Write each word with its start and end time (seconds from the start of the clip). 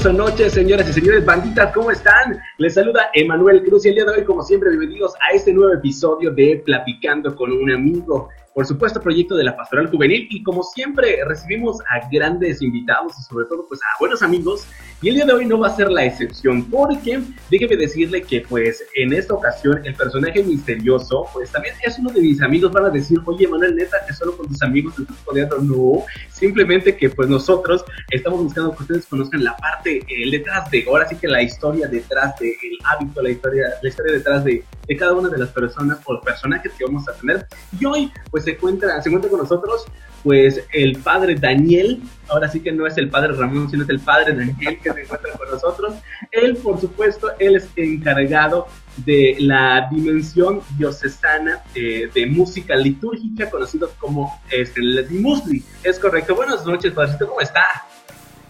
días, 0.00 0.06
o 0.06 0.12
noches, 0.12 0.52
señoras 0.52 0.88
y 0.88 0.92
señores, 0.92 1.24
banditas, 1.24 1.72
¿cómo 1.74 1.90
están? 1.90 2.38
Les 2.58 2.74
saluda 2.74 3.10
Emanuel 3.12 3.62
Cruz 3.64 3.84
y 3.84 3.88
el 3.88 3.96
día 3.96 4.04
de 4.04 4.12
hoy, 4.12 4.24
como 4.24 4.42
siempre, 4.42 4.70
bienvenidos 4.70 5.14
a 5.16 5.34
este 5.34 5.52
nuevo 5.52 5.74
episodio 5.74 6.30
de 6.30 6.62
Platicando 6.64 7.34
con 7.34 7.52
un 7.52 7.70
amigo 7.70 8.28
por 8.54 8.66
supuesto, 8.66 9.00
proyecto 9.00 9.36
de 9.36 9.44
la 9.44 9.56
Pastoral 9.56 9.88
Juvenil. 9.88 10.26
Y 10.30 10.42
como 10.42 10.62
siempre, 10.62 11.18
recibimos 11.24 11.80
a 11.82 12.08
grandes 12.10 12.60
invitados 12.62 13.14
y 13.18 13.22
sobre 13.22 13.46
todo, 13.46 13.64
pues 13.68 13.80
a 13.80 13.98
buenos 13.98 14.22
amigos. 14.22 14.66
Y 15.02 15.08
el 15.08 15.14
día 15.14 15.24
de 15.24 15.32
hoy 15.32 15.46
no 15.46 15.58
va 15.58 15.68
a 15.68 15.76
ser 15.76 15.90
la 15.90 16.04
excepción, 16.04 16.64
porque 16.64 17.22
déjeme 17.50 17.76
decirle 17.76 18.20
que, 18.20 18.42
pues, 18.42 18.84
en 18.94 19.14
esta 19.14 19.32
ocasión, 19.32 19.80
el 19.86 19.94
personaje 19.94 20.42
misterioso, 20.42 21.26
pues 21.32 21.50
también 21.50 21.74
es 21.82 21.98
uno 21.98 22.10
de 22.10 22.20
mis 22.20 22.42
amigos. 22.42 22.70
Van 22.70 22.84
a 22.84 22.90
decir, 22.90 23.18
oye, 23.24 23.48
Manuel, 23.48 23.76
neta, 23.76 23.96
que 24.06 24.12
solo 24.12 24.36
con 24.36 24.48
tus 24.48 24.60
amigos 24.60 24.94
te 24.96 25.02
estás 25.02 25.62
No, 25.62 26.04
simplemente 26.30 26.94
que, 26.98 27.08
pues, 27.08 27.30
nosotros 27.30 27.82
estamos 28.10 28.42
buscando 28.42 28.76
que 28.76 28.82
ustedes 28.82 29.06
conozcan 29.06 29.42
la 29.42 29.56
parte 29.56 30.04
el 30.06 30.30
detrás 30.30 30.70
de, 30.70 30.84
ahora 30.86 31.08
sí 31.08 31.16
que 31.16 31.28
la 31.28 31.42
historia 31.42 31.88
detrás 31.88 32.38
del 32.38 32.50
el 32.50 32.78
hábito, 32.84 33.22
la 33.22 33.30
historia, 33.30 33.68
la 33.82 33.88
historia 33.88 34.12
detrás 34.12 34.44
de, 34.44 34.62
de 34.86 34.96
cada 34.98 35.14
una 35.14 35.30
de 35.30 35.38
las 35.38 35.48
personas 35.48 35.98
o 36.04 36.20
personajes 36.20 36.72
que 36.76 36.84
vamos 36.84 37.08
a 37.08 37.14
tener. 37.14 37.46
Y 37.80 37.86
hoy, 37.86 38.12
pues, 38.30 38.44
se 38.44 38.50
encuentra, 38.50 39.00
se 39.00 39.08
encuentra 39.08 39.30
con 39.30 39.40
nosotros 39.40 39.86
pues 40.22 40.62
el 40.72 40.98
padre 40.98 41.34
Daniel, 41.34 42.02
ahora 42.30 42.48
sí 42.48 42.60
que 42.60 42.72
no 42.72 42.86
es 42.86 42.96
el 42.96 43.10
padre 43.10 43.32
Ramón, 43.34 43.68
sino 43.68 43.82
es 43.82 43.88
el 43.88 44.00
padre 44.00 44.32
Daniel 44.32 44.78
que 44.82 44.92
se 44.92 45.00
encuentra 45.02 45.32
con 45.32 45.50
nosotros. 45.50 45.94
Él, 46.30 46.56
por 46.56 46.80
supuesto, 46.80 47.32
es 47.38 47.68
encargado 47.76 48.68
de 48.98 49.36
la 49.40 49.88
dimensión 49.90 50.60
diocesana 50.78 51.62
eh, 51.74 52.08
de 52.14 52.26
música 52.26 52.76
litúrgica, 52.76 53.50
conocido 53.50 53.90
como 53.98 54.40
este, 54.50 54.80
el 54.80 55.06
Musli. 55.10 55.62
Es 55.82 55.98
correcto. 55.98 56.34
Buenas 56.34 56.64
noches, 56.64 56.92
padrecito, 56.92 57.28
¿cómo 57.28 57.40
está? 57.40 57.64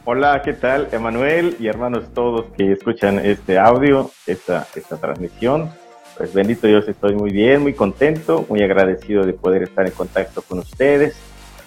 Hola, 0.05 0.41
¿qué 0.43 0.53
tal, 0.53 0.89
Emanuel 0.93 1.57
y 1.61 1.67
hermanos 1.67 2.13
todos 2.15 2.47
que 2.57 2.73
escuchan 2.73 3.19
este 3.19 3.59
audio, 3.59 4.11
esta, 4.27 4.67
esta 4.75 4.97
transmisión? 4.97 5.71
Pues 6.17 6.35
bendito 6.35 6.67
Dios, 6.67 6.89
estoy 6.89 7.15
muy 7.15 7.31
bien, 7.31 7.63
muy 7.63 7.75
contento, 7.75 8.45
muy 8.49 8.63
agradecido 8.63 9.25
de 9.25 9.33
poder 9.33 9.63
estar 9.63 9.87
en 9.87 9.93
contacto 9.93 10.43
con 10.43 10.59
ustedes 10.59 11.17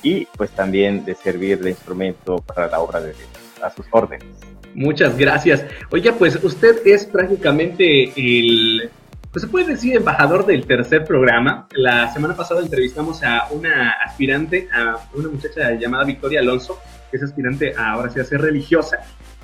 y 0.03 0.25
pues 0.37 0.51
también 0.51 1.05
de 1.05 1.15
servir 1.15 1.59
de 1.59 1.71
instrumento 1.71 2.37
para 2.37 2.67
la 2.67 2.79
obra 2.79 2.99
de 2.99 3.13
Dios, 3.13 3.29
a 3.63 3.69
sus 3.71 3.85
órdenes. 3.89 4.27
Muchas 4.75 5.17
gracias. 5.17 5.65
Oiga, 5.91 6.13
pues 6.13 6.43
usted 6.43 6.85
es 6.85 7.05
prácticamente 7.05 8.11
el, 8.15 8.89
pues 9.31 9.41
se 9.41 9.47
puede 9.47 9.65
decir 9.65 9.95
embajador 9.95 10.45
del 10.45 10.65
tercer 10.65 11.05
programa. 11.05 11.67
La 11.71 12.11
semana 12.13 12.35
pasada 12.35 12.61
entrevistamos 12.61 13.23
a 13.23 13.47
una 13.51 13.91
aspirante, 14.05 14.67
a 14.71 15.07
una 15.13 15.29
muchacha 15.29 15.71
llamada 15.73 16.03
Victoria 16.03 16.39
Alonso, 16.39 16.79
que 17.09 17.17
es 17.17 17.23
aspirante 17.23 17.73
a 17.75 17.91
ahora 17.91 18.09
sí 18.11 18.19
a 18.19 18.23
ser 18.23 18.41
religiosa, 18.41 18.97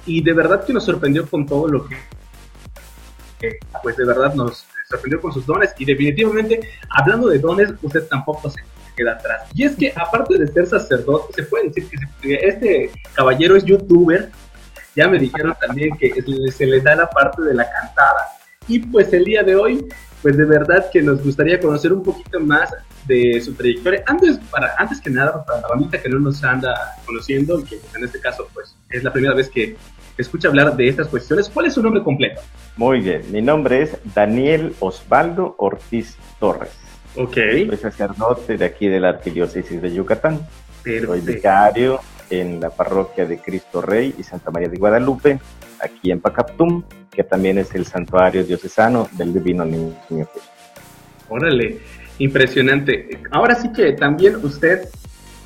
y 0.05 0.23
de 0.23 0.33
verdad 0.33 0.65
que 0.65 0.73
nos 0.73 0.85
sorprendió 0.85 1.27
con 1.27 1.45
todo 1.45 1.67
lo 1.67 1.87
que, 1.87 3.59
pues 3.81 3.95
de 3.97 4.05
verdad 4.05 4.33
nos 4.33 4.65
sorprendió 4.89 5.21
con 5.21 5.31
sus 5.31 5.45
dones 5.45 5.73
y 5.77 5.85
definitivamente, 5.85 6.59
hablando 6.89 7.29
de 7.29 7.37
dones, 7.37 7.71
usted 7.81 8.07
tampoco 8.07 8.49
se 8.49 8.61
queda 8.99 9.13
atrás. 9.13 9.49
Y 9.53 9.63
es 9.63 9.75
que 9.75 9.93
aparte 9.95 10.37
de 10.37 10.47
ser 10.47 10.67
sacerdote, 10.67 11.33
se 11.33 11.43
puede 11.43 11.69
decir 11.69 11.99
que 12.21 12.33
este 12.35 12.91
caballero 13.13 13.55
es 13.55 13.63
youtuber, 13.63 14.29
ya 14.95 15.07
me 15.07 15.17
dijeron 15.17 15.55
también 15.59 15.95
que 15.97 16.13
se 16.51 16.65
le 16.65 16.81
da 16.81 16.95
la 16.95 17.09
parte 17.09 17.41
de 17.43 17.53
la 17.53 17.69
cantada. 17.69 18.27
Y 18.67 18.79
pues 18.79 19.13
el 19.13 19.23
día 19.23 19.43
de 19.43 19.55
hoy, 19.55 19.87
pues 20.21 20.37
de 20.37 20.45
verdad 20.45 20.89
que 20.91 21.01
nos 21.01 21.23
gustaría 21.23 21.59
conocer 21.59 21.93
un 21.93 22.03
poquito 22.03 22.39
más 22.39 22.69
de 23.07 23.41
su 23.41 23.53
trayectoria. 23.53 24.03
Antes, 24.05 24.37
para, 24.51 24.73
antes 24.77 24.99
que 24.99 25.09
nada, 25.09 25.43
para 25.45 25.61
la 25.61 25.67
bandita 25.69 26.01
que 26.01 26.09
no 26.09 26.19
nos 26.19 26.43
anda 26.43 26.75
conociendo, 27.05 27.63
que 27.63 27.79
en 27.95 28.03
este 28.03 28.19
caso 28.19 28.47
pues 28.53 28.75
es 28.89 29.03
la 29.03 29.13
primera 29.13 29.33
vez 29.33 29.49
que 29.49 29.77
escucha 30.17 30.49
hablar 30.49 30.75
de 30.75 30.89
estas 30.89 31.07
cuestiones, 31.07 31.49
¿cuál 31.49 31.67
es 31.67 31.73
su 31.73 31.81
nombre 31.81 32.03
completo? 32.03 32.41
Muy 32.75 32.99
bien, 32.99 33.23
mi 33.31 33.41
nombre 33.41 33.83
es 33.83 33.97
Daniel 34.13 34.75
Osvaldo 34.79 35.55
Ortiz 35.57 36.17
Torres. 36.39 36.88
Ok. 37.15 37.35
Soy 37.35 37.77
sacerdote 37.77 38.57
de 38.57 38.65
aquí 38.65 38.87
de 38.87 38.99
la 38.99 39.09
Arquidiócesis 39.09 39.81
de 39.81 39.93
Yucatán. 39.93 40.39
Soy 40.83 41.21
vicario 41.21 41.99
en 42.29 42.59
la 42.59 42.69
parroquia 42.69 43.25
de 43.25 43.39
Cristo 43.39 43.81
Rey 43.81 44.15
y 44.17 44.23
Santa 44.23 44.51
María 44.51 44.69
de 44.69 44.77
Guadalupe, 44.77 45.39
aquí 45.81 46.11
en 46.11 46.21
Pacaptum, 46.21 46.83
que 47.11 47.23
también 47.23 47.57
es 47.57 47.73
el 47.75 47.85
santuario 47.85 48.43
diocesano 48.43 49.09
del 49.13 49.33
Divino 49.33 49.65
Niño 49.65 49.95
Jesús. 50.07 50.43
Órale, 51.27 51.79
impresionante. 52.19 53.19
Ahora 53.31 53.55
sí 53.55 53.71
que 53.71 53.93
también 53.93 54.37
usted 54.37 54.87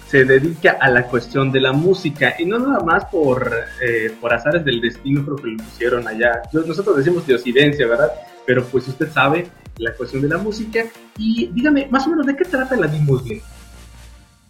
se 0.07 0.25
dedica 0.25 0.77
a 0.79 0.89
la 0.89 1.07
cuestión 1.07 1.51
de 1.51 1.59
la 1.59 1.73
música 1.73 2.35
y 2.37 2.45
no 2.45 2.59
nada 2.59 2.83
más 2.83 3.05
por, 3.05 3.51
eh, 3.81 4.11
por 4.21 4.33
azares 4.33 4.63
del 4.63 4.79
destino, 4.79 5.23
creo 5.25 5.37
que 5.37 5.47
lo 5.47 5.57
pusieron 5.57 6.07
allá. 6.07 6.43
Nosotros 6.51 6.97
decimos 6.97 7.25
de 7.25 7.35
Occidencia, 7.35 7.87
¿verdad? 7.87 8.11
Pero 8.45 8.63
pues 8.65 8.87
usted 8.87 9.09
sabe 9.09 9.47
la 9.77 9.93
cuestión 9.95 10.21
de 10.21 10.29
la 10.29 10.37
música 10.37 10.85
y 11.17 11.47
dígame, 11.47 11.87
más 11.89 12.05
o 12.07 12.09
menos, 12.09 12.25
¿de 12.25 12.35
qué 12.35 12.45
trata 12.45 12.75
la 12.75 12.87
Dimusle? 12.87 13.41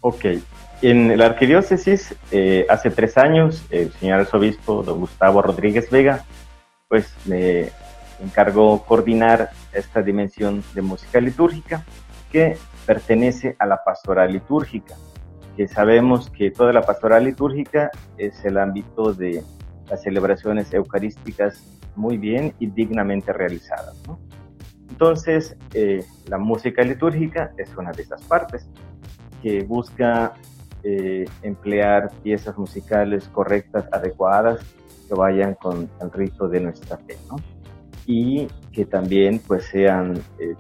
Ok, 0.01 0.25
en 0.81 1.17
la 1.17 1.25
arquidiócesis, 1.27 2.15
eh, 2.31 2.65
hace 2.69 2.89
tres 2.89 3.17
años, 3.17 3.63
el 3.69 3.91
señor 3.93 4.21
arzobispo 4.21 4.83
don 4.83 4.99
Gustavo 4.99 5.41
Rodríguez 5.41 5.89
Vega, 5.89 6.25
pues 6.89 7.13
me 7.25 7.69
encargó 8.21 8.83
coordinar 8.83 9.51
esta 9.71 10.01
dimensión 10.01 10.63
de 10.73 10.81
música 10.81 11.19
litúrgica 11.19 11.85
que 12.31 12.57
pertenece 12.85 13.55
a 13.59 13.65
la 13.65 13.83
pastoral 13.83 14.33
litúrgica 14.33 14.95
que 15.55 15.67
sabemos 15.67 16.29
que 16.31 16.51
toda 16.51 16.73
la 16.73 16.81
pastoral 16.81 17.25
litúrgica 17.25 17.91
es 18.17 18.43
el 18.45 18.57
ámbito 18.57 19.13
de 19.13 19.43
las 19.89 20.01
celebraciones 20.01 20.73
eucarísticas 20.73 21.63
muy 21.95 22.17
bien 22.17 22.53
y 22.59 22.67
dignamente 22.67 23.33
realizadas. 23.33 23.95
Entonces, 24.89 25.55
eh, 25.73 26.05
la 26.27 26.37
música 26.37 26.83
litúrgica 26.83 27.51
es 27.57 27.75
una 27.75 27.91
de 27.91 28.03
esas 28.03 28.21
partes 28.23 28.67
que 29.41 29.63
busca 29.63 30.33
eh, 30.83 31.25
emplear 31.41 32.11
piezas 32.23 32.57
musicales 32.57 33.27
correctas, 33.29 33.85
adecuadas, 33.91 34.59
que 35.07 35.15
vayan 35.15 35.55
con 35.55 35.89
el 35.99 36.11
rito 36.11 36.47
de 36.47 36.61
nuestra 36.61 36.97
fe, 36.97 37.17
¿no? 37.29 37.37
Y 38.05 38.47
que 38.71 38.85
también 38.85 39.39
pues 39.39 39.65
sean 39.65 40.21
eh, 40.39 40.55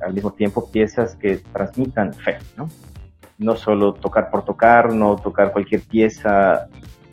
al 0.00 0.14
mismo 0.14 0.32
tiempo 0.32 0.70
piezas 0.70 1.16
que 1.16 1.38
transmitan 1.52 2.12
fe, 2.14 2.38
¿no? 2.56 2.68
no 3.38 3.56
solo 3.56 3.94
tocar 3.94 4.30
por 4.30 4.44
tocar, 4.44 4.92
no 4.92 5.16
tocar 5.16 5.52
cualquier 5.52 5.82
pieza, 5.82 6.68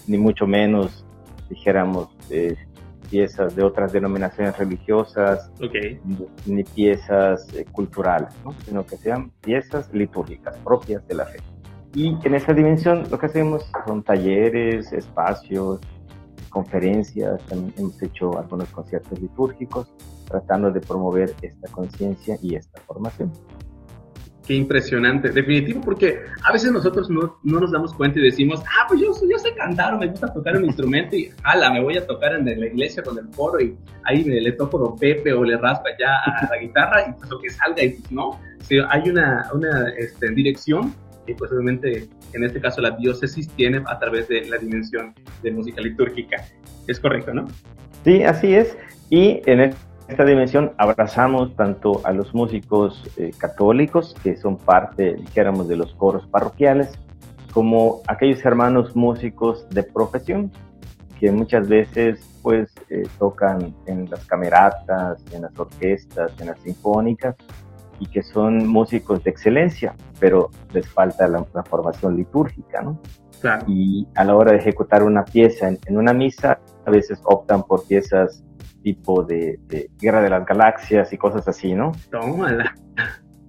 ni 0.07 0.17
mucho 0.17 0.45
menos, 0.45 1.05
dijéramos, 1.49 2.09
eh, 2.29 2.55
piezas 3.11 3.55
de 3.55 3.63
otras 3.63 3.91
denominaciones 3.91 4.57
religiosas, 4.57 5.51
ni, 6.45 6.63
piezas 6.63 7.53
eh, 7.53 7.65
culturales, 7.71 8.33
sino 8.65 8.85
que 8.85 8.95
sean 8.95 9.31
piezas 9.41 9.93
litúrgicas 9.93 10.57
propias 10.59 11.05
de 11.07 11.15
la 11.15 11.25
fe. 11.25 11.39
Y 11.93 12.17
en 12.23 12.33
esa 12.33 12.53
dimensión 12.53 13.03
lo 13.11 13.19
que 13.19 13.25
hacemos 13.25 13.69
son 13.85 14.01
talleres, 14.01 14.93
espacios, 14.93 15.81
conferencias, 16.49 17.43
también 17.47 17.73
hemos 17.77 18.01
hecho 18.01 18.39
algunos 18.39 18.69
conciertos 18.69 19.19
litúrgicos 19.19 19.87
tratando 20.25 20.71
de 20.71 20.79
promover 20.79 21.35
esta 21.41 21.69
conciencia 21.69 22.37
y 22.41 22.55
esta 22.55 22.79
formación. 22.81 23.31
Qué 24.51 24.57
impresionante, 24.57 25.29
definitivo, 25.29 25.79
porque 25.79 26.23
a 26.43 26.51
veces 26.51 26.73
nosotros 26.73 27.09
no, 27.09 27.39
no, 27.41 27.61
nos 27.61 27.71
damos 27.71 27.93
cuenta 27.93 28.19
y 28.19 28.23
decimos, 28.23 28.59
ah, 28.65 28.85
pues 28.89 28.99
yo, 28.99 29.13
yo 29.29 29.37
sé 29.37 29.55
cantar 29.55 29.93
o 29.93 29.97
me 29.97 30.07
gusta 30.07 30.27
tocar 30.33 30.57
un 30.57 30.65
instrumento 30.65 31.15
y 31.15 31.31
ala, 31.43 31.71
me 31.71 31.81
voy 31.81 31.95
a 31.95 32.05
tocar 32.05 32.33
en 32.33 32.43
la 32.43 32.65
iglesia 32.65 33.01
con 33.01 33.17
el 33.17 33.29
coro 33.29 33.61
y 33.61 33.77
ahí 34.03 34.25
me, 34.25 34.41
le 34.41 34.51
toco 34.51 34.77
don 34.77 34.99
Pepe 34.99 35.31
o 35.31 35.45
le 35.45 35.55
raspa 35.55 35.91
ya 35.97 36.17
a 36.17 36.49
la 36.51 36.57
guitarra 36.61 37.07
y 37.07 37.13
pues 37.13 37.29
lo 37.29 37.39
que 37.39 37.49
salga 37.49 37.81
y 37.81 37.91
pues 37.91 38.11
no, 38.11 38.41
si 38.59 38.75
hay 38.89 39.09
una, 39.09 39.49
una 39.53 39.87
este, 39.97 40.31
dirección 40.31 40.93
y 41.27 41.33
pues 41.33 41.49
obviamente 41.53 42.09
en 42.33 42.43
este 42.43 42.59
caso 42.59 42.81
la 42.81 42.91
diócesis 42.91 43.47
tiene 43.51 43.81
a 43.87 43.99
través 43.99 44.27
de 44.27 44.49
la 44.49 44.57
dimensión 44.57 45.13
de 45.43 45.51
música 45.51 45.79
litúrgica. 45.79 46.43
Es 46.87 46.99
correcto, 46.99 47.33
¿no? 47.33 47.47
Sí, 48.03 48.21
así 48.23 48.53
es. 48.53 48.77
Y 49.09 49.41
en 49.45 49.73
esta 50.11 50.25
dimensión 50.25 50.73
abrazamos 50.77 51.55
tanto 51.55 52.01
a 52.03 52.11
los 52.11 52.33
músicos 52.33 53.01
eh, 53.15 53.31
católicos, 53.37 54.13
que 54.21 54.35
son 54.35 54.57
parte, 54.57 55.13
dijéramos, 55.13 55.69
de 55.69 55.77
los 55.77 55.93
coros 55.93 56.27
parroquiales, 56.27 56.99
como 57.53 58.01
aquellos 58.07 58.43
hermanos 58.43 58.93
músicos 58.93 59.69
de 59.69 59.83
profesión, 59.83 60.51
que 61.17 61.31
muchas 61.31 61.69
veces 61.69 62.19
pues 62.41 62.73
eh, 62.89 63.03
tocan 63.19 63.73
en 63.85 64.09
las 64.09 64.25
cameratas, 64.25 65.23
en 65.31 65.43
las 65.43 65.57
orquestas, 65.57 66.33
en 66.41 66.47
las 66.47 66.59
sinfónicas, 66.59 67.35
y 67.99 68.05
que 68.07 68.21
son 68.21 68.67
músicos 68.67 69.23
de 69.23 69.29
excelencia, 69.29 69.95
pero 70.19 70.49
les 70.73 70.89
falta 70.89 71.25
la, 71.29 71.45
formación 71.63 72.17
litúrgica, 72.17 72.81
¿no? 72.81 72.99
Y 73.65 74.07
a 74.15 74.23
la 74.25 74.35
hora 74.35 74.51
de 74.51 74.57
ejecutar 74.57 75.03
una 75.03 75.23
pieza 75.23 75.69
en, 75.69 75.79
en 75.85 75.97
una 75.97 76.13
misa, 76.13 76.59
a 76.85 76.91
veces 76.91 77.19
optan 77.23 77.63
por 77.63 77.87
piezas 77.87 78.43
tipo 78.83 79.23
de, 79.23 79.59
Guerra 79.99 80.21
de 80.21 80.29
las 80.29 80.45
Galaxias 80.45 81.11
y 81.13 81.17
cosas 81.17 81.47
así, 81.47 81.73
¿no? 81.73 81.91
Tómala. 82.11 82.75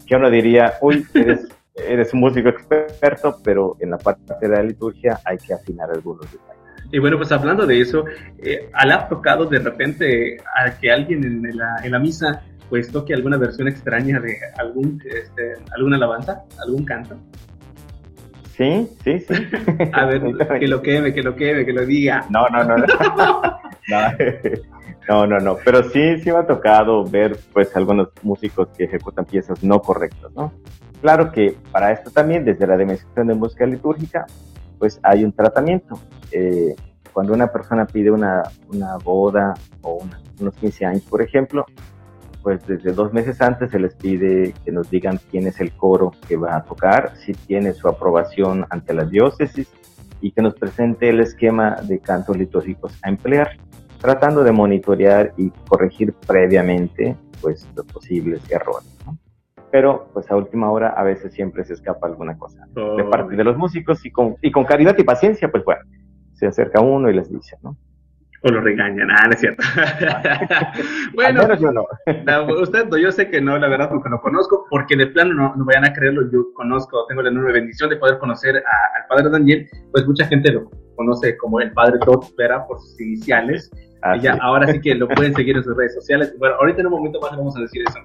Que 0.07 0.17
uno 0.17 0.31
diría, 0.31 0.75
uy, 0.81 1.07
eres, 1.15 1.49
eres 1.75 2.13
un 2.13 2.21
músico 2.21 2.49
experto, 2.49 3.39
pero 3.43 3.77
en 3.81 3.91
la 3.91 3.99
parte 3.99 4.35
de 4.41 4.49
la 4.49 4.63
liturgia 4.63 5.21
hay 5.25 5.39
que 5.39 5.55
afinar 5.55 5.91
algunos 5.91 6.31
detalles. 6.31 6.63
Y 6.91 6.99
bueno, 6.99 7.17
pues 7.17 7.33
hablando 7.33 7.67
de 7.67 7.81
eso, 7.81 8.05
eh, 8.43 8.71
¿ha 8.75 9.09
tocado 9.09 9.47
de 9.47 9.59
repente 9.59 10.37
a 10.55 10.79
que 10.79 10.93
alguien 10.93 11.25
en 11.25 11.57
la, 11.57 11.77
en 11.83 11.93
la 11.93 11.99
misa 11.99 12.43
pues 12.69 12.91
toque 12.91 13.15
alguna 13.15 13.37
versión 13.37 13.69
extraña 13.69 14.19
de 14.21 14.37
algún, 14.59 15.03
este, 15.05 15.55
alguna 15.77 15.97
alabanza, 15.97 16.43
algún 16.65 16.85
canto? 16.85 17.19
Sí, 18.57 18.89
sí, 19.03 19.21
sí. 19.21 19.35
A 19.93 20.05
ver, 20.07 20.23
que 20.61 20.69
lo 20.69 20.83
queme, 20.83 21.13
que 21.13 21.23
lo 21.23 21.35
queme, 21.35 21.65
que 21.65 21.73
lo 21.73 21.87
diga. 21.87 22.27
No, 22.31 22.49
no, 22.49 22.65
no. 22.65 22.77
No, 22.77 22.87
no, 23.89 24.82
no. 25.09 25.57
Pero 25.65 25.83
sí, 25.91 26.19
sí 26.21 26.31
me 26.31 26.39
ha 26.39 26.47
tocado 26.47 27.05
ver, 27.05 27.39
pues, 27.53 27.75
algunos 27.77 28.09
músicos 28.23 28.69
que 28.77 28.85
ejecutan 28.85 29.25
piezas 29.25 29.63
no 29.63 29.81
correctas, 29.81 30.33
¿no? 30.35 30.53
Claro 31.01 31.33
que 31.33 31.57
para 31.73 31.93
esto 31.93 32.11
también, 32.11 32.45
desde 32.45 32.67
la 32.67 32.77
dimensión 32.77 33.27
de 33.27 33.35
música 33.35 33.67
litúrgica, 33.67 34.27
pues 34.79 35.01
hay 35.03 35.25
un 35.25 35.33
tratamiento. 35.33 35.99
Eh, 36.31 36.75
cuando 37.13 37.35
una 37.35 37.49
persona 37.49 37.87
pide 37.87 38.11
una, 38.11 38.43
una 38.73 38.97
boda 38.99 39.55
o 39.83 40.03
unos 40.41 40.55
15 40.55 40.87
años, 40.87 41.03
por 41.03 41.21
ejemplo, 41.21 41.67
pues 42.43 42.67
desde 42.67 42.93
dos 42.93 43.13
meses 43.13 43.41
antes 43.41 43.71
se 43.71 43.79
les 43.79 43.95
pide 43.95 44.55
que 44.65 44.73
nos 44.73 44.91
digan 44.91 45.21
quién 45.31 45.47
es 45.47 45.61
el 45.61 45.73
coro 45.73 46.13
que 46.27 46.37
va 46.37 46.57
a 46.57 46.65
tocar, 46.65 47.17
si 47.17 47.33
tiene 47.33 47.73
su 47.73 47.89
aprobación 47.89 48.67
ante 48.71 48.95
la 48.95 49.05
diócesis 49.05 49.69
y 50.21 50.33
que 50.33 50.43
nos 50.43 50.55
presente 50.55 51.09
el 51.09 51.21
esquema 51.21 51.77
de 51.83 51.99
cantos 51.99 52.37
litúrgicos 52.37 52.99
a 53.03 53.09
emplear, 53.09 53.59
tratando 54.03 54.43
de 54.43 54.53
monitorear 54.53 55.33
y 55.37 55.51
corregir 55.69 56.13
previamente 56.27 57.17
pues 57.41 57.67
los 57.75 57.87
posibles 57.87 58.43
errores. 58.51 58.89
Pero 59.71 60.09
pues 60.13 60.31
a 60.31 60.37
última 60.37 60.71
hora 60.71 60.91
a 60.91 61.03
veces 61.03 61.33
siempre 61.33 61.65
se 61.65 61.73
escapa 61.75 62.07
alguna 62.07 62.37
cosa 62.37 62.67
de 62.75 63.05
parte 63.05 63.37
de 63.37 63.45
los 63.45 63.57
músicos 63.57 64.05
y 64.05 64.11
con, 64.11 64.37
y 64.43 64.51
con 64.51 64.65
caridad 64.65 64.97
y 64.99 65.05
paciencia 65.05 65.51
pues 65.51 65.65
bueno, 65.65 65.81
se 66.35 66.47
acerca 66.47 66.81
uno 66.81 67.09
y 67.09 67.15
les 67.15 67.33
dice, 67.33 67.57
¿no? 67.63 67.77
o 68.45 68.49
lo 68.51 68.61
regañan. 68.61 69.09
Ah, 69.11 69.27
no 69.27 69.33
es 69.33 69.41
cierto. 69.41 69.63
bueno, 71.15 71.55
yo 71.57 71.71
no. 71.71 71.87
usted, 72.61 72.89
yo 73.01 73.13
sé 73.13 73.29
que 73.31 73.41
no, 73.41 73.57
la 73.59 73.69
verdad, 73.69 73.89
porque 73.89 74.09
lo 74.09 74.21
conozco, 74.21 74.67
porque 74.69 74.97
de 74.97 75.07
plano 75.07 75.35
no, 75.35 75.55
no 75.55 75.65
vayan 75.65 75.85
a 75.85 75.93
creerlo. 75.93 76.31
Yo 76.33 76.53
conozco, 76.55 77.07
tengo 77.07 77.23
la 77.23 77.31
enorme 77.31 77.53
bendición 77.53 77.91
de 77.91 77.97
poder 77.97 78.19
conocer 78.19 78.57
al 78.57 79.07
padre 79.09 79.31
Daniel. 79.31 79.69
Pues 79.93 80.07
mucha 80.07 80.27
gente 80.27 80.51
lo 80.53 80.71
conoce 80.97 81.37
como 81.37 81.61
el 81.61 81.73
padre 81.73 81.99
Todd 82.01 82.25
Vera 82.37 82.67
por 82.67 82.81
sus 82.81 83.01
iniciales. 83.01 83.71
Ah, 84.05 84.17
ya, 84.17 84.37
ahora 84.41 84.67
sí 84.67 84.81
que 84.81 84.97
lo 84.97 85.07
pueden 85.09 85.33
seguir 85.33 85.57
en 85.57 85.63
sus 85.63 85.77
redes 85.77 85.95
sociales. 85.95 86.35
Bueno, 86.39 86.57
ahorita 86.57 86.81
en 86.81 86.87
un 86.89 86.93
momento 86.95 87.21
más 87.21 87.37
vamos 87.37 87.57
a 87.57 87.61
decir 87.61 87.85
eso. 87.89 87.99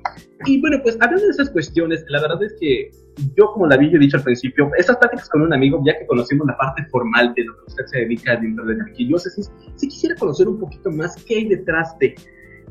Y 0.46 0.62
bueno, 0.62 0.78
pues 0.84 0.96
hablando 1.02 1.24
de 1.24 1.32
esas 1.32 1.50
cuestiones, 1.50 2.06
la 2.10 2.22
verdad 2.22 2.44
es 2.44 2.56
que 2.60 2.92
yo, 3.36 3.52
como 3.52 3.66
la 3.66 3.76
había 3.76 3.98
dicho 3.98 4.18
al 4.18 4.24
principio, 4.24 4.70
estas 4.78 4.98
pláticas 4.98 5.28
con 5.28 5.42
un 5.42 5.54
amigo, 5.54 5.82
ya 5.84 5.98
que 5.98 6.06
conocimos 6.06 6.46
la 6.46 6.56
parte 6.56 6.86
formal 6.92 7.34
de 7.36 7.46
lo 7.46 7.58
que 7.58 7.64
usted 7.68 7.86
se 7.88 8.00
dedica 8.02 8.36
dentro 8.36 8.64
de 8.66 8.76
la 8.76 8.84
arquidiócesis, 8.84 9.52
sí 9.76 9.88
quisiera 9.88 10.16
conocer 10.16 10.48
un 10.48 10.60
poquito 10.60 10.92
más 10.92 11.16
qué 11.26 11.38
hay 11.38 11.48
detrás 11.48 11.98
de, 11.98 12.14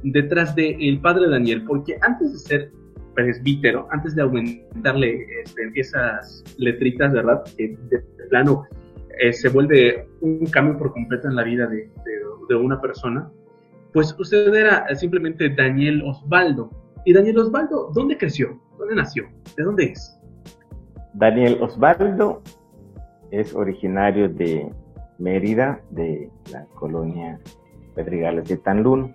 detrás 0.05 0.55
de 0.55 0.77
el 0.81 1.01
padre 1.01 1.29
Daniel, 1.29 1.65
porque 1.67 1.99
antes 2.03 2.33
de 2.33 2.39
ser 2.39 2.73
presbítero, 3.15 3.89
antes 3.91 4.15
de 4.15 4.23
aumentarle 4.23 5.27
este, 5.43 5.73
esas 5.75 6.45
letritas, 6.59 7.13
¿verdad? 7.13 7.43
Que 7.57 7.77
de 7.91 7.99
plano 8.31 8.69
eh, 9.21 9.33
se 9.33 9.49
vuelve 9.49 10.09
un 10.21 10.47
cambio 10.47 10.79
por 10.79 10.93
completo 10.93 11.29
en 11.29 11.37
la 11.37 11.45
vida 11.45 11.67
de, 11.67 11.91
de 12.49 12.55
una 12.55 12.81
persona, 12.81 13.31
pues 13.93 14.15
usted 14.19 14.55
era 14.55 14.87
simplemente 14.95 15.49
Daniel 15.51 16.03
Osvaldo. 16.05 16.71
¿Y 17.05 17.13
Daniel 17.13 17.39
Osvaldo 17.39 17.91
dónde 17.95 18.19
creció? 18.19 18.61
¿Dónde 18.79 18.95
nació? 18.95 19.29
¿De 19.57 19.63
dónde 19.63 19.85
es? 19.85 20.19
Daniel 21.15 21.59
Osvaldo 21.63 22.43
es 23.31 23.55
originario 23.55 24.29
de 24.29 24.71
Mérida, 25.19 25.81
de 25.91 26.31
la 26.53 26.67
colonia 26.75 27.41
Pedregales 27.95 28.49
de 28.49 28.59
Tanlún, 28.59 29.15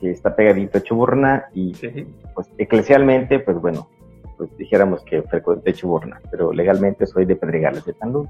que 0.00 0.10
está 0.10 0.34
pegadito 0.34 0.78
a 0.78 0.82
Chuburna 0.82 1.44
y 1.52 1.74
pues 2.34 2.50
eclesialmente, 2.56 3.40
pues 3.40 3.60
bueno, 3.60 3.88
pues 4.38 4.56
dijéramos 4.56 5.04
que 5.04 5.22
de 5.62 5.72
Chuburna, 5.74 6.20
pero 6.30 6.52
legalmente 6.52 7.06
soy 7.06 7.26
de 7.26 7.36
Pedregales 7.36 7.84
de 7.84 7.92
Tanlún. 7.92 8.28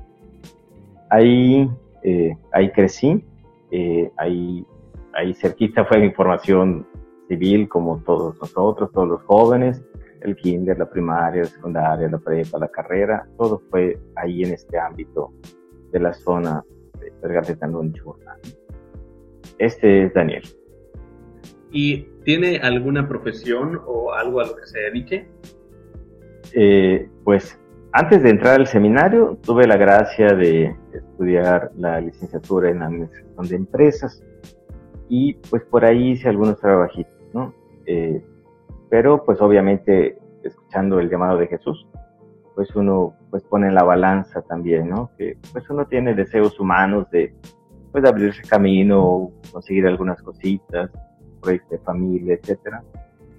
Ahí, 1.14 1.70
eh, 2.02 2.36
ahí 2.52 2.72
crecí, 2.72 3.24
eh, 3.70 4.10
ahí, 4.16 4.66
ahí 5.12 5.32
cerquita 5.32 5.84
fue 5.84 6.00
mi 6.00 6.10
formación 6.10 6.84
civil, 7.28 7.68
como 7.68 8.02
todos 8.02 8.36
nosotros, 8.40 8.90
todos 8.90 9.08
los 9.08 9.22
jóvenes, 9.22 9.80
el 10.22 10.34
kinder, 10.34 10.76
la 10.76 10.90
primaria, 10.90 11.42
la 11.42 11.48
secundaria, 11.48 12.08
la 12.08 12.18
prepa, 12.18 12.58
la 12.58 12.66
carrera, 12.66 13.28
todo 13.38 13.62
fue 13.70 13.96
ahí 14.16 14.42
en 14.42 14.54
este 14.54 14.76
ámbito 14.76 15.32
de 15.92 16.00
la 16.00 16.12
zona 16.12 16.64
de 16.98 17.12
Vergara 17.22 17.46
Este 19.58 20.06
es 20.06 20.14
Daniel. 20.14 20.42
¿Y 21.70 22.08
tiene 22.24 22.56
alguna 22.56 23.06
profesión 23.06 23.80
o 23.86 24.12
algo 24.12 24.40
a 24.40 24.46
lo 24.46 24.56
que 24.56 24.66
se 24.66 24.80
dedique? 24.80 25.28
Eh, 26.54 27.08
pues 27.22 27.56
antes 27.92 28.20
de 28.24 28.30
entrar 28.30 28.58
al 28.58 28.66
seminario, 28.66 29.38
tuve 29.44 29.68
la 29.68 29.76
gracia 29.76 30.34
de 30.34 30.74
estudiar 30.98 31.70
la 31.76 32.00
licenciatura 32.00 32.70
en 32.70 32.82
Administración 32.82 33.48
de 33.48 33.56
Empresas 33.56 34.22
y 35.08 35.34
pues 35.50 35.62
por 35.64 35.84
ahí 35.84 36.12
hice 36.12 36.28
algunos 36.28 36.58
trabajitos, 36.60 37.14
¿no? 37.32 37.52
Eh, 37.86 38.24
pero 38.88 39.24
pues 39.24 39.40
obviamente 39.40 40.18
escuchando 40.42 41.00
el 41.00 41.10
llamado 41.10 41.38
de 41.38 41.46
Jesús, 41.46 41.86
pues 42.54 42.74
uno 42.76 43.14
pues 43.30 43.42
pone 43.44 43.68
en 43.68 43.74
la 43.74 43.82
balanza 43.82 44.42
también, 44.42 44.88
¿no? 44.88 45.10
Que 45.18 45.36
pues 45.52 45.68
uno 45.68 45.86
tiene 45.86 46.14
deseos 46.14 46.58
humanos 46.60 47.10
de 47.10 47.34
pues 47.92 48.04
abrirse 48.04 48.42
camino, 48.42 49.30
conseguir 49.52 49.86
algunas 49.86 50.20
cositas, 50.22 50.90
proyectos 51.40 51.70
de 51.70 51.78
familia, 51.78 52.34
etcétera. 52.34 52.82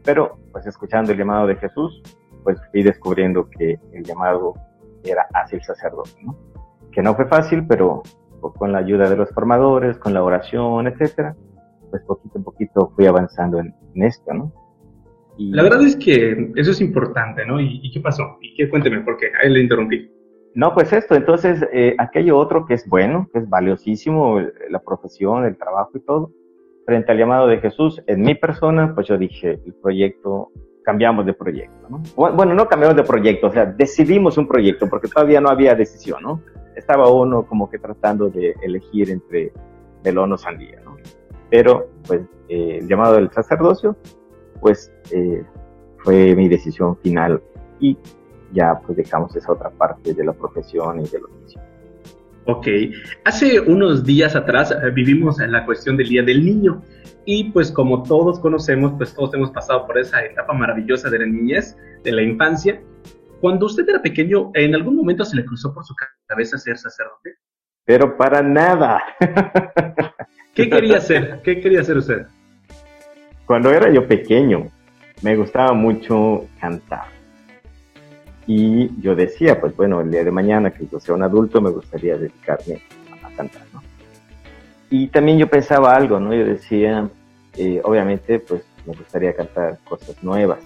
Pero 0.03 0.37
pues 0.51 0.65
escuchando 0.65 1.11
el 1.11 1.17
llamado 1.17 1.47
de 1.47 1.55
Jesús, 1.55 2.01
pues 2.43 2.59
fui 2.71 2.83
descubriendo 2.83 3.49
que 3.49 3.79
el 3.91 4.03
llamado 4.03 4.53
era 5.03 5.27
hacia 5.33 5.57
el 5.57 5.63
sacerdote, 5.63 6.11
¿no? 6.23 6.35
Que 6.95 7.01
no 7.01 7.13
fue 7.13 7.25
fácil, 7.25 7.67
pero 7.67 8.03
con 8.39 8.71
la 8.71 8.77
ayuda 8.77 9.09
de 9.09 9.17
los 9.17 9.29
formadores, 9.31 9.97
con 9.97 10.13
la 10.13 10.23
oración, 10.23 10.87
etcétera, 10.87 11.35
pues 11.89 12.01
poquito 12.03 12.39
a 12.39 12.41
poquito 12.41 12.91
fui 12.95 13.05
avanzando 13.05 13.59
en, 13.59 13.73
esto, 13.95 14.33
¿no? 14.33 14.53
Y... 15.37 15.51
La 15.51 15.63
verdad 15.63 15.81
es 15.81 15.97
que 15.97 16.53
eso 16.55 16.71
es 16.71 16.79
importante, 16.79 17.45
¿no? 17.45 17.59
¿Y, 17.59 17.91
qué 17.91 17.99
pasó? 17.99 18.37
¿Y 18.41 18.55
qué? 18.55 18.69
Cuénteme, 18.69 19.01
porque 19.01 19.25
ahí 19.43 19.51
le 19.51 19.61
interrumpí. 19.61 20.09
No, 20.53 20.73
pues 20.73 20.93
esto, 20.93 21.15
entonces, 21.15 21.67
eh, 21.73 21.95
aquello 21.97 22.37
otro 22.37 22.65
que 22.65 22.75
es 22.75 22.87
bueno, 22.87 23.27
que 23.33 23.39
es 23.39 23.49
valiosísimo, 23.49 24.39
la 24.69 24.79
profesión, 24.79 25.43
el 25.43 25.57
trabajo 25.57 25.91
y 25.95 25.99
todo, 25.99 26.31
frente 26.85 27.11
al 27.11 27.17
llamado 27.17 27.47
de 27.47 27.57
Jesús, 27.57 28.01
en 28.07 28.21
mi 28.21 28.35
persona, 28.35 28.95
pues 28.95 29.07
yo 29.07 29.17
dije, 29.17 29.59
el 29.65 29.73
proyecto 29.73 30.51
cambiamos 30.85 31.25
de 31.25 31.33
proyecto, 31.33 31.89
¿no? 31.89 32.01
Bueno, 32.15 32.53
no 32.53 32.69
cambiamos 32.69 32.95
de 32.95 33.03
proyecto, 33.03 33.47
o 33.47 33.51
sea, 33.51 33.65
decidimos 33.65 34.37
un 34.37 34.47
proyecto 34.47 34.87
porque 34.87 35.09
todavía 35.09 35.41
no 35.41 35.49
había 35.49 35.75
decisión, 35.75 36.23
¿no? 36.23 36.41
Estaba 36.75 37.09
uno 37.09 37.45
como 37.45 37.69
que 37.69 37.79
tratando 37.79 38.29
de 38.29 38.55
elegir 38.61 39.09
entre 39.09 39.51
melón 40.03 40.33
o 40.33 40.37
sandía, 40.37 40.81
¿no? 40.83 40.97
Pero, 41.49 41.89
pues, 42.07 42.21
eh, 42.49 42.79
el 42.81 42.87
llamado 42.87 43.15
del 43.15 43.31
sacerdocio, 43.31 43.95
pues, 44.59 44.91
eh, 45.11 45.43
fue 45.99 46.35
mi 46.35 46.47
decisión 46.49 46.97
final 46.97 47.41
y 47.79 47.97
ya, 48.51 48.79
pues, 48.85 48.97
dejamos 48.97 49.35
esa 49.35 49.51
otra 49.51 49.69
parte 49.69 50.13
de 50.13 50.23
la 50.23 50.33
profesión 50.33 50.99
y 50.99 51.07
de 51.07 51.19
los 51.19 51.31
oficio. 51.31 51.61
Ok, 52.47 52.67
hace 53.23 53.59
unos 53.59 54.03
días 54.03 54.35
atrás 54.35 54.71
eh, 54.71 54.91
vivimos 54.91 55.39
en 55.39 55.51
la 55.51 55.65
cuestión 55.65 55.97
del 55.97 56.09
Día 56.09 56.21
del 56.21 56.45
Niño 56.45 56.83
y 57.25 57.45
pues 57.45 57.71
como 57.71 58.03
todos 58.03 58.39
conocemos, 58.39 58.93
pues 58.97 59.15
todos 59.15 59.33
hemos 59.33 59.49
pasado 59.49 59.87
por 59.87 59.97
esa 59.97 60.23
etapa 60.23 60.53
maravillosa 60.53 61.09
de 61.09 61.19
la 61.19 61.25
niñez, 61.25 61.75
de 62.03 62.11
la 62.11 62.21
infancia. 62.21 62.79
Cuando 63.41 63.65
usted 63.65 63.87
era 63.87 64.01
pequeño, 64.01 64.51
¿en 64.53 64.75
algún 64.75 64.95
momento 64.95 65.25
se 65.25 65.35
le 65.35 65.45
cruzó 65.45 65.73
por 65.73 65.85
su 65.85 65.93
cabeza 66.27 66.57
ser 66.57 66.77
sacerdote? 66.77 67.35
Pero 67.85 68.17
para 68.17 68.41
nada. 68.41 69.03
¿Qué 70.53 70.69
quería 70.69 70.97
hacer? 70.97 71.41
¿Qué 71.43 71.59
quería 71.59 71.81
hacer 71.81 71.97
usted? 71.97 72.25
Cuando 73.45 73.71
era 73.71 73.91
yo 73.91 74.07
pequeño, 74.07 74.71
me 75.21 75.35
gustaba 75.35 75.73
mucho 75.73 76.47
cantar. 76.59 77.07
Y 78.47 78.89
yo 79.01 79.15
decía, 79.15 79.59
pues 79.59 79.75
bueno, 79.75 80.01
el 80.01 80.11
día 80.11 80.23
de 80.23 80.31
mañana 80.31 80.71
que 80.71 80.87
yo 80.87 80.99
sea 80.99 81.15
un 81.15 81.23
adulto, 81.23 81.61
me 81.61 81.69
gustaría 81.69 82.17
dedicarme 82.17 82.81
a 83.23 83.35
cantar, 83.35 83.63
¿no? 83.73 83.81
Y 84.89 85.07
también 85.07 85.37
yo 85.37 85.47
pensaba 85.47 85.95
algo, 85.95 86.19
¿no? 86.19 86.33
Yo 86.33 86.45
decía, 86.45 87.09
eh, 87.57 87.81
obviamente, 87.83 88.39
pues 88.39 88.63
me 88.85 88.93
gustaría 88.93 89.35
cantar 89.35 89.79
cosas 89.83 90.23
nuevas. 90.23 90.59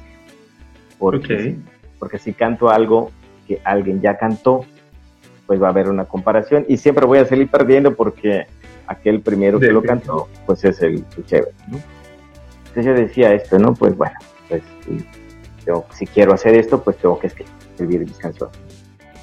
Porque, 0.97 1.55
porque 1.99 2.17
si 2.17 2.33
canto 2.33 2.69
algo 2.69 3.11
que 3.47 3.61
alguien 3.63 4.01
ya 4.01 4.17
cantó, 4.17 4.65
pues 5.45 5.61
va 5.61 5.67
a 5.67 5.71
haber 5.71 5.89
una 5.89 6.05
comparación 6.05 6.65
y 6.67 6.77
siempre 6.77 7.05
voy 7.05 7.19
a 7.19 7.25
salir 7.25 7.49
perdiendo 7.49 7.95
porque 7.95 8.47
aquel 8.87 9.21
primero 9.21 9.59
que 9.59 9.71
lo 9.71 9.83
cantó, 9.83 10.27
pues 10.45 10.63
es 10.63 10.81
el, 10.81 11.03
chévere, 11.25 11.51
¿no? 11.67 11.79
Entonces 12.67 12.85
yo 12.85 12.93
decía 12.93 13.33
esto, 13.33 13.59
¿no? 13.59 13.73
Pues 13.73 13.95
bueno, 13.95 14.15
pues 14.47 14.63
si 15.91 16.07
quiero 16.07 16.33
hacer 16.33 16.55
esto, 16.55 16.81
pues 16.83 16.97
tengo 16.97 17.19
que 17.19 17.27
escribir 17.27 18.01
mis 18.01 18.17
canciones. 18.17 18.57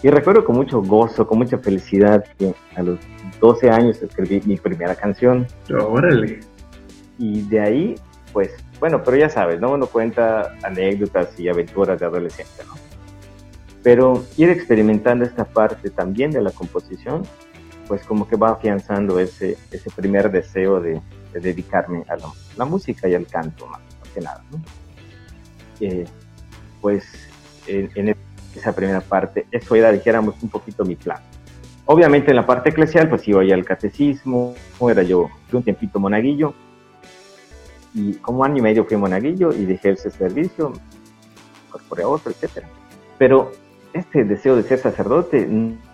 y 0.02 0.10
recuerdo 0.10 0.44
con 0.44 0.56
mucho 0.56 0.82
gozo, 0.82 1.26
con 1.26 1.38
mucha 1.38 1.58
felicidad 1.58 2.24
que 2.38 2.54
a 2.76 2.82
los 2.82 2.98
12 3.40 3.70
años 3.70 4.02
escribí 4.02 4.40
mi 4.46 4.56
primera 4.56 4.94
canción. 4.94 5.46
Órale. 5.70 6.40
Y 7.18 7.42
de 7.42 7.60
ahí, 7.60 7.94
pues, 8.32 8.50
bueno, 8.80 9.02
pero 9.02 9.16
ya 9.16 9.28
sabes, 9.28 9.60
¿no? 9.60 9.72
Uno 9.72 9.86
cuenta 9.86 10.54
anécdotas 10.62 11.38
y 11.38 11.48
aventuras 11.48 11.98
de 11.98 12.06
adolescente, 12.06 12.64
¿no? 12.66 12.74
Pero 13.82 14.24
ir 14.36 14.50
experimentando 14.50 15.24
esta 15.24 15.44
parte 15.44 15.90
también 15.90 16.30
de 16.30 16.42
la 16.42 16.50
composición, 16.50 17.22
pues 17.86 18.02
como 18.02 18.28
que 18.28 18.36
va 18.36 18.50
afianzando 18.50 19.20
ese, 19.20 19.56
ese 19.70 19.90
primer 19.90 20.30
deseo 20.30 20.80
de, 20.80 21.00
dedicarme 21.32 22.02
a 22.08 22.16
la, 22.56 22.64
música 22.64 23.08
y 23.08 23.14
al 23.14 23.26
canto, 23.26 23.66
más, 23.66 23.80
que 24.14 24.20
nada, 24.20 24.42
¿no? 24.50 24.60
Eh, 25.80 26.06
pues 26.80 27.04
en, 27.66 27.90
en 27.94 28.16
esa 28.56 28.74
primera 28.74 29.00
parte. 29.00 29.46
Eso 29.50 29.74
era, 29.74 29.92
dijéramos, 29.92 30.34
un 30.42 30.48
poquito 30.48 30.84
mi 30.84 30.96
plan. 30.96 31.18
Obviamente 31.84 32.30
en 32.30 32.36
la 32.36 32.46
parte 32.46 32.70
eclesial, 32.70 33.08
pues 33.08 33.26
iba 33.28 33.44
ya 33.44 33.54
al 33.54 33.64
catecismo, 33.64 34.54
era 34.90 35.02
yo 35.02 35.28
un 35.52 35.62
tiempito 35.62 36.00
monaguillo, 36.00 36.54
y 37.96 38.14
como 38.14 38.44
año 38.44 38.58
y 38.58 38.60
medio 38.60 38.84
fui 38.84 38.98
monaguillo 38.98 39.52
y 39.52 39.64
dejé 39.64 39.90
ese 39.90 40.10
servicio, 40.10 40.72
incorporé 41.66 42.02
a 42.02 42.08
otro, 42.08 42.30
etc. 42.30 42.64
Pero 43.16 43.52
este 43.94 44.24
deseo 44.24 44.54
de 44.54 44.62
ser 44.62 44.78
sacerdote 44.78 45.48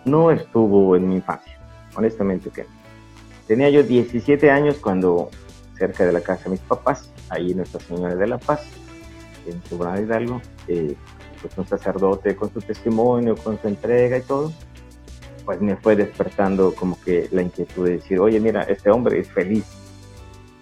no 0.04 0.32
estuvo 0.32 0.96
en 0.96 1.08
mi 1.08 1.14
infancia, 1.16 1.56
honestamente 1.94 2.50
que 2.50 2.66
Tenía 3.46 3.68
yo 3.70 3.82
17 3.82 4.50
años 4.50 4.76
cuando, 4.76 5.30
cerca 5.76 6.06
de 6.06 6.12
la 6.12 6.20
casa 6.20 6.44
de 6.44 6.50
mis 6.50 6.60
papás, 6.60 7.10
ahí 7.28 7.50
en 7.50 7.58
Nuestra 7.58 7.80
Señora 7.80 8.14
de 8.14 8.26
la 8.26 8.38
Paz, 8.38 8.64
en 9.46 9.62
Sobrano 9.64 10.00
Hidalgo, 10.00 10.40
eh, 10.68 10.94
pues 11.40 11.58
un 11.58 11.66
sacerdote 11.66 12.36
con 12.36 12.52
su 12.52 12.60
testimonio, 12.60 13.36
con 13.36 13.60
su 13.60 13.68
entrega 13.68 14.16
y 14.16 14.22
todo, 14.22 14.52
pues 15.44 15.60
me 15.60 15.76
fue 15.76 15.96
despertando 15.96 16.72
como 16.74 17.00
que 17.00 17.28
la 17.32 17.42
inquietud 17.42 17.84
de 17.84 17.92
decir, 17.98 18.20
oye, 18.20 18.38
mira, 18.38 18.62
este 18.62 18.90
hombre 18.90 19.18
es 19.18 19.28
feliz, 19.28 19.66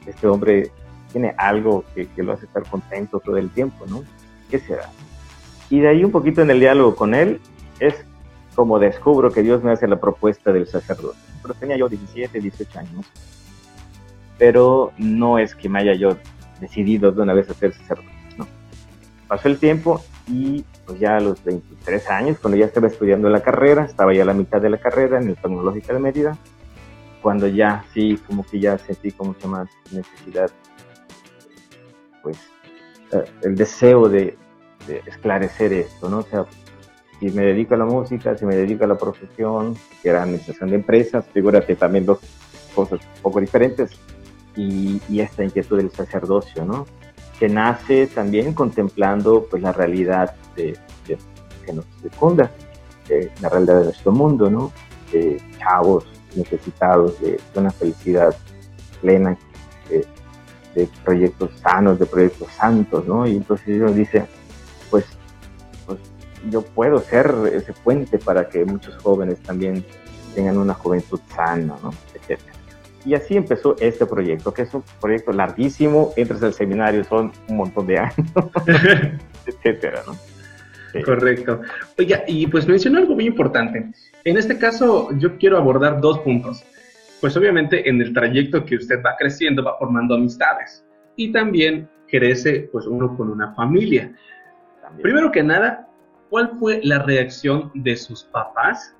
este 0.06 0.26
hombre 0.26 0.72
tiene 1.12 1.34
algo 1.36 1.84
que, 1.94 2.08
lo 2.22 2.32
hace 2.32 2.46
estar 2.46 2.64
contento 2.64 3.20
todo 3.20 3.36
el 3.36 3.50
tiempo, 3.50 3.86
¿no? 3.86 4.02
¿Qué 4.50 4.58
será? 4.58 4.90
Y 5.68 5.80
de 5.80 5.88
ahí 5.88 6.04
un 6.04 6.10
poquito 6.10 6.42
en 6.42 6.50
el 6.50 6.60
diálogo 6.60 6.96
con 6.96 7.14
él 7.14 7.40
es 7.78 7.94
como 8.54 8.78
descubro 8.78 9.30
que 9.30 9.42
Dios 9.42 9.62
me 9.62 9.72
hace 9.72 9.86
la 9.86 10.00
propuesta 10.00 10.52
del 10.52 10.66
sacerdote. 10.66 11.18
Pero 11.42 11.54
tenía 11.54 11.76
yo 11.76 11.88
17, 11.88 12.40
18 12.40 12.78
años. 12.78 13.06
Pero 14.38 14.92
no 14.98 15.38
es 15.38 15.54
que 15.54 15.68
me 15.68 15.80
haya 15.80 15.94
yo 15.94 16.16
decidido 16.60 17.12
de 17.12 17.22
una 17.22 17.34
vez 17.34 17.48
a 17.50 17.54
ser 17.54 17.72
sacerdote. 17.72 18.10
¿no? 18.36 18.46
Pasó 19.28 19.48
el 19.48 19.58
tiempo 19.58 20.02
y 20.26 20.64
pues 20.86 20.98
ya 20.98 21.16
a 21.16 21.20
los 21.20 21.42
23 21.44 22.10
años, 22.10 22.38
cuando 22.40 22.58
ya 22.58 22.66
estaba 22.66 22.88
estudiando 22.88 23.28
la 23.28 23.42
carrera, 23.42 23.84
estaba 23.84 24.12
ya 24.12 24.22
a 24.22 24.26
la 24.26 24.34
mitad 24.34 24.60
de 24.60 24.70
la 24.70 24.78
carrera 24.78 25.20
en 25.20 25.28
el 25.28 25.36
Tecnológico 25.36 25.92
de 25.92 25.98
Mérida, 26.00 26.36
cuando 27.22 27.46
ya 27.46 27.84
sí, 27.92 28.18
como 28.26 28.44
que 28.44 28.58
ya 28.58 28.78
sentí 28.78 29.12
con 29.12 29.28
mucha 29.28 29.46
más 29.46 29.68
necesidad, 29.92 30.50
pues 32.22 32.38
eh, 33.12 33.24
el 33.42 33.56
deseo 33.56 34.08
de, 34.08 34.36
esclarecer 35.06 35.72
esto, 35.72 36.08
¿no? 36.08 36.18
O 36.18 36.22
sea, 36.22 36.46
si 37.20 37.26
me 37.30 37.44
dedico 37.44 37.74
a 37.74 37.76
la 37.76 37.84
música, 37.84 38.36
si 38.36 38.44
me 38.44 38.56
dedico 38.56 38.84
a 38.84 38.86
la 38.88 38.96
profesión, 38.96 39.76
que 40.02 40.08
era 40.08 40.22
administración 40.22 40.70
de 40.70 40.76
empresas, 40.76 41.24
figúrate 41.32 41.76
también 41.76 42.06
dos 42.06 42.18
cosas 42.74 43.00
un 43.00 43.22
poco 43.22 43.40
diferentes, 43.40 43.90
y, 44.56 45.00
y 45.08 45.20
esta 45.20 45.44
inquietud 45.44 45.76
del 45.76 45.90
sacerdocio, 45.90 46.64
¿no? 46.64 46.86
que 47.40 47.48
nace 47.48 48.06
también 48.06 48.52
contemplando 48.52 49.46
pues 49.50 49.62
la 49.62 49.72
realidad 49.72 50.36
que 50.54 50.76
nos 51.72 51.86
circunda, 52.02 52.50
la 53.40 53.48
realidad 53.48 53.78
de 53.78 53.84
nuestro 53.84 54.12
mundo, 54.12 54.50
¿no? 54.50 54.70
De 55.10 55.40
chavos 55.58 56.04
necesitados 56.36 57.18
de, 57.22 57.40
una 57.54 57.70
felicidad 57.70 58.36
plena, 59.00 59.38
de, 60.74 60.88
proyectos 61.04 61.50
sanos, 61.60 61.98
de 61.98 62.06
proyectos 62.06 62.48
santos, 62.52 63.06
¿no? 63.06 63.26
Y 63.26 63.36
entonces 63.36 63.80
uno 63.80 63.92
dice, 63.92 64.24
pues, 64.90 65.04
pues 65.86 65.98
yo 66.50 66.62
puedo 66.62 67.00
ser 67.00 67.32
ese 67.52 67.72
puente 67.72 68.18
para 68.18 68.48
que 68.48 68.64
muchos 68.64 68.96
jóvenes 69.02 69.40
también 69.40 69.84
tengan 70.34 70.58
una 70.58 70.74
juventud 70.74 71.20
sana, 71.34 71.76
¿no? 71.82 71.90
Etcétera. 72.14 72.52
Y 73.04 73.14
así 73.14 73.36
empezó 73.36 73.76
este 73.80 74.04
proyecto, 74.04 74.52
que 74.52 74.62
es 74.62 74.74
un 74.74 74.84
proyecto 75.00 75.32
larguísimo, 75.32 76.12
entras 76.16 76.42
al 76.42 76.52
seminario, 76.52 77.02
son 77.04 77.32
un 77.48 77.56
montón 77.56 77.86
de 77.86 77.98
años, 77.98 78.14
etcétera, 79.46 80.02
¿no? 80.06 80.16
Correcto. 81.04 81.60
Oiga, 81.98 82.24
y 82.26 82.46
pues 82.46 82.66
mencionó 82.66 82.98
algo 82.98 83.14
muy 83.14 83.26
importante. 83.26 83.90
En 84.24 84.36
este 84.36 84.58
caso, 84.58 85.10
yo 85.18 85.38
quiero 85.38 85.56
abordar 85.56 86.00
dos 86.00 86.18
puntos. 86.20 86.64
Pues 87.20 87.36
obviamente 87.36 87.88
en 87.88 88.00
el 88.00 88.12
trayecto 88.14 88.64
que 88.64 88.76
usted 88.76 89.02
va 89.04 89.16
creciendo, 89.18 89.62
va 89.62 89.76
formando 89.78 90.14
amistades. 90.14 90.84
Y 91.16 91.32
también 91.32 91.88
crece, 92.08 92.68
pues 92.72 92.86
uno 92.86 93.16
con 93.16 93.30
una 93.30 93.54
familia. 93.54 94.12
Primero 95.02 95.30
que 95.30 95.42
nada, 95.42 95.88
¿cuál 96.30 96.52
fue 96.58 96.80
la 96.82 97.00
reacción 97.00 97.70
de 97.74 97.96
sus 97.96 98.24
papás 98.24 98.96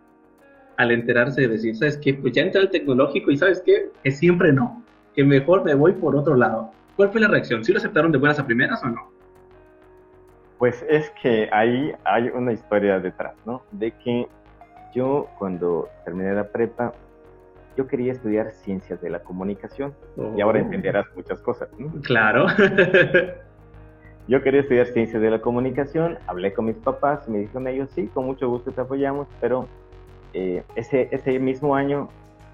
al 0.77 0.93
enterarse 0.93 1.43
de 1.43 1.49
decir, 1.49 1.77
¿sabes 1.77 1.99
qué? 1.99 2.15
Pues 2.15 2.33
ya 2.33 2.43
entré 2.43 2.61
al 2.61 2.71
tecnológico 2.71 3.31
y 3.31 3.37
¿sabes 3.37 3.63
qué? 3.65 3.91
Que 4.03 4.11
siempre 4.11 4.53
no, 4.53 4.83
que 5.15 5.25
mejor 5.25 5.65
me 5.65 5.75
voy 5.75 5.93
por 5.93 6.17
otro 6.17 6.37
lado. 6.37 6.73
¿Cuál 6.97 7.11
fue 7.11 7.21
la 7.21 7.29
reacción? 7.29 7.65
¿Sí 7.65 7.73
lo 7.73 7.79
aceptaron 7.79 8.13
de 8.13 8.19
buenas 8.19 8.39
a 8.39 8.47
primeras 8.47 8.83
o 8.83 8.89
no? 8.89 9.11
Pues 10.59 10.85
es 10.89 11.11
que 11.23 11.49
ahí 11.53 11.93
hay 12.05 12.29
una 12.29 12.53
historia 12.53 12.99
detrás, 13.01 13.35
¿no? 13.47 13.63
De 13.73 13.93
que 13.93 14.27
yo 14.95 15.29
cuando 15.39 15.89
terminé 16.05 16.33
la 16.35 16.49
prepa, 16.49 16.93
yo 17.77 17.87
quería 17.87 18.13
estudiar 18.13 18.53
ciencias 18.53 19.01
de 19.01 19.11
la 19.11 19.21
comunicación 19.21 19.95
y 20.37 20.41
ahora 20.41 20.61
oh. 20.61 20.65
entenderás 20.65 21.07
muchas 21.15 21.41
cosas. 21.41 21.69
¿no? 21.79 22.01
Claro. 22.03 22.47
yo 24.29 24.43
quería 24.43 24.61
estudiar 24.61 24.87
ciencias 24.87 25.21
de 25.21 25.31
la 25.31 25.41
comunicación, 25.41 26.19
hablé 26.27 26.53
con 26.53 26.67
mis 26.67 26.77
papás 26.77 27.27
y 27.27 27.31
me 27.31 27.39
dijeron 27.39 27.67
ellos, 27.69 27.91
sí, 27.95 28.09
con 28.09 28.27
mucho 28.27 28.49
gusto 28.49 28.71
te 28.71 28.81
apoyamos, 28.81 29.29
pero 29.41 29.67
eh, 30.33 30.63
ese, 30.77 31.09
ese 31.11 31.39
mismo 31.39 31.75
año, 31.75 32.09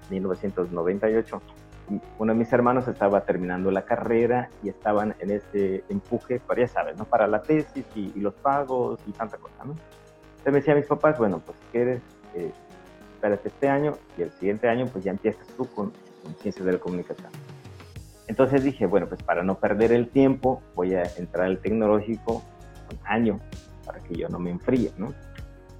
1998, 0.09 1.41
uno 2.17 2.33
de 2.33 2.37
mis 2.37 2.51
hermanos 2.51 2.87
estaba 2.87 3.21
terminando 3.21 3.71
la 3.71 3.85
carrera 3.85 4.49
y 4.63 4.69
estaban 4.69 5.15
en 5.19 5.31
ese 5.31 5.83
empuje, 5.89 6.39
para, 6.39 6.61
ya 6.61 6.67
sabes, 6.67 6.97
¿no? 6.97 7.05
Para 7.05 7.27
la 7.27 7.41
tesis 7.41 7.85
y, 7.95 8.19
los 8.19 8.33
pagos 8.33 8.99
y 9.07 9.11
tanta 9.11 9.37
cosa, 9.37 9.63
¿no? 9.63 9.71
Entonces 9.71 10.53
me 10.53 10.59
decía 10.59 10.73
a 10.73 10.77
mis 10.77 10.85
papás, 10.85 11.17
bueno, 11.17 11.41
pues 11.45 11.57
quieres, 11.71 12.01
eh, 12.35 12.51
este 13.43 13.67
año 13.67 13.93
y 14.17 14.23
el 14.23 14.31
siguiente 14.31 14.67
año 14.67 14.87
pues 14.87 15.03
ya 15.03 15.11
empiezas 15.11 15.47
tú 15.55 15.65
con, 15.65 15.91
con, 16.23 16.35
ciencias 16.35 16.65
de 16.65 16.73
la 16.73 16.79
comunicación. 16.79 17.31
Entonces 18.27 18.63
dije, 18.63 18.85
bueno, 18.85 19.07
pues 19.07 19.23
para 19.23 19.43
no 19.43 19.59
perder 19.59 19.91
el 19.91 20.09
tiempo 20.09 20.61
voy 20.75 20.95
a 20.95 21.03
entrar 21.17 21.45
al 21.45 21.59
tecnológico 21.59 22.43
un 22.91 22.99
año 23.05 23.39
para 23.85 23.99
que 23.99 24.15
yo 24.15 24.27
no 24.29 24.39
me 24.39 24.51
enfríe, 24.51 24.91
¿no? 24.97 25.13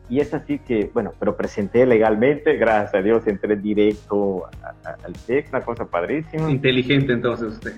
Y 0.10 0.22
es 0.22 0.34
así 0.34 0.60
que, 0.60 0.90
bueno, 0.94 1.12
pero 1.20 1.36
presenté 1.36 1.86
legalmente, 1.86 2.56
gracias 2.56 2.96
a 2.96 3.02
Dios, 3.02 3.28
entré 3.28 3.58
directo 3.58 4.46
al 4.84 5.14
TEC, 5.14 5.50
una 5.50 5.62
cosa 5.62 5.86
padrísima. 5.86 6.50
Inteligente 6.50 7.12
entonces 7.12 7.54
usted. 7.54 7.76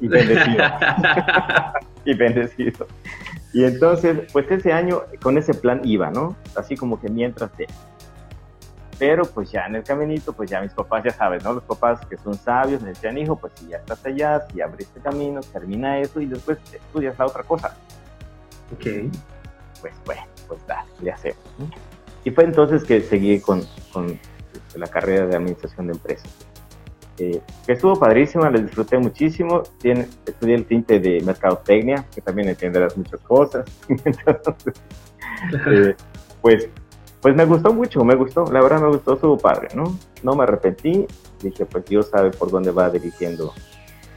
Y 0.00 0.08
bendecido. 0.08 0.64
y 2.04 2.14
bendecido. 2.14 2.86
Y 3.54 3.64
entonces, 3.64 4.30
pues 4.30 4.50
ese 4.50 4.72
año 4.72 5.02
con 5.22 5.38
ese 5.38 5.54
plan 5.54 5.80
iba, 5.84 6.10
¿no? 6.10 6.36
Así 6.54 6.76
como 6.76 7.00
que 7.00 7.08
mientras 7.08 7.56
de... 7.56 7.66
Pero 8.98 9.24
pues 9.24 9.50
ya 9.50 9.66
en 9.66 9.76
el 9.76 9.84
caminito, 9.84 10.32
pues 10.32 10.50
ya 10.50 10.60
mis 10.60 10.72
papás 10.72 11.04
ya 11.04 11.10
saben, 11.10 11.40
¿no? 11.44 11.52
Los 11.52 11.64
papás 11.64 12.04
que 12.06 12.16
son 12.16 12.34
sabios 12.34 12.82
me 12.82 12.88
decían, 12.88 13.16
hijo, 13.16 13.36
pues 13.36 13.52
si 13.56 13.68
ya 13.68 13.76
estás 13.76 14.04
allá, 14.04 14.46
si 14.50 14.60
abriste 14.60 15.00
camino, 15.00 15.40
termina 15.40 15.98
eso 15.98 16.20
y 16.20 16.26
después 16.26 16.58
estudias 16.72 17.18
la 17.18 17.26
otra 17.26 17.42
cosa. 17.44 17.76
Ok. 18.72 19.12
Pues 19.80 19.94
bueno 20.04 20.22
pues 20.48 20.66
dale, 20.66 20.88
le 21.00 21.12
hacemos. 21.12 21.38
Y 22.24 22.30
fue 22.30 22.44
entonces 22.44 22.82
que 22.82 23.00
seguí 23.02 23.38
con, 23.40 23.62
con 23.92 24.18
la 24.74 24.86
carrera 24.88 25.26
de 25.26 25.36
administración 25.36 25.86
de 25.86 25.92
empresas. 25.92 26.30
Eh, 27.18 27.40
que 27.66 27.72
estuvo 27.72 27.98
padrísima, 27.98 28.50
la 28.50 28.58
disfruté 28.58 28.98
muchísimo. 28.98 29.62
Tiene, 29.80 30.08
estudié 30.24 30.54
el 30.54 30.64
tinte 30.64 30.98
de 30.98 31.20
mercadotecnia, 31.20 32.06
que 32.14 32.20
también 32.20 32.48
entenderás 32.48 32.96
muchas 32.96 33.20
cosas. 33.20 33.64
entonces, 33.88 34.74
eh, 35.66 35.96
pues, 36.40 36.68
pues 37.20 37.34
me 37.34 37.44
gustó 37.44 37.72
mucho, 37.72 38.04
me 38.04 38.14
gustó, 38.14 38.44
la 38.52 38.60
verdad 38.60 38.80
me 38.80 38.88
gustó, 38.88 39.14
estuvo 39.14 39.38
padre, 39.38 39.68
¿no? 39.74 39.98
No 40.22 40.34
me 40.34 40.44
arrepentí, 40.44 41.06
dije, 41.42 41.66
pues 41.66 41.84
Dios 41.86 42.08
sabe 42.08 42.30
por 42.30 42.50
dónde 42.50 42.70
va 42.70 42.90
dirigiendo 42.90 43.52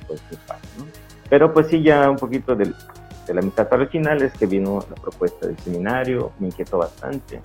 pues, 0.08 0.22
padre, 0.48 0.62
¿no? 0.77 0.86
Pero 1.29 1.53
pues 1.53 1.67
sí, 1.67 1.81
ya 1.81 2.10
un 2.10 2.17
poquito 2.17 2.55
de 2.55 2.74
la 3.27 3.41
mitad 3.41 3.70
para 3.70 3.84
el 3.84 3.89
final 3.89 4.22
es 4.22 4.34
que 4.34 4.46
vino 4.46 4.86
la 4.89 4.96
propuesta 4.96 5.48
del 5.48 5.58
seminario, 5.60 6.31
me 6.39 6.48
inquietó 6.48 6.77
bastante. 6.77 7.39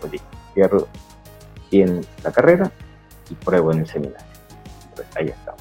Pues 0.00 0.12
dije, 0.12 0.24
cierro 0.54 0.88
bien 1.70 2.00
la 2.24 2.32
carrera 2.32 2.70
y 3.28 3.34
pruebo 3.34 3.72
en 3.72 3.80
el 3.80 3.86
seminario. 3.86 4.26
Pues 4.94 5.06
ahí 5.16 5.28
estamos. 5.28 5.60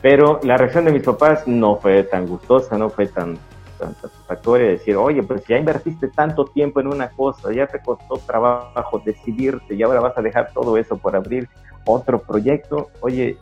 Pero 0.00 0.40
la 0.42 0.56
reacción 0.56 0.86
de 0.86 0.92
mis 0.92 1.02
papás 1.02 1.46
no 1.46 1.76
fue 1.76 2.02
tan 2.04 2.26
gustosa, 2.26 2.78
no 2.78 2.88
fue 2.88 3.06
tan 3.06 3.38
satisfactoria 3.76 4.68
decir, 4.68 4.96
oye, 4.96 5.22
pues 5.22 5.44
ya 5.46 5.58
invertiste 5.58 6.08
tanto 6.08 6.44
tiempo 6.46 6.80
en 6.80 6.88
una 6.88 7.10
cosa, 7.10 7.52
ya 7.52 7.66
te 7.66 7.80
costó 7.80 8.16
trabajo 8.18 9.00
decidirte 9.04 9.74
y 9.74 9.82
ahora 9.82 10.00
vas 10.00 10.16
a 10.18 10.22
dejar 10.22 10.52
todo 10.52 10.76
eso 10.76 10.96
por 10.96 11.16
abrir 11.16 11.48
otro 11.84 12.20
proyecto, 12.20 12.90
oye, 13.00 13.38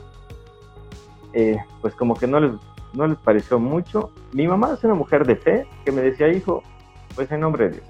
eh, 1.33 1.57
pues 1.81 1.95
como 1.95 2.15
que 2.15 2.27
no 2.27 2.41
les, 2.41 2.53
no 2.93 3.07
les 3.07 3.19
pareció 3.19 3.59
mucho. 3.59 4.13
Mi 4.33 4.47
mamá 4.47 4.75
es 4.75 4.85
una 4.85 4.95
mujer 4.95 5.27
de 5.27 5.37
fe 5.37 5.67
que 5.85 5.93
me 5.93 6.03
decía, 6.03 6.29
hijo, 6.29 6.63
pues 7.15 7.31
en 7.31 7.41
nombre 7.41 7.69
de 7.69 7.71
Dios. 7.73 7.87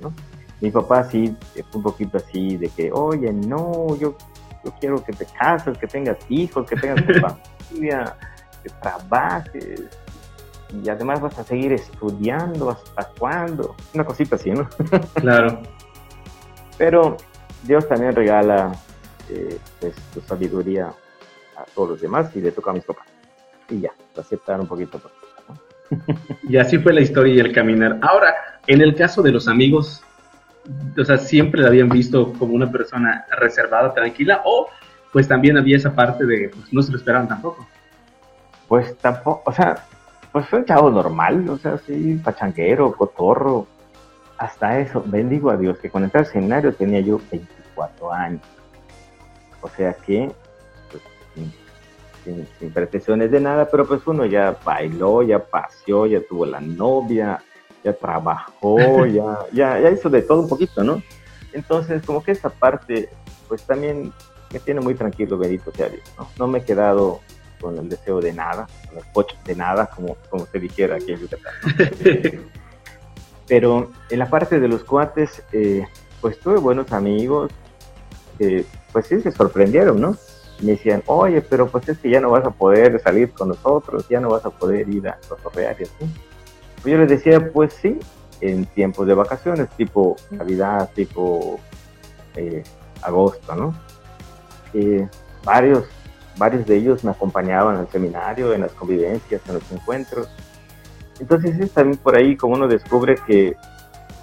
¿no? 0.00 0.12
Mi 0.60 0.70
papá 0.70 1.04
sí, 1.04 1.36
un 1.74 1.82
poquito 1.82 2.18
así 2.18 2.56
de 2.56 2.68
que, 2.68 2.90
oye, 2.92 3.32
no, 3.32 3.96
yo, 3.96 4.16
yo 4.64 4.72
quiero 4.80 5.04
que 5.04 5.12
te 5.12 5.26
cases, 5.26 5.76
que 5.78 5.86
tengas 5.86 6.18
hijos, 6.28 6.66
que 6.68 6.76
tengas 6.76 7.04
tu 7.06 7.12
familia, 7.68 8.16
que 8.62 8.70
trabajes, 8.80 9.82
y 10.82 10.88
además 10.88 11.20
vas 11.20 11.38
a 11.38 11.44
seguir 11.44 11.72
estudiando 11.72 12.70
hasta 12.70 13.10
cuándo. 13.18 13.76
Una 13.92 14.04
cosita 14.04 14.36
así, 14.36 14.50
¿no? 14.50 14.68
Claro. 15.14 15.62
Pero 16.76 17.16
Dios 17.62 17.88
también 17.88 18.14
regala 18.14 18.72
eh, 19.30 19.58
pues, 19.80 19.94
su 20.12 20.20
sabiduría 20.20 20.92
a 21.56 21.64
todos 21.74 21.90
los 21.90 22.00
demás 22.00 22.34
y 22.34 22.40
le 22.40 22.50
toca 22.50 22.70
a 22.70 22.74
mis 22.74 22.84
papás. 22.84 23.06
Y 23.68 23.80
ya, 23.80 23.92
lo 24.14 24.22
aceptaron 24.22 24.62
un 24.62 24.68
poquito. 24.68 25.00
Y 26.48 26.56
así 26.56 26.78
fue 26.78 26.92
la 26.92 27.02
historia 27.02 27.34
y 27.34 27.38
el 27.38 27.52
caminar. 27.52 27.98
Ahora, 28.02 28.34
en 28.66 28.80
el 28.80 28.94
caso 28.94 29.22
de 29.22 29.30
los 29.30 29.46
amigos, 29.46 30.02
o 30.98 31.04
sea, 31.04 31.18
siempre 31.18 31.60
la 31.60 31.68
habían 31.68 31.88
visto 31.88 32.32
como 32.32 32.54
una 32.54 32.70
persona 32.70 33.26
reservada, 33.38 33.92
tranquila, 33.92 34.42
o 34.44 34.68
pues 35.12 35.28
también 35.28 35.56
había 35.56 35.76
esa 35.76 35.94
parte 35.94 36.24
de, 36.24 36.48
pues 36.48 36.72
no 36.72 36.82
se 36.82 36.90
lo 36.90 36.98
esperaban 36.98 37.28
tampoco. 37.28 37.66
Pues 38.66 38.96
tampoco, 38.98 39.42
o 39.44 39.52
sea, 39.52 39.84
pues 40.34 40.48
fue 40.48 40.58
un 40.58 40.64
chavo 40.64 40.90
normal, 40.90 41.48
o 41.48 41.56
sea, 41.56 41.78
sí, 41.78 42.20
pachanguero, 42.24 42.92
cotorro, 42.92 43.68
hasta 44.36 44.80
eso, 44.80 45.00
bendigo 45.06 45.48
a 45.48 45.56
Dios, 45.56 45.78
que 45.78 45.88
cuando 45.88 46.06
entré 46.06 46.22
al 46.22 46.26
seminario 46.26 46.74
tenía 46.74 46.98
yo 46.98 47.20
24 47.30 48.12
años. 48.12 48.42
O 49.60 49.68
sea 49.68 49.92
que, 49.92 50.32
pues, 50.90 51.04
sin, 52.58 52.72
pretensiones 52.72 53.30
de 53.30 53.38
nada, 53.38 53.68
pero 53.70 53.86
pues 53.86 54.04
uno 54.08 54.26
ya 54.26 54.58
bailó, 54.64 55.22
ya 55.22 55.38
paseó, 55.38 56.04
ya 56.06 56.20
tuvo 56.28 56.46
la 56.46 56.60
novia, 56.60 57.40
ya 57.84 57.92
trabajó, 57.92 59.06
ya, 59.06 59.38
ya, 59.52 59.78
ya 59.78 59.90
hizo 59.92 60.10
de 60.10 60.22
todo 60.22 60.40
un 60.40 60.48
poquito, 60.48 60.82
¿no? 60.82 61.00
Entonces, 61.52 62.02
como 62.04 62.24
que 62.24 62.32
esa 62.32 62.50
parte, 62.50 63.08
pues 63.46 63.62
también 63.62 64.12
me 64.52 64.58
tiene 64.58 64.80
muy 64.80 64.96
tranquilo, 64.96 65.38
bendito 65.38 65.70
sea 65.70 65.88
Dios, 65.90 66.12
¿no? 66.18 66.26
No 66.36 66.48
me 66.48 66.58
he 66.58 66.64
quedado 66.64 67.20
con 67.64 67.78
el 67.78 67.88
deseo 67.88 68.20
de 68.20 68.34
nada, 68.34 68.68
con 68.86 68.98
el 68.98 69.04
pocho 69.10 69.34
de 69.46 69.56
nada, 69.56 69.86
como, 69.86 70.18
como 70.28 70.44
se 70.44 70.60
dijera 70.60 70.96
aquí 70.96 71.12
en 71.12 71.20
Yucatán. 71.20 71.54
Pero 73.48 73.90
en 74.10 74.18
la 74.18 74.28
parte 74.28 74.60
de 74.60 74.68
los 74.68 74.84
cuates, 74.84 75.42
eh, 75.50 75.86
pues 76.20 76.38
tuve 76.40 76.58
buenos 76.58 76.92
amigos 76.92 77.50
que, 78.36 78.66
pues 78.92 79.06
sí, 79.06 79.18
se 79.22 79.32
sorprendieron, 79.32 79.98
¿no? 79.98 80.14
Me 80.60 80.72
decían, 80.72 81.02
oye, 81.06 81.40
pero 81.40 81.68
pues 81.68 81.88
es 81.88 81.98
que 81.98 82.10
ya 82.10 82.20
no 82.20 82.30
vas 82.30 82.44
a 82.44 82.50
poder 82.50 83.00
salir 83.00 83.32
con 83.32 83.48
nosotros, 83.48 84.06
ya 84.08 84.20
no 84.20 84.28
vas 84.28 84.44
a 84.44 84.50
poder 84.50 84.88
ir 84.88 85.08
a 85.08 85.18
cotorrear 85.28 85.76
y 85.80 85.82
así. 85.84 86.14
Pues 86.80 86.92
yo 86.92 86.98
les 86.98 87.08
decía, 87.08 87.50
pues 87.52 87.72
sí, 87.74 87.98
en 88.40 88.66
tiempos 88.66 89.06
de 89.06 89.14
vacaciones, 89.14 89.68
tipo 89.70 90.16
Navidad, 90.30 90.90
tipo 90.94 91.58
eh, 92.36 92.62
agosto, 93.02 93.54
¿no? 93.54 93.74
Eh, 94.74 95.08
varios 95.44 95.84
varios 96.36 96.66
de 96.66 96.76
ellos 96.76 97.04
me 97.04 97.10
acompañaban 97.10 97.76
al 97.76 97.88
seminario, 97.88 98.52
en 98.52 98.62
las 98.62 98.72
convivencias, 98.72 99.40
en 99.46 99.54
los 99.54 99.72
encuentros. 99.72 100.28
Entonces 101.20 101.58
es 101.58 101.72
también 101.72 101.98
por 101.98 102.16
ahí 102.16 102.36
como 102.36 102.54
uno 102.54 102.66
descubre 102.66 103.16
que 103.26 103.56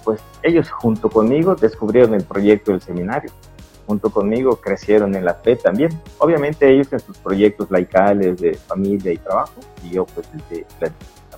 pues 0.04 0.20
ellos 0.42 0.70
junto 0.70 1.08
conmigo 1.08 1.54
descubrieron 1.54 2.14
el 2.14 2.24
proyecto 2.24 2.72
del 2.72 2.82
seminario, 2.82 3.30
junto 3.86 4.10
conmigo 4.10 4.56
crecieron 4.56 5.14
en 5.14 5.24
la 5.24 5.34
fe 5.34 5.56
también. 5.56 5.90
Obviamente 6.18 6.70
ellos 6.70 6.92
en 6.92 7.00
sus 7.00 7.16
proyectos 7.18 7.70
laicales 7.70 8.40
de 8.40 8.54
familia 8.54 9.12
y 9.12 9.18
trabajo 9.18 9.54
y 9.84 9.90
yo 9.90 10.04
pues 10.06 10.28
desde 10.32 10.66
la, 10.80 10.90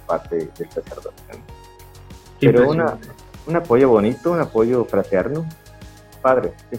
parte 0.07 0.37
del 0.37 0.71
sacerdote. 0.71 1.15
Pero 2.41 2.69
una, 2.69 2.99
un 3.47 3.57
apoyo 3.57 3.89
bonito, 3.89 4.33
un 4.33 4.41
apoyo 4.41 4.85
fraterno, 4.85 5.47
padre. 6.21 6.53
Sí 6.71 6.79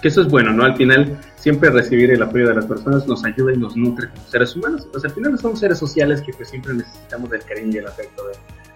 que 0.00 0.08
eso 0.08 0.22
es 0.22 0.28
bueno, 0.28 0.52
¿no? 0.52 0.64
Al 0.64 0.76
final, 0.76 1.18
siempre 1.36 1.70
recibir 1.70 2.10
el 2.10 2.22
apoyo 2.22 2.48
de 2.48 2.54
las 2.54 2.66
personas 2.66 3.06
nos 3.06 3.24
ayuda 3.24 3.52
y 3.52 3.56
nos 3.56 3.76
nutre 3.76 4.08
como 4.08 4.26
seres 4.28 4.56
humanos. 4.56 4.86
Pues 4.90 5.04
al 5.04 5.10
final 5.10 5.38
somos 5.38 5.60
seres 5.60 5.78
sociales 5.78 6.22
que 6.22 6.32
pues 6.32 6.48
siempre 6.48 6.74
necesitamos 6.74 7.30
del 7.30 7.42
cariño 7.42 7.72
y 7.74 7.78
el 7.78 7.86
afecto 7.86 8.22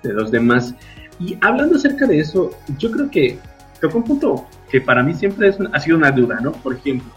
de, 0.03 0.13
los 0.13 0.31
demás. 0.31 0.75
Y 1.19 1.39
hablando 1.41 1.77
acerca 1.77 2.07
de 2.07 2.21
eso, 2.21 2.51
yo 2.79 2.91
creo 2.91 3.11
que 3.11 3.39
tocó 3.81 3.99
un 3.99 4.05
punto 4.05 4.47
que 4.71 4.81
para 4.81 5.03
mí 5.03 5.15
siempre 5.15 5.49
es, 5.49 5.57
ha 5.73 5.81
sido 5.81 5.97
una 5.97 6.11
duda, 6.11 6.41
¿no? 6.41 6.53
Por 6.53 6.75
ejemplo, 6.75 7.11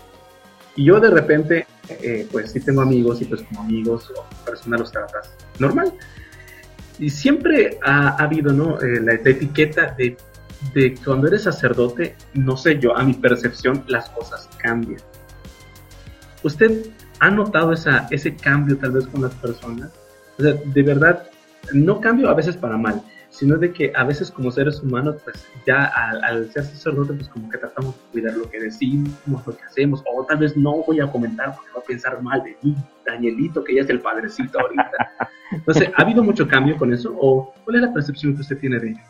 yo 0.77 0.99
de 0.99 1.09
repente, 1.09 1.67
eh, 1.89 2.27
pues 2.31 2.51
sí 2.51 2.61
tengo 2.61 2.81
amigos 2.81 3.21
y 3.21 3.25
pues 3.25 3.41
como 3.41 3.61
amigos 3.61 4.11
o 4.15 4.45
personas 4.45 4.79
los 4.79 4.91
tratas 4.91 5.33
normal. 5.59 5.91
Y 6.99 7.09
siempre 7.09 7.77
ha, 7.83 8.15
habido, 8.23 8.53
¿no? 8.53 8.79
Eh, 8.81 9.01
la 9.01 9.13
etiqueta 9.13 9.93
de 9.97 10.17
de 10.73 10.95
cuando 11.03 11.27
eres 11.27 11.43
sacerdote, 11.43 12.15
no 12.33 12.57
sé 12.57 12.79
yo, 12.79 12.97
a 12.97 13.03
mi 13.03 13.13
percepción, 13.13 13.83
las 13.87 14.09
cosas 14.09 14.49
cambian. 14.57 15.01
¿Usted 16.43 16.87
ha 17.19 17.29
notado 17.29 17.73
esa, 17.73 18.07
ese 18.11 18.35
cambio 18.35 18.77
tal 18.77 18.91
vez 18.91 19.07
con 19.07 19.21
las 19.21 19.33
personas? 19.35 19.91
O 20.37 20.43
sea, 20.43 20.53
de 20.53 20.83
verdad, 20.83 21.27
no 21.73 21.99
cambio 21.99 22.29
a 22.29 22.33
veces 22.33 22.55
para 22.55 22.77
mal, 22.77 23.01
sino 23.29 23.57
de 23.57 23.71
que 23.71 23.91
a 23.95 24.03
veces 24.03 24.31
como 24.31 24.51
seres 24.51 24.81
humanos, 24.81 25.17
pues 25.23 25.45
ya 25.65 25.85
al, 25.85 26.49
ser 26.51 26.63
sacerdote, 26.63 27.13
pues 27.13 27.27
como 27.29 27.49
que 27.49 27.57
tratamos 27.57 27.95
de 27.95 28.01
cuidar 28.11 28.35
lo 28.35 28.49
que 28.49 28.59
decimos, 28.59 29.11
lo 29.27 29.55
que 29.55 29.63
hacemos, 29.63 30.03
o 30.11 30.25
tal 30.25 30.37
vez 30.37 30.55
no 30.55 30.83
voy 30.83 30.99
a 30.99 31.11
comentar 31.11 31.55
porque 31.55 31.71
va 31.75 31.79
a 31.79 31.83
pensar 31.83 32.21
mal 32.21 32.43
de 32.43 32.57
mí, 32.61 32.75
Danielito, 33.05 33.63
que 33.63 33.75
ya 33.75 33.81
es 33.81 33.89
el 33.89 33.99
padrecito 33.99 34.59
ahorita. 34.59 34.91
Entonces, 35.51 35.89
¿ha 35.95 36.01
habido 36.01 36.23
mucho 36.23 36.47
cambio 36.47 36.77
con 36.77 36.93
eso? 36.93 37.15
¿O 37.19 37.53
cuál 37.63 37.77
es 37.77 37.81
la 37.83 37.93
percepción 37.93 38.35
que 38.35 38.41
usted 38.41 38.57
tiene 38.57 38.79
de 38.79 38.89
ello? 38.89 39.01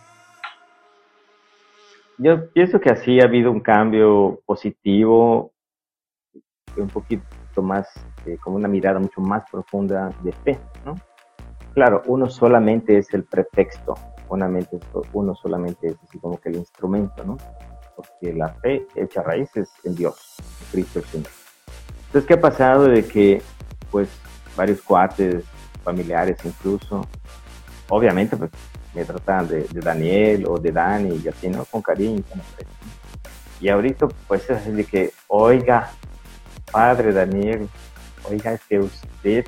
Yo 2.19 2.49
pienso 2.51 2.79
que 2.79 2.89
así 2.89 3.19
ha 3.19 3.25
habido 3.25 3.51
un 3.51 3.59
cambio 3.59 4.41
positivo, 4.45 5.53
un 6.75 6.87
poquito 6.87 7.61
más, 7.61 7.87
eh, 8.25 8.37
como 8.43 8.55
una 8.55 8.67
mirada 8.67 8.99
mucho 8.99 9.21
más 9.21 9.43
profunda 9.51 10.11
de 10.23 10.31
fe, 10.31 10.59
¿no? 10.83 10.95
Claro, 11.73 12.01
uno 12.07 12.27
solamente 12.27 12.97
es 12.97 13.13
el 13.13 13.23
pretexto, 13.23 13.93
uno 14.29 15.35
solamente 15.35 15.87
es 15.87 15.95
así 16.03 16.17
como 16.17 16.39
que 16.39 16.49
el 16.49 16.55
instrumento, 16.55 17.23
¿no? 17.23 17.37
Porque 17.95 18.33
la 18.33 18.49
fe 18.49 18.87
echa 18.95 19.21
raíces 19.21 19.69
en 19.83 19.95
Dios, 19.95 20.37
en 20.39 20.71
Cristo 20.71 20.99
el 20.99 21.05
Señor. 21.05 21.31
Entonces, 22.07 22.27
¿qué 22.27 22.33
ha 22.33 22.41
pasado 22.41 22.85
de 22.85 23.07
que, 23.07 23.43
pues, 23.91 24.09
varios 24.55 24.81
cuates, 24.81 25.45
familiares 25.83 26.43
incluso, 26.43 27.07
obviamente, 27.89 28.35
pues, 28.35 28.49
me 28.97 29.05
trataban 29.05 29.47
de, 29.47 29.67
Daniel 29.73 30.45
o 30.47 30.57
de 30.57 30.71
Dani 30.71 31.21
y 31.23 31.27
así, 31.27 31.49
¿no? 31.49 31.65
Con 31.65 31.83
cariño. 31.83 32.23
Y 33.59 33.69
ahorita, 33.69 34.07
pues 34.27 34.49
es 34.49 34.75
de 34.75 34.83
que, 34.83 35.13
oiga, 35.27 35.91
padre 36.71 37.13
Daniel, 37.13 37.69
oiga, 38.29 38.53
es 38.53 38.61
que 38.67 38.79
usted. 38.79 39.45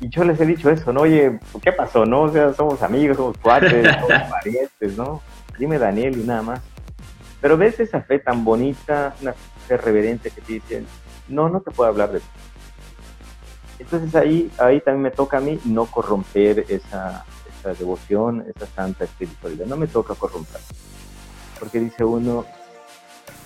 Y 0.00 0.08
yo 0.08 0.22
les 0.24 0.40
he 0.40 0.46
dicho 0.46 0.70
eso, 0.70 0.92
¿no? 0.92 1.02
Oye, 1.02 1.40
¿qué 1.60 1.72
pasó, 1.72 2.06
no? 2.06 2.22
O 2.22 2.32
sea, 2.32 2.52
somos 2.52 2.82
amigos, 2.82 3.16
somos 3.16 3.36
cuates, 3.38 3.84
somos 4.00 4.30
parientes, 4.30 4.96
¿no? 4.96 5.20
Dime 5.58 5.78
Daniel 5.78 6.16
y 6.16 6.24
nada 6.24 6.42
más. 6.42 6.60
Pero 7.40 7.56
ves 7.56 7.80
esa 7.80 8.00
fe 8.00 8.20
tan 8.20 8.44
bonita, 8.44 9.14
una 9.22 9.34
fe 9.66 9.76
reverente 9.76 10.30
que 10.30 10.40
te 10.40 10.52
dicen, 10.54 10.86
no, 11.28 11.48
no 11.48 11.60
te 11.60 11.72
puedo 11.72 11.90
hablar 11.90 12.12
de 12.12 12.18
eso. 12.18 12.28
Entonces 13.80 14.14
ahí, 14.14 14.50
ahí 14.58 14.80
también 14.80 15.02
me 15.02 15.10
toca 15.10 15.38
a 15.38 15.40
mí 15.40 15.58
no 15.64 15.86
corromper 15.86 16.64
esa, 16.68 17.24
devoción, 17.72 18.44
esa 18.54 18.66
santa 18.66 19.04
espiritualidad. 19.04 19.66
No 19.66 19.76
me 19.76 19.86
toca 19.86 20.14
corromper. 20.14 20.60
Porque 21.58 21.80
dice 21.80 22.04
uno, 22.04 22.44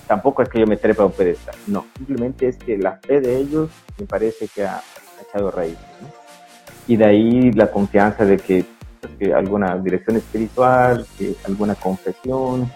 tampoco 0.07 0.43
es 0.43 0.49
que 0.49 0.61
yo 0.61 0.67
me 0.67 0.77
trepa 0.77 1.05
a 1.05 1.07
un 1.07 1.13
pedestal. 1.13 1.55
No, 1.67 1.87
simplemente 1.97 2.49
es 2.49 2.57
que 2.57 2.77
la 2.79 2.99
fe 2.99 3.21
de 3.21 3.37
ellos 3.37 3.71
me 3.99 4.07
parece 4.07 4.49
que 4.49 4.65
ha, 4.65 4.83
echado 5.29 5.51
raíz. 5.51 5.77
Y 6.87 6.97
de 6.97 7.05
ahí 7.05 7.53
la 7.53 7.71
confianza 7.71 8.25
de 8.25 8.39
que, 8.39 8.65
pues, 9.01 9.33
alguna 9.33 9.77
dirección 9.77 10.17
espiritual, 10.17 11.07
que 11.19 11.35
alguna 11.45 11.75
confesión, 11.75 12.71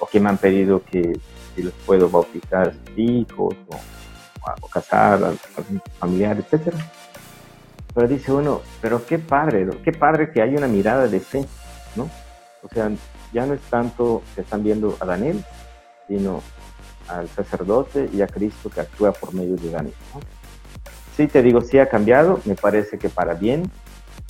o 0.00 0.06
que 0.06 0.20
me 0.20 0.28
han 0.28 0.38
pedido 0.38 0.82
que 0.84 1.18
si 1.54 1.62
los 1.62 1.72
puedo 1.86 2.10
bautizar 2.10 2.74
hijos, 2.96 3.54
o, 3.68 4.68
casar 4.68 5.24
a, 5.24 5.28
a 5.28 5.98
familiares, 5.98 6.44
etcétera 6.44 6.76
pero 7.94 8.08
dice 8.08 8.32
uno, 8.32 8.60
pero 8.80 9.06
qué 9.06 9.18
padre, 9.18 9.68
qué 9.84 9.92
padre 9.92 10.32
que 10.32 10.42
hay 10.42 10.56
una 10.56 10.66
mirada 10.66 11.06
de 11.06 11.20
fe, 11.20 11.46
¿no? 11.94 12.10
O 12.62 12.68
sea, 12.68 12.90
ya 13.32 13.46
no 13.46 13.54
es 13.54 13.60
tanto 13.62 14.22
que 14.34 14.40
están 14.40 14.64
viendo 14.64 14.96
a 15.00 15.04
Daniel, 15.04 15.44
sino 16.08 16.42
al 17.08 17.28
sacerdote 17.28 18.08
y 18.12 18.22
a 18.22 18.26
Cristo 18.26 18.70
que 18.70 18.80
actúa 18.80 19.12
por 19.12 19.34
medio 19.34 19.56
de 19.56 19.70
Daniel. 19.70 19.94
¿no? 20.14 20.20
Sí, 21.16 21.28
te 21.28 21.42
digo, 21.42 21.60
sí 21.60 21.78
ha 21.78 21.88
cambiado, 21.88 22.40
me 22.44 22.54
parece 22.54 22.98
que 22.98 23.08
para 23.08 23.34
bien. 23.34 23.70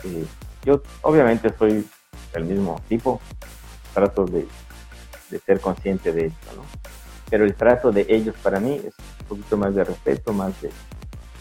Eh, 0.04 0.26
yo 0.64 0.82
obviamente 1.02 1.52
soy 1.56 1.86
del 2.32 2.44
mismo 2.44 2.80
tipo, 2.88 3.20
trato 3.94 4.26
de, 4.26 4.46
de 5.30 5.38
ser 5.38 5.60
consciente 5.60 6.12
de 6.12 6.26
esto, 6.26 6.56
¿no? 6.56 6.62
Pero 7.30 7.44
el 7.44 7.54
trato 7.54 7.90
de 7.90 8.04
ellos 8.08 8.34
para 8.42 8.60
mí 8.60 8.74
es 8.74 8.94
un 9.20 9.26
poquito 9.28 9.56
más 9.56 9.74
de 9.74 9.84
respeto, 9.84 10.32
más 10.32 10.60
de, 10.60 10.70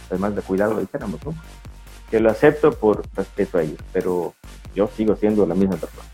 pues, 0.08 0.20
más 0.20 0.36
de 0.36 0.42
cuidado, 0.42 0.80
dijéramos, 0.80 1.24
¿no? 1.26 1.34
Que 2.14 2.20
lo 2.20 2.30
acepto 2.30 2.72
por 2.72 3.02
respeto 3.16 3.58
a 3.58 3.64
ellos, 3.64 3.80
pero 3.92 4.36
yo 4.76 4.88
sigo 4.96 5.16
siendo 5.16 5.48
la 5.48 5.56
misma 5.56 5.78
persona. 5.78 6.08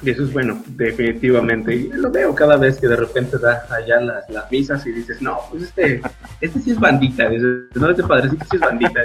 Y 0.00 0.08
eso 0.08 0.22
es 0.22 0.32
bueno, 0.32 0.62
definitivamente. 0.68 1.74
Y 1.74 1.88
lo 1.88 2.10
veo 2.10 2.34
cada 2.34 2.56
vez 2.56 2.78
que 2.78 2.88
de 2.88 2.96
repente 2.96 3.36
da 3.36 3.66
allá 3.68 4.00
las, 4.00 4.30
las 4.30 4.50
misas 4.50 4.86
y 4.86 4.92
dices, 4.92 5.20
no, 5.20 5.38
pues 5.50 5.64
este, 5.64 6.00
este 6.40 6.60
sí 6.60 6.70
es 6.70 6.80
bandita. 6.80 7.28
Dices, 7.28 7.44
no, 7.74 7.90
este 7.90 8.04
padrecito 8.04 8.42
sí 8.50 8.56
es 8.56 8.60
bandita. 8.62 9.02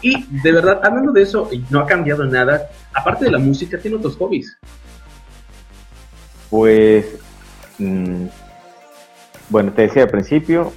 Y 0.00 0.24
de 0.40 0.52
verdad, 0.52 0.80
hablando 0.84 1.10
de 1.10 1.22
eso, 1.22 1.50
no 1.68 1.80
ha 1.80 1.86
cambiado 1.88 2.24
nada. 2.24 2.68
Aparte 2.94 3.24
de 3.24 3.32
la 3.32 3.38
música, 3.38 3.76
¿tiene 3.76 3.96
otros 3.96 4.16
hobbies? 4.18 4.56
Pues, 6.48 7.06
mmm, 7.78 8.26
bueno, 9.48 9.72
te 9.72 9.82
decía 9.82 10.04
al 10.04 10.10
principio, 10.10 10.72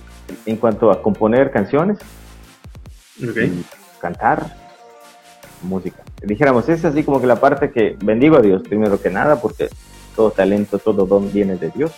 en 0.47 0.58
cuanto 0.58 0.89
a 0.89 0.99
componer 0.99 1.51
canciones, 1.51 1.99
okay. 3.23 3.63
Cantar, 4.02 4.56
música. 5.62 6.04
Dijéramos, 6.22 6.68
es 6.70 6.84
así 6.84 7.04
como 7.04 7.22
que 7.22 7.28
la 7.28 7.38
parte 7.38 7.72
que 7.72 7.98
bendigo 8.04 8.38
a 8.38 8.42
Dios 8.42 8.64
primero 8.64 9.02
que 9.02 9.10
nada, 9.10 9.40
porque 9.40 9.70
todo 10.16 10.32
talento, 10.32 10.80
todo 10.80 11.06
don 11.06 11.32
viene 11.32 11.56
de 11.56 11.70
Dios. 11.70 11.92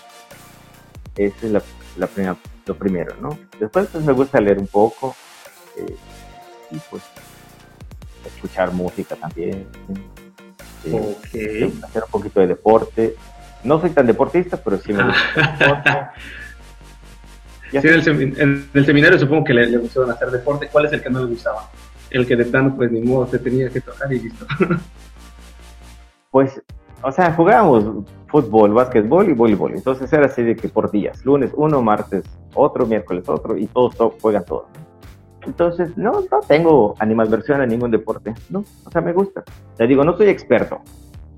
Esa 1.16 1.46
es 1.46 1.52
la, 1.52 1.62
la 1.98 2.08
primera, 2.08 2.36
lo 2.66 2.76
primero, 2.76 3.16
¿no? 3.22 3.38
Después 3.60 3.88
pues, 3.92 4.04
me 4.04 4.14
gusta 4.14 4.40
leer 4.40 4.60
un 4.60 4.68
poco 4.68 5.16
eh, 5.78 5.96
y 6.72 6.78
pues 6.90 7.04
escuchar 8.26 8.72
música 8.72 9.16
también. 9.16 9.68
Eh, 10.86 11.16
okay. 11.28 11.80
Hacer 11.84 12.04
un 12.04 12.12
poquito 12.12 12.40
de 12.40 12.48
deporte. 12.48 13.16
No 13.64 13.80
soy 13.80 13.92
tan 13.92 14.06
deportista, 14.06 14.58
pero 14.58 14.78
sí 14.78 14.92
me 14.92 15.06
gusta. 15.06 16.14
sí, 17.72 17.78
en, 17.78 17.86
el, 17.86 18.40
en 18.40 18.70
el, 18.74 18.86
seminario 18.86 19.18
supongo 19.18 19.46
que 19.46 19.54
le, 19.54 19.68
le 19.68 19.78
gustaban 19.78 20.12
hacer 20.12 20.32
deporte. 20.32 20.68
¿Cuál 20.70 20.86
es 20.86 20.94
el 20.94 21.02
que 21.02 21.10
no 21.10 21.20
le 21.20 21.28
gustaba? 21.28 21.70
El 22.14 22.28
que 22.28 22.36
de 22.36 22.46
plano, 22.46 22.76
pues 22.76 22.92
ni 22.92 23.02
modo, 23.02 23.28
se 23.28 23.40
tenía 23.40 23.70
que 23.70 23.82
tocar 23.82 24.12
y 24.14 24.20
listo. 24.20 24.46
pues, 26.32 26.62
o 27.02 27.12
sea, 27.12 27.34
jugábamos 27.34 28.06
fútbol, 28.28 28.74
básquetbol 28.74 29.30
y 29.30 29.34
voleibol. 29.34 29.74
Entonces 29.74 30.12
era 30.14 30.28
así 30.28 30.44
de 30.44 30.56
que 30.56 30.70
por 30.70 30.90
días, 30.92 31.26
lunes 31.26 31.52
uno, 31.56 31.82
martes 31.82 32.24
otro, 32.56 32.86
miércoles 32.86 33.28
otro, 33.28 33.58
y 33.58 33.68
todos 33.68 33.96
juegan 34.22 34.46
todos. 34.46 34.66
Entonces, 35.46 35.98
no, 35.98 36.12
no 36.32 36.40
tengo 36.48 36.96
animadversión 37.00 37.60
a 37.62 37.66
ningún 37.66 37.92
deporte, 37.92 38.34
no, 38.50 38.64
o 38.86 38.92
sea, 38.92 39.02
me 39.02 39.12
gusta. 39.12 39.44
Te 39.76 39.86
digo, 39.88 40.04
no 40.04 40.16
soy 40.16 40.30
experto, 40.30 40.80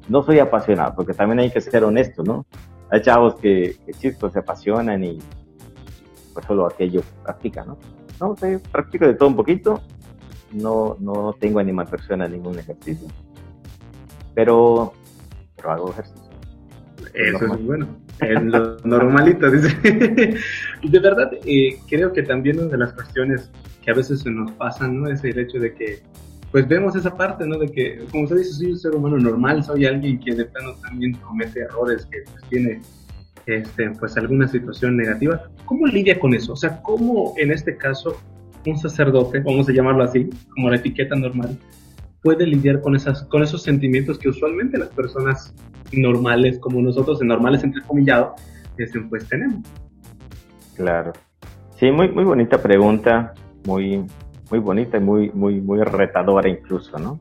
no 0.08 0.22
soy 0.24 0.40
apasionado, 0.40 0.94
porque 0.96 1.14
también 1.14 1.40
hay 1.40 1.50
que 1.50 1.60
ser 1.60 1.84
honesto, 1.84 2.24
¿no? 2.24 2.46
Hay 2.92 3.02
chavos 3.02 3.36
que, 3.36 3.78
que 3.86 3.94
chistos 3.94 4.34
se 4.34 4.40
apasionan 4.40 5.04
y 5.04 5.18
pues 6.34 6.46
solo 6.46 6.68
aquello 6.68 7.02
practican, 7.24 7.68
¿no? 7.68 7.78
No, 8.20 8.30
o 8.30 8.38
sea, 8.38 8.60
practico 8.72 9.06
de 9.06 9.16
todo 9.16 9.30
un 9.30 9.36
poquito 9.36 9.82
no, 10.52 10.98
no 11.00 11.36
tengo 11.40 11.60
animación 11.60 12.22
a 12.22 12.28
ningún 12.28 12.58
ejercicio. 12.60 13.08
Pero, 14.34 14.94
pero 15.56 15.72
hago 15.72 15.92
ejercicio. 15.92 16.26
Eso 17.14 17.54
es 17.54 17.66
bueno. 17.66 17.88
En 18.22 18.52
lo 18.52 18.78
normalito, 18.84 19.50
dice. 19.50 19.76
de 20.84 21.00
verdad, 21.00 21.32
eh, 21.46 21.78
creo 21.90 22.14
que 22.14 22.24
también 22.24 22.60
una 22.60 22.70
de 22.70 22.78
las 22.78 22.94
cuestiones 22.94 23.52
que 23.82 23.92
a 23.92 23.94
veces 23.94 24.22
se 24.22 24.32
nos 24.32 24.52
pasan, 24.54 25.02
¿no? 25.02 25.10
Es 25.10 25.24
el 25.24 25.38
hecho 25.38 25.60
de 25.60 25.74
que, 25.74 26.02
pues 26.52 26.68
vemos 26.68 26.96
esa 26.96 27.16
parte, 27.16 27.46
¿no? 27.46 27.58
De 27.58 27.70
que, 27.70 28.06
como 28.12 28.28
se 28.28 28.36
dice, 28.36 28.52
soy 28.52 28.72
un 28.72 28.78
ser 28.78 28.96
humano 28.96 29.18
normal, 29.18 29.64
soy 29.64 29.86
alguien 29.86 30.20
que 30.20 30.34
de 30.34 30.46
plano 30.46 30.74
también 30.82 31.14
comete 31.14 31.62
errores, 31.62 32.06
que 32.06 32.20
pues, 32.32 32.44
tiene 32.50 32.82
este, 33.46 33.92
pues 33.92 34.18
alguna 34.18 34.48
situación 34.48 34.98
negativa. 34.98 35.50
¿Cómo 35.66 35.86
lidia 35.88 36.20
con 36.20 36.34
eso? 36.34 36.54
O 36.54 36.58
sea, 36.58 36.82
¿cómo 36.82 37.34
en 37.38 37.52
este 37.52 37.78
caso 37.78 38.18
un 38.66 38.78
sacerdote, 38.78 39.40
vamos 39.40 39.70
a 39.70 39.74
llamarlo 39.74 40.04
así, 40.04 40.30
como 40.54 40.70
la 40.70 40.78
etiqueta 40.78 41.16
normal, 41.16 41.58
puede 42.22 42.48
lidiar 42.48 42.82
con, 42.82 42.96
esas, 42.96 43.24
con 43.24 43.44
esos 43.44 43.62
sentimientos 43.62 44.18
que 44.18 44.30
usualmente 44.30 44.78
las 44.78 44.90
personas 44.90 45.54
normales, 45.92 46.60
como 46.60 46.82
nosotros, 46.82 47.22
en 47.22 47.28
normales 47.28 47.64
entre 47.64 47.82
comillado, 47.84 48.36
este, 48.78 49.00
pues 49.02 49.28
tenemos. 49.30 49.64
Claro. 50.76 51.14
Sí, 51.78 51.92
muy, 51.92 52.10
muy 52.10 52.24
bonita 52.24 52.62
pregunta, 52.62 53.34
muy, 53.66 54.04
muy 54.50 54.60
bonita 54.60 54.98
y 54.98 55.02
muy, 55.02 55.30
muy, 55.32 55.62
muy 55.62 55.84
retadora 55.84 56.50
incluso, 56.50 56.98
¿no? 56.98 57.20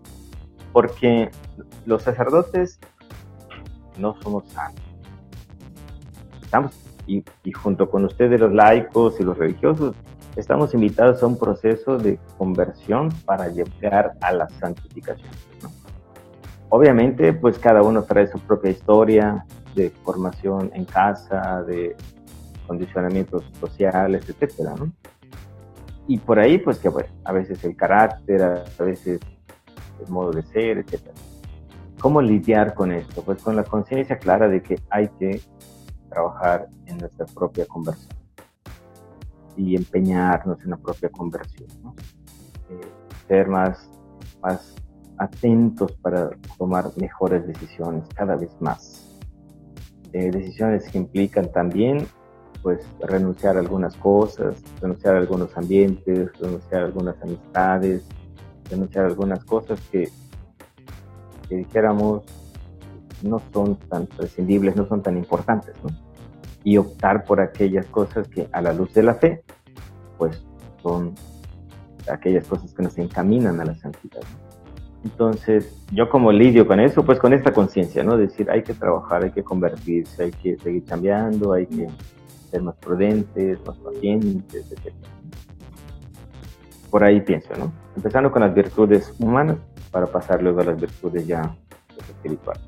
Porque 0.73 1.31
los 1.87 2.03
sacerdotes 2.03 2.81
no 3.99 4.17
somos 4.23 4.49
santos. 4.49 4.85
Estamos, 6.43 6.73
y, 7.07 7.23
y 7.45 7.53
junto 7.53 7.91
con 7.91 8.05
ustedes 8.05 8.41
los 8.41 8.53
laicos 8.53 9.21
y 9.21 9.25
los 9.25 9.37
religiosos, 9.37 9.95
estamos 10.37 10.75
invitados 10.75 11.23
a 11.23 11.27
un 11.27 11.39
proceso 11.39 11.97
de 11.97 12.19
conversión 12.39 13.11
para 13.25 13.49
llegar 13.49 14.15
a 14.21 14.33
la 14.33 14.49
santificación. 14.49 15.31
Obviamente, 16.69 17.33
pues 17.33 17.59
cada 17.59 17.83
uno 17.83 18.03
trae 18.03 18.27
su 18.27 18.39
propia 18.41 18.71
historia 18.71 19.47
de 19.75 19.91
formación 19.91 20.71
en 20.75 20.85
casa, 20.85 21.63
de 21.63 21.97
condicionamientos 22.67 23.45
sociales, 23.61 24.29
etcétera, 24.29 24.75
¿no? 24.77 24.91
Y 26.07 26.19
por 26.19 26.39
ahí, 26.39 26.59
pues 26.59 26.79
que 26.79 26.89
bueno, 26.89 27.09
a 27.25 27.33
veces 27.33 27.63
el 27.65 27.77
carácter, 27.77 28.43
a 28.43 28.83
veces 28.83 29.21
el 30.05 30.13
modo 30.13 30.33
de 30.33 30.43
ser, 30.43 30.79
etcétera. 30.79 31.15
¿Cómo 32.01 32.21
lidiar 32.21 32.75
con 32.75 32.93
esto? 32.93 33.23
Pues 33.23 33.43
con 33.43 33.57
la 33.57 33.65
conciencia 33.65 34.19
clara 34.19 34.49
de 34.49 34.63
que 34.63 34.79
hay 34.91 35.09
que 35.19 35.41
trabajar 36.11 36.69
en 36.87 36.99
nuestra 36.99 37.25
propia 37.27 37.65
conversión 37.67 38.14
y 39.57 39.77
empeñarnos 39.77 40.63
en 40.65 40.71
la 40.71 40.77
propia 40.77 41.09
conversión, 41.11 41.69
eh, 42.71 42.81
ser 43.29 43.49
más, 43.49 43.89
más 44.43 44.75
atentos 45.19 45.93
para 46.03 46.31
tomar 46.59 46.91
mejores 46.97 47.47
decisiones 47.47 48.05
cada 48.15 48.37
vez 48.37 48.51
más. 48.61 49.21
Eh, 50.13 50.31
decisiones 50.31 50.89
que 50.91 50.99
implican 50.99 51.51
también 51.53 52.07
pues 52.63 52.81
renunciar 53.01 53.57
a 53.57 53.61
algunas 53.61 53.95
cosas, 53.97 54.63
renunciar 54.81 55.17
a 55.17 55.19
algunos 55.19 55.55
ambientes, 55.57 56.31
renunciar 56.41 56.83
a 56.83 56.87
algunas 56.87 57.21
amistades, 57.23 58.07
renunciar 58.71 59.05
a 59.05 59.09
algunas 59.09 59.45
cosas 59.45 59.79
que, 59.93 60.09
que 61.49 61.57
dijéramos 61.57 62.25
no 63.23 63.41
son 63.53 63.77
tan 63.77 64.07
prescindibles, 64.07 64.77
no 64.77 64.87
son 64.87 65.03
tan 65.03 65.17
importantes, 65.17 65.75
¿no? 65.83 66.04
Y 66.65 66.79
optar 66.79 67.25
por 67.25 67.41
aquellas 67.41 67.87
cosas 67.87 68.27
que 68.27 68.49
a 68.51 68.63
la 68.63 68.73
luz 68.73 68.93
de 68.95 69.03
la 69.03 69.15
fe, 69.15 69.43
pues 70.17 70.43
son 70.83 71.15
aquellas 72.11 72.47
cosas 72.47 72.73
que 72.73 72.83
nos 72.83 72.97
encaminan 72.99 73.61
a 73.61 73.67
la 73.67 73.75
santidad. 73.75 74.23
Entonces, 75.05 75.77
yo 75.93 76.09
como 76.09 76.33
lidio 76.33 76.67
con 76.67 76.81
eso, 76.81 77.05
pues 77.05 77.19
con 77.19 77.35
esta 77.35 77.53
conciencia, 77.53 78.03
¿no? 78.03 78.17
Decir, 78.17 78.51
hay 78.51 78.63
que 78.63 78.73
trabajar, 78.73 79.23
hay 79.23 79.31
que 79.31 79.45
convertirse, 79.45 80.25
hay 80.25 80.31
que 80.31 80.57
seguir 80.57 80.85
cambiando, 80.85 81.53
hay 81.53 81.67
que 81.67 81.89
ser 82.51 82.63
más 82.63 82.75
prudentes, 82.77 83.59
más 83.67 83.77
pacientes, 83.77 84.73
etc. 84.73 84.95
Por 86.91 87.05
ahí 87.05 87.21
pienso, 87.21 87.51
¿no? 87.59 87.71
Empezando 87.95 88.33
con 88.33 88.41
las 88.41 88.55
virtudes 88.55 89.15
humanas 89.19 89.59
para 89.91 90.07
pasar 90.07 90.43
luego 90.43 90.63
a 90.63 90.65
las 90.65 90.81
virtudes 90.81 91.27
ya 91.27 91.55
espirituales. 92.09 92.63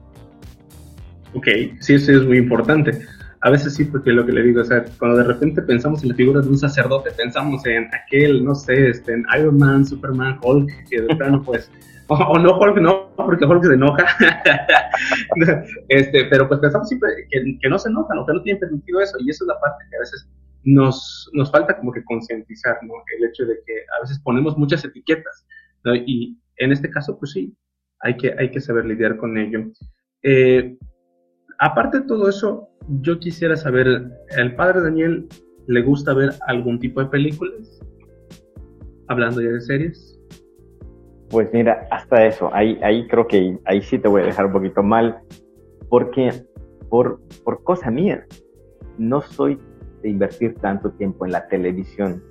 Ok, 1.34 1.46
sí, 1.80 1.94
eso 1.94 2.12
es 2.12 2.26
muy 2.26 2.38
importante 2.38 2.98
a 3.46 3.50
veces 3.50 3.74
sí, 3.74 3.84
porque 3.84 4.10
lo 4.10 4.26
que 4.26 4.32
le 4.32 4.42
digo, 4.42 4.60
o 4.60 4.64
sea, 4.64 4.84
cuando 4.98 5.18
de 5.18 5.22
repente 5.22 5.62
pensamos 5.62 6.02
en 6.02 6.08
la 6.08 6.16
figura 6.16 6.40
de 6.40 6.48
un 6.48 6.58
sacerdote, 6.58 7.12
pensamos 7.12 7.64
en 7.64 7.88
aquel, 7.94 8.44
no 8.44 8.56
sé, 8.56 8.88
este, 8.88 9.12
en 9.12 9.24
Iron 9.38 9.56
Man, 9.56 9.86
Superman, 9.86 10.40
Hulk, 10.42 10.68
que 10.90 11.02
de 11.02 11.14
plano, 11.14 11.40
pues, 11.44 11.70
o, 12.08 12.38
no 12.40 12.58
Hulk, 12.58 12.78
no, 12.78 13.08
porque 13.14 13.44
Hulk 13.44 13.64
se 13.64 13.74
enoja, 13.74 14.04
este, 15.88 16.24
pero 16.24 16.48
pues 16.48 16.58
pensamos 16.58 16.88
siempre 16.88 17.08
que, 17.30 17.56
que 17.62 17.68
no 17.68 17.78
se 17.78 17.88
enojan, 17.88 18.18
o 18.18 18.26
que 18.26 18.32
no 18.32 18.42
tienen 18.42 18.58
permitido 18.58 19.00
eso, 19.00 19.16
y 19.20 19.30
eso 19.30 19.44
es 19.44 19.48
la 19.48 19.60
parte 19.60 19.84
que 19.90 19.96
a 19.96 20.00
veces 20.00 20.28
nos, 20.64 21.30
nos 21.32 21.52
falta 21.52 21.76
como 21.76 21.92
que 21.92 22.02
concientizar, 22.02 22.78
¿no? 22.82 22.94
El 23.16 23.28
hecho 23.28 23.44
de 23.46 23.60
que 23.64 23.74
a 23.96 24.02
veces 24.02 24.18
ponemos 24.24 24.58
muchas 24.58 24.84
etiquetas, 24.84 25.46
¿no? 25.84 25.94
Y 25.94 26.36
en 26.56 26.72
este 26.72 26.90
caso, 26.90 27.16
pues 27.16 27.30
sí, 27.30 27.56
hay 28.00 28.16
que, 28.16 28.34
hay 28.36 28.50
que 28.50 28.60
saber 28.60 28.86
lidiar 28.86 29.16
con 29.16 29.38
ello. 29.38 29.70
Eh, 30.24 30.76
aparte 31.58 32.00
de 32.00 32.06
todo 32.06 32.28
eso, 32.28 32.68
yo 33.00 33.18
quisiera 33.18 33.56
saber, 33.56 34.10
¿el 34.36 34.54
padre 34.54 34.82
Daniel 34.82 35.28
le 35.66 35.82
gusta 35.82 36.14
ver 36.14 36.30
algún 36.46 36.78
tipo 36.78 37.00
de 37.00 37.06
películas? 37.06 37.80
Hablando 39.08 39.40
ya 39.40 39.50
de 39.50 39.60
series. 39.60 40.20
Pues 41.30 41.48
mira, 41.52 41.88
hasta 41.90 42.24
eso, 42.24 42.50
ahí, 42.54 42.78
ahí 42.82 43.06
creo 43.08 43.26
que 43.26 43.58
ahí 43.64 43.82
sí 43.82 43.98
te 43.98 44.08
voy 44.08 44.22
a 44.22 44.26
dejar 44.26 44.46
un 44.46 44.52
poquito 44.52 44.82
mal, 44.82 45.18
porque 45.88 46.30
por, 46.88 47.20
por 47.44 47.62
cosa 47.64 47.90
mía, 47.90 48.24
no 48.98 49.20
soy 49.20 49.58
de 50.02 50.10
invertir 50.10 50.54
tanto 50.56 50.90
tiempo 50.92 51.26
en 51.26 51.32
la 51.32 51.48
televisión. 51.48 52.22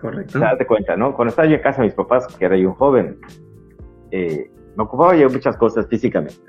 Correcto. 0.00 0.38
O 0.38 0.40
sea, 0.40 0.52
date 0.52 0.66
cuenta, 0.66 0.96
¿no? 0.96 1.14
Cuando 1.14 1.30
estaba 1.30 1.48
yo 1.48 1.56
en 1.56 1.62
casa 1.62 1.82
de 1.82 1.88
mis 1.88 1.94
papás, 1.94 2.26
que 2.36 2.44
era 2.44 2.56
yo 2.56 2.68
un 2.68 2.74
joven, 2.74 3.18
eh, 4.10 4.50
me 4.76 4.82
ocupaba 4.82 5.14
yo 5.16 5.28
muchas 5.28 5.56
cosas 5.56 5.86
físicamente. 5.88 6.40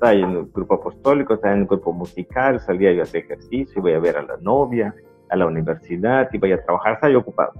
Estaba 0.00 0.14
en 0.14 0.34
un 0.34 0.50
grupo 0.50 0.76
apostólico, 0.76 1.34
estaba 1.34 1.52
en 1.52 1.60
un 1.60 1.66
grupo 1.66 1.92
musical, 1.92 2.58
salía 2.58 2.90
yo 2.90 3.00
a 3.00 3.02
hacer 3.02 3.24
ejercicio, 3.24 3.86
iba 3.86 3.98
a 3.98 4.00
ver 4.00 4.16
a 4.16 4.22
la 4.22 4.38
novia, 4.38 4.94
a 5.28 5.36
la 5.36 5.44
universidad, 5.44 6.30
iba 6.32 6.48
a 6.54 6.64
trabajar, 6.64 6.94
estaba 6.94 7.12
yo 7.12 7.18
ocupado. 7.18 7.52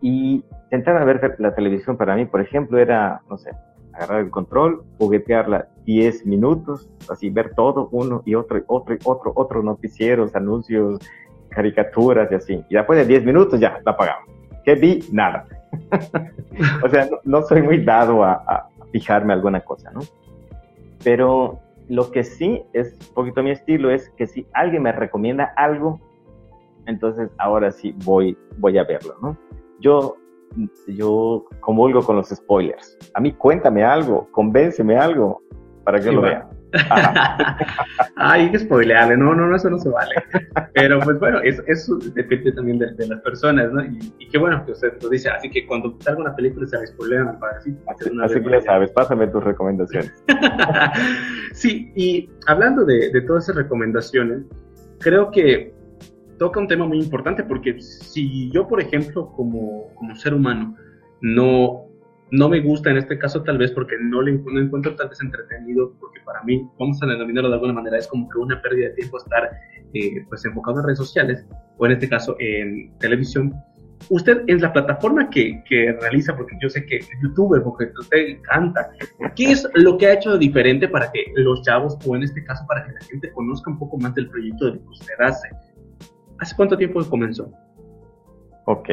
Y 0.00 0.42
sentar 0.70 0.96
a 0.96 1.04
ver 1.04 1.36
la 1.38 1.54
televisión 1.54 1.98
para 1.98 2.16
mí, 2.16 2.24
por 2.24 2.40
ejemplo, 2.40 2.78
era, 2.78 3.20
no 3.28 3.36
sé, 3.36 3.50
agarrar 3.92 4.20
el 4.20 4.30
control, 4.30 4.84
juguetearla 4.96 5.68
10 5.84 6.24
minutos, 6.24 6.88
así 7.10 7.28
ver 7.28 7.54
todo, 7.54 7.90
uno 7.92 8.22
y 8.24 8.34
otro, 8.34 8.56
y 8.56 8.62
otro, 8.66 8.94
y 8.94 8.98
otro, 9.04 9.32
otro, 9.34 9.62
noticieros, 9.62 10.34
anuncios, 10.34 10.98
caricaturas 11.50 12.32
y 12.32 12.36
así. 12.36 12.64
Y 12.70 12.74
después 12.74 12.98
de 12.98 13.04
10 13.04 13.22
minutos 13.22 13.60
ya 13.60 13.82
la 13.84 13.92
apagamos. 13.92 14.30
¿Qué 14.64 14.74
vi? 14.76 15.00
Nada. 15.12 15.46
o 16.82 16.88
sea, 16.88 17.06
no, 17.24 17.42
soy 17.42 17.60
muy 17.60 17.84
dado 17.84 18.24
a, 18.24 18.32
a, 18.32 18.68
fijarme 18.92 19.34
alguna 19.34 19.60
cosa, 19.60 19.90
¿no? 19.90 20.00
Pero 21.06 21.60
lo 21.86 22.10
que 22.10 22.24
sí 22.24 22.64
es 22.72 22.98
un 23.10 23.14
poquito 23.14 23.40
mi 23.40 23.52
estilo 23.52 23.90
es 23.92 24.10
que 24.16 24.26
si 24.26 24.44
alguien 24.54 24.82
me 24.82 24.90
recomienda 24.90 25.52
algo, 25.56 26.00
entonces 26.86 27.30
ahora 27.38 27.70
sí 27.70 27.94
voy, 28.04 28.36
voy 28.58 28.76
a 28.76 28.82
verlo, 28.82 29.14
¿no? 29.22 29.38
Yo 29.78 30.16
yo 30.88 31.44
comulgo 31.60 32.02
con 32.02 32.16
los 32.16 32.30
spoilers. 32.30 32.98
A 33.14 33.20
mí 33.20 33.32
cuéntame 33.32 33.84
algo, 33.84 34.26
convénceme 34.32 34.96
algo 34.96 35.42
para 35.84 36.00
que 36.00 36.10
lo 36.10 36.22
vea. 36.22 36.48
Ay, 38.16 38.50
que 38.50 38.58
spoilearle, 38.58 39.16
no, 39.16 39.34
no, 39.34 39.46
no, 39.46 39.56
eso 39.56 39.70
no 39.70 39.78
se 39.78 39.88
vale. 39.88 40.14
Pero 40.74 41.00
pues 41.00 41.18
bueno, 41.18 41.40
eso, 41.40 41.98
depende 42.14 42.52
también 42.52 42.78
de, 42.78 43.06
las 43.06 43.20
personas, 43.20 43.72
¿no? 43.72 43.84
Y, 43.84 44.28
qué 44.30 44.38
bueno 44.38 44.64
que 44.64 44.72
usted 44.72 44.92
lo 45.02 45.08
dice, 45.08 45.28
así 45.30 45.50
que 45.50 45.66
cuando 45.66 45.96
salga 46.00 46.20
una 46.20 46.36
película 46.36 46.66
se 46.66 46.76
la 46.78 46.86
spoilean 46.86 47.38
para 47.38 47.58
así. 47.58 47.76
Así, 48.22 48.40
que 48.40 48.50
ya 48.50 48.60
sabes, 48.62 48.90
pásame 48.90 49.26
tus 49.28 49.44
recomendaciones. 49.44 50.12
sí, 51.52 51.92
y 51.94 52.30
hablando 52.46 52.84
de, 52.84 53.10
de 53.10 53.20
todas 53.22 53.44
esas 53.44 53.56
recomendaciones, 53.56 54.42
creo 54.98 55.30
que 55.30 55.74
toca 56.38 56.60
un 56.60 56.68
tema 56.68 56.86
muy 56.86 56.98
importante 56.98 57.42
porque 57.44 57.80
si 57.80 58.50
yo, 58.50 58.66
por 58.68 58.80
ejemplo, 58.80 59.32
como, 59.32 59.88
como 59.94 60.14
ser 60.16 60.34
humano, 60.34 60.76
no, 61.20 61.85
no 62.30 62.48
me 62.48 62.60
gusta 62.60 62.90
en 62.90 62.96
este 62.96 63.18
caso 63.18 63.42
tal 63.42 63.58
vez 63.58 63.70
porque 63.72 63.96
no 64.00 64.20
le 64.22 64.32
encuentro 64.32 64.94
tal 64.96 65.08
vez 65.08 65.20
entretenido, 65.20 65.94
porque 66.00 66.20
para 66.24 66.42
mí, 66.42 66.68
vamos 66.78 67.00
a 67.02 67.06
denominarlo 67.06 67.48
de 67.48 67.54
alguna 67.54 67.72
manera, 67.72 67.98
es 67.98 68.08
como 68.08 68.28
que 68.28 68.38
una 68.38 68.60
pérdida 68.60 68.88
de 68.88 68.94
tiempo 68.94 69.18
estar 69.18 69.50
eh, 69.94 70.24
pues 70.28 70.44
enfocado 70.44 70.80
en 70.80 70.86
redes 70.86 70.98
sociales 70.98 71.46
o 71.78 71.86
en 71.86 71.92
este 71.92 72.08
caso 72.08 72.36
en 72.38 72.92
televisión. 72.98 73.54
Usted 74.10 74.42
en 74.46 74.60
la 74.60 74.72
plataforma 74.72 75.30
que, 75.30 75.62
que 75.68 75.96
realiza, 76.00 76.36
porque 76.36 76.54
yo 76.60 76.68
sé 76.68 76.84
que 76.84 76.96
es 76.96 77.08
youtuber, 77.22 77.62
porque 77.62 77.90
usted 77.98 78.40
canta, 78.42 78.90
¿qué 79.34 79.52
es 79.52 79.66
lo 79.74 79.96
que 79.96 80.06
ha 80.06 80.14
hecho 80.14 80.36
diferente 80.36 80.86
para 80.86 81.10
que 81.10 81.24
los 81.36 81.62
chavos, 81.62 81.96
o 82.06 82.14
en 82.14 82.24
este 82.24 82.44
caso 82.44 82.64
para 82.68 82.84
que 82.84 82.92
la 82.92 83.00
gente 83.00 83.32
conozca 83.32 83.70
un 83.70 83.78
poco 83.78 83.96
más 83.98 84.14
del 84.14 84.28
proyecto 84.28 84.66
de 84.66 84.72
lo 84.72 84.82
que 84.82 84.88
usted 84.88 85.14
hace? 85.20 85.48
¿Hace 86.40 86.54
cuánto 86.56 86.76
tiempo 86.76 87.02
comenzó? 87.08 87.50
Ok. 88.66 88.90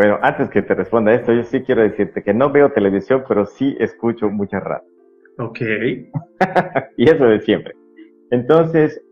Bueno, 0.00 0.18
antes 0.22 0.48
que 0.48 0.62
te 0.62 0.74
responda 0.74 1.12
esto, 1.12 1.30
yo 1.30 1.42
sí 1.42 1.60
quiero 1.60 1.82
decirte 1.82 2.22
que 2.22 2.32
no 2.32 2.50
veo 2.50 2.72
televisión, 2.72 3.22
pero 3.28 3.44
sí 3.44 3.76
escucho 3.78 4.30
mucha 4.30 4.58
radio. 4.58 4.88
Ok. 5.36 5.60
y 6.96 7.10
eso 7.10 7.26
de 7.26 7.38
siempre. 7.42 7.74
Entonces, 8.30 9.04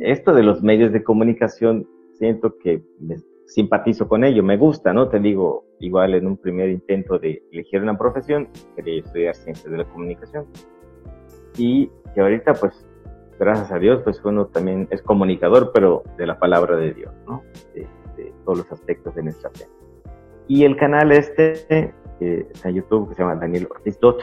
esto 0.00 0.34
de 0.34 0.42
los 0.42 0.64
medios 0.64 0.92
de 0.92 1.04
comunicación, 1.04 1.86
siento 2.14 2.58
que 2.58 2.82
me 2.98 3.18
simpatizo 3.46 4.08
con 4.08 4.24
ello, 4.24 4.42
me 4.42 4.56
gusta, 4.56 4.92
¿no? 4.92 5.08
Te 5.08 5.20
digo, 5.20 5.64
igual 5.78 6.14
en 6.14 6.26
un 6.26 6.36
primer 6.36 6.70
intento 6.70 7.16
de 7.20 7.40
elegir 7.52 7.80
una 7.80 7.96
profesión, 7.96 8.48
quería 8.74 9.04
estudiar 9.04 9.36
ciencias 9.36 9.70
de 9.70 9.78
la 9.78 9.84
comunicación. 9.84 10.44
Y 11.56 11.88
que 12.16 12.20
ahorita, 12.20 12.54
pues, 12.54 12.84
gracias 13.38 13.70
a 13.70 13.78
Dios, 13.78 14.02
pues 14.02 14.20
uno 14.24 14.46
también 14.46 14.88
es 14.90 15.02
comunicador, 15.02 15.70
pero 15.72 16.02
de 16.18 16.26
la 16.26 16.36
palabra 16.36 16.74
de 16.74 16.94
Dios, 16.94 17.14
¿no? 17.28 17.44
De, 17.76 17.86
todos 18.44 18.58
los 18.58 18.72
aspectos 18.72 19.14
de 19.14 19.22
nuestra 19.22 19.50
fe. 19.50 19.66
Y 20.50 20.64
el 20.64 20.76
canal 20.76 21.12
este, 21.12 21.94
eh, 22.18 22.44
en 22.64 22.74
YouTube, 22.74 23.08
que 23.08 23.14
se 23.14 23.22
llama 23.22 23.36
Daniel 23.36 23.68
Ortiz 23.70 24.00
Dot, 24.00 24.18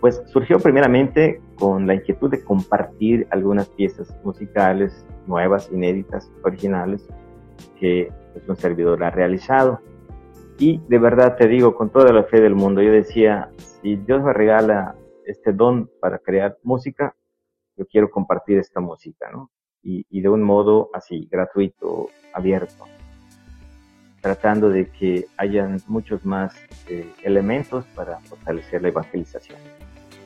pues 0.00 0.20
surgió 0.26 0.58
primeramente 0.58 1.40
con 1.60 1.86
la 1.86 1.94
inquietud 1.94 2.28
de 2.28 2.42
compartir 2.42 3.28
algunas 3.30 3.68
piezas 3.68 4.12
musicales 4.24 5.06
nuevas, 5.28 5.70
inéditas, 5.70 6.28
originales, 6.42 7.08
que 7.78 8.12
pues, 8.32 8.48
un 8.48 8.56
servidor 8.56 9.04
ha 9.04 9.10
realizado. 9.10 9.78
Y 10.58 10.80
de 10.88 10.98
verdad 10.98 11.36
te 11.36 11.46
digo, 11.46 11.76
con 11.76 11.88
toda 11.90 12.12
la 12.12 12.24
fe 12.24 12.40
del 12.40 12.56
mundo, 12.56 12.82
yo 12.82 12.90
decía, 12.90 13.48
si 13.56 13.94
Dios 13.94 14.24
me 14.24 14.32
regala 14.32 14.96
este 15.24 15.52
don 15.52 15.88
para 16.00 16.18
crear 16.18 16.58
música, 16.64 17.14
yo 17.76 17.86
quiero 17.86 18.10
compartir 18.10 18.58
esta 18.58 18.80
música, 18.80 19.30
¿no? 19.30 19.52
Y, 19.84 20.20
de 20.20 20.28
un 20.28 20.42
modo 20.42 20.90
así, 20.94 21.28
gratuito, 21.30 22.08
abierto, 22.32 22.86
tratando 24.24 24.70
de 24.70 24.86
que 24.86 25.26
hayan 25.36 25.82
muchos 25.86 26.24
más 26.24 26.54
eh, 26.88 27.06
elementos 27.24 27.84
para 27.94 28.20
fortalecer 28.20 28.80
la 28.80 28.88
evangelización. 28.88 29.58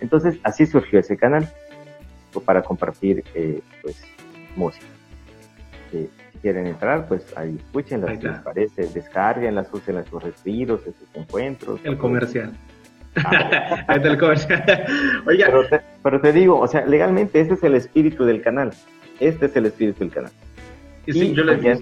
Entonces, 0.00 0.38
así 0.44 0.66
surgió 0.66 1.00
ese 1.00 1.16
canal, 1.16 1.48
para 2.46 2.62
compartir, 2.62 3.24
eh, 3.34 3.60
pues, 3.82 4.00
música. 4.54 4.86
Eh, 5.92 6.08
si 6.30 6.38
quieren 6.38 6.68
entrar, 6.68 7.08
pues 7.08 7.36
ahí 7.36 7.56
escuchen 7.56 8.02
las 8.02 8.20
que 8.20 8.28
les 8.28 8.38
parece, 8.38 8.86
descarguenlas, 8.86 9.66
úsenlas 9.72 10.04
en 10.04 10.10
sus 10.12 10.22
respiros, 10.22 10.86
en 10.86 10.94
sus 10.94 11.08
encuentros. 11.14 11.80
El 11.82 11.98
comercial. 11.98 12.52
Pero 16.04 16.20
te, 16.20 16.32
digo, 16.32 16.60
o 16.60 16.68
sea, 16.68 16.86
legalmente 16.86 17.40
este 17.40 17.54
es 17.54 17.64
el 17.64 17.74
espíritu 17.74 18.24
del 18.24 18.42
canal. 18.42 18.70
Este 19.18 19.46
es 19.46 19.56
el 19.56 19.66
espíritu 19.66 20.04
del 20.04 20.12
canal. 20.12 20.30
y, 21.04 21.34
yo 21.34 21.44
pues 21.44 21.62
ya, 21.62 21.76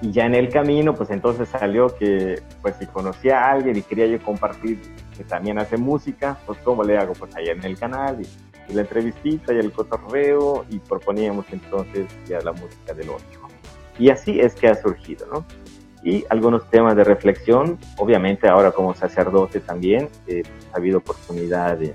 y 0.00 0.12
ya 0.12 0.26
en 0.26 0.34
el 0.34 0.48
camino, 0.48 0.94
pues 0.94 1.10
entonces 1.10 1.48
salió 1.48 1.94
que, 1.96 2.40
pues 2.62 2.76
si 2.76 2.86
conocía 2.86 3.40
a 3.40 3.52
alguien 3.52 3.76
y 3.76 3.82
quería 3.82 4.06
yo 4.06 4.22
compartir 4.22 4.80
que 5.16 5.24
también 5.24 5.58
hace 5.58 5.76
música, 5.76 6.38
pues 6.46 6.58
¿cómo 6.60 6.84
le 6.84 6.96
hago? 6.96 7.14
Pues 7.14 7.34
allá 7.34 7.52
en 7.52 7.64
el 7.64 7.78
canal 7.78 8.20
y, 8.20 8.26
la 8.72 8.82
entrevistita 8.82 9.54
y 9.54 9.56
el 9.56 9.72
cotorreo 9.72 10.66
y 10.68 10.78
proponíamos 10.78 11.46
entonces 11.52 12.06
ya 12.26 12.38
la 12.42 12.52
música 12.52 12.92
del 12.92 13.08
otro. 13.08 13.48
Y 13.98 14.10
así 14.10 14.38
es 14.40 14.54
que 14.54 14.68
ha 14.68 14.74
surgido, 14.74 15.26
¿no? 15.32 15.46
y 16.02 16.24
algunos 16.30 16.68
temas 16.70 16.96
de 16.96 17.04
reflexión. 17.04 17.78
Obviamente 17.96 18.48
ahora 18.48 18.72
como 18.72 18.94
sacerdote 18.94 19.60
también 19.60 20.08
eh, 20.26 20.42
ha 20.72 20.76
habido 20.76 20.98
oportunidad 20.98 21.78
de, 21.78 21.94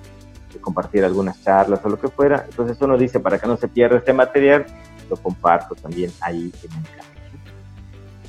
compartir 0.62 1.04
algunas 1.04 1.42
charlas 1.44 1.80
o 1.84 1.90
lo 1.90 2.00
que 2.00 2.08
fuera. 2.08 2.46
Entonces 2.48 2.78
uno 2.80 2.96
dice, 2.96 3.20
para 3.20 3.40
que 3.40 3.48
no 3.48 3.58
se 3.58 3.68
pierda 3.68 3.98
este 3.98 4.14
material, 4.14 4.66
lo 5.10 5.18
comparto 5.18 5.74
también 5.74 6.12
ahí 6.22 6.52
en 6.64 6.78
el 6.78 6.90
canal. 6.90 7.13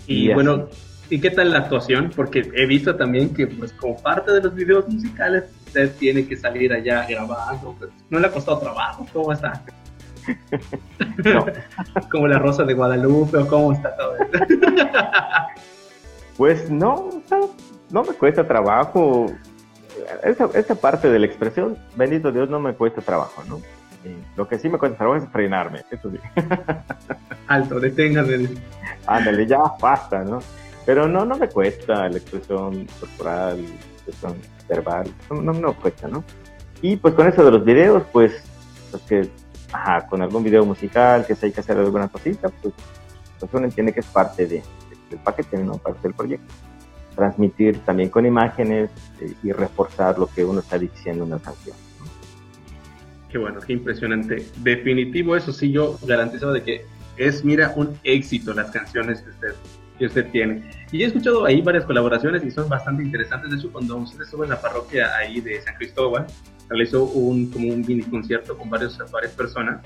Y, 0.07 0.33
bueno, 0.33 0.69
¿y 1.11 1.21
qué 1.21 1.31
tal 1.31 1.51
la 1.51 1.59
actuación? 1.61 2.11
Porque 2.15 2.51
he 2.55 2.67
visto 2.67 2.95
también 2.97 3.35
que 3.35 3.47
pues 3.47 3.73
como 3.73 4.01
parte 4.01 4.33
de 4.33 4.43
los 4.43 4.55
videos 4.55 4.89
musicales 4.89 5.45
usted 5.67 5.93
tiene 5.97 6.27
que 6.27 6.37
salir 6.37 6.73
allá 6.73 7.07
grabando. 7.07 7.75
Pues, 7.79 7.91
¿No 8.11 8.19
le 8.21 8.27
ha 8.27 8.31
costado 8.31 8.59
trabajo? 8.59 9.07
¿Cómo 9.13 9.33
está? 9.33 9.63
como 12.11 12.29
la 12.29 12.39
rosa 12.39 12.65
de 12.65 12.75
Guadalupe 12.75 13.39
o 13.39 13.47
cómo 13.47 13.73
está 13.73 13.97
todo 13.97 14.17
esto. 14.17 14.39
pues 16.37 16.71
no, 16.71 17.11
no 17.91 18.03
me 18.03 18.15
cuesta 18.15 18.47
trabajo. 18.47 19.27
Esa, 20.23 20.75
parte 20.75 21.09
de 21.09 21.19
la 21.19 21.27
expresión, 21.27 21.79
bendito 21.97 22.33
Dios, 22.33 22.51
no 22.51 22.61
me 22.61 22.75
cuesta 22.75 23.01
trabajo, 23.01 23.43
¿no? 23.49 23.61
Lo 24.37 24.49
que 24.49 24.59
sí 24.59 24.69
me 24.69 24.79
cuesta 24.79 24.99
trabajo 24.99 25.23
es 25.23 25.31
frenarme, 25.31 25.85
eso 25.91 26.11
sí. 26.11 26.19
Alto, 27.49 27.81
deténgase. 27.81 28.49
Ándale, 29.07 29.47
ya 29.47 29.59
basta, 29.81 30.25
¿no? 30.25 30.41
Pero 30.87 31.09
no, 31.09 31.25
no 31.25 31.37
me 31.37 31.49
cuesta 31.49 32.09
la 32.09 32.19
expresión 32.19 32.87
corporal, 33.01 33.63
la 33.63 33.69
expresión 33.93 34.37
verbal, 34.69 35.11
no, 35.31 35.41
no 35.41 35.53
me 35.53 35.75
cuesta, 35.75 36.09
¿no? 36.09 36.25
Y 36.83 36.97
pues 36.97 37.15
con 37.15 37.29
eso 37.29 37.45
de 37.45 37.51
los 37.51 37.65
videos, 37.65 38.03
pues, 38.13 38.33
pues 38.91 39.03
que 39.05 39.31
ajá, 39.75 40.07
con 40.07 40.23
algún 40.23 40.45
video 40.45 40.65
musical, 40.65 41.27
que 41.27 41.35
se 41.35 41.47
hay 41.47 41.53
que 41.53 41.61
hacer 41.61 41.77
alguna 41.77 42.09
cosita, 42.09 42.49
pues, 42.63 42.75
pues 43.41 43.53
uno 43.53 43.65
entiende 43.65 43.93
que 43.93 44.01
es 44.01 44.07
parte 44.07 44.47
de, 44.47 44.63
del 45.11 45.19
paquete, 45.19 45.59
¿no? 45.59 45.79
Parte 45.79 46.03
del 46.03 46.15
proyecto. 46.15 46.53
Transmitir 47.15 47.81
también 47.81 48.09
con 48.09 48.25
imágenes 48.25 48.91
eh, 49.21 49.35
y 49.43 49.53
reforzar 49.53 50.19
lo 50.19 50.27
que 50.27 50.45
uno 50.45 50.61
está 50.61 50.79
diciendo 50.79 51.25
en 51.25 51.33
una 51.33 51.43
canción. 51.43 51.77
Bueno, 53.39 53.61
qué 53.61 53.73
impresionante. 53.73 54.47
Definitivo, 54.59 55.37
eso 55.37 55.53
sí, 55.53 55.71
yo 55.71 55.99
garantizo 56.07 56.53
de 56.53 56.63
que 56.63 56.85
es, 57.17 57.45
mira, 57.45 57.73
un 57.77 57.99
éxito 58.05 58.53
las 58.55 58.71
canciones 58.71 59.23
que 59.23 59.31
usted, 59.31 59.55
que 59.99 60.07
usted 60.07 60.31
tiene. 60.31 60.63
Y 60.93 61.03
he 61.03 61.07
escuchado 61.07 61.45
ahí 61.45 61.61
varias 61.61 61.85
colaboraciones 61.85 62.45
y 62.45 62.51
son 62.51 62.69
bastante 62.69 63.03
interesantes. 63.03 63.51
De 63.51 63.57
hecho, 63.57 63.73
cuando 63.73 63.97
usted 63.97 64.23
estuvo 64.23 64.45
en 64.45 64.51
la 64.51 64.61
parroquia 64.61 65.15
ahí 65.17 65.41
de 65.41 65.61
San 65.63 65.75
Cristóbal, 65.77 66.27
realizó 66.69 67.05
un, 67.05 67.51
como 67.51 67.69
un 67.69 67.81
mini 67.81 68.03
concierto 68.03 68.57
con 68.57 68.71
varios, 68.71 68.99
varias 69.11 69.33
personas 69.33 69.85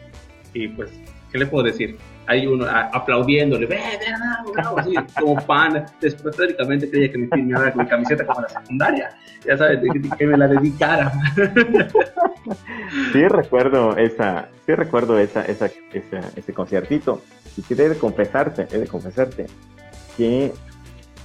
y 0.55 0.69
pues 0.69 0.91
¿qué 1.31 1.39
le 1.39 1.47
puedo 1.47 1.65
decir? 1.65 1.97
Hay 2.27 2.47
uno 2.47 2.67
aplaudiéndole, 2.69 3.67
ve, 3.67 3.77
ve, 3.77 4.53
bravo, 4.53 4.79
así, 4.79 4.95
como 5.19 5.37
pan. 5.47 5.87
Después 6.01 6.37
prácticamente 6.37 6.91
creía 6.91 7.11
que 7.11 7.19
me 7.19 7.29
firmaba 7.29 7.71
con 7.73 7.85
mi 7.85 7.89
camiseta 7.89 8.27
como 8.27 8.43
la 8.43 8.49
secundaria. 8.49 9.11
Ya 9.47 9.57
sabes, 9.57 9.81
que, 10.19 10.27
me 10.27 10.37
la 10.37 10.49
dedicara. 10.49 11.13
Sí 13.13 13.29
recuerdo 13.29 13.97
esa, 13.97 14.49
sí 14.65 14.75
recuerdo 14.75 15.19
esa, 15.19 15.43
esa, 15.43 15.67
esa 15.93 16.21
ese 16.35 16.55
conciertito. 16.55 17.23
Y 17.57 17.63
sí 17.63 17.75
de 17.75 17.97
confesarte, 17.97 18.69
he 18.71 18.79
de 18.79 18.87
confesarte 18.87 19.47
que 20.17 20.53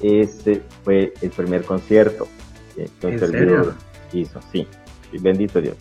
ese 0.02 0.62
fue 0.84 1.14
el 1.22 1.30
primer 1.30 1.64
concierto 1.64 2.28
que 2.76 3.08
un 3.08 3.20
servidor 3.20 3.76
hizo, 4.12 4.40
sí, 4.52 4.68
bendito 5.20 5.62
Dios. 5.62 5.76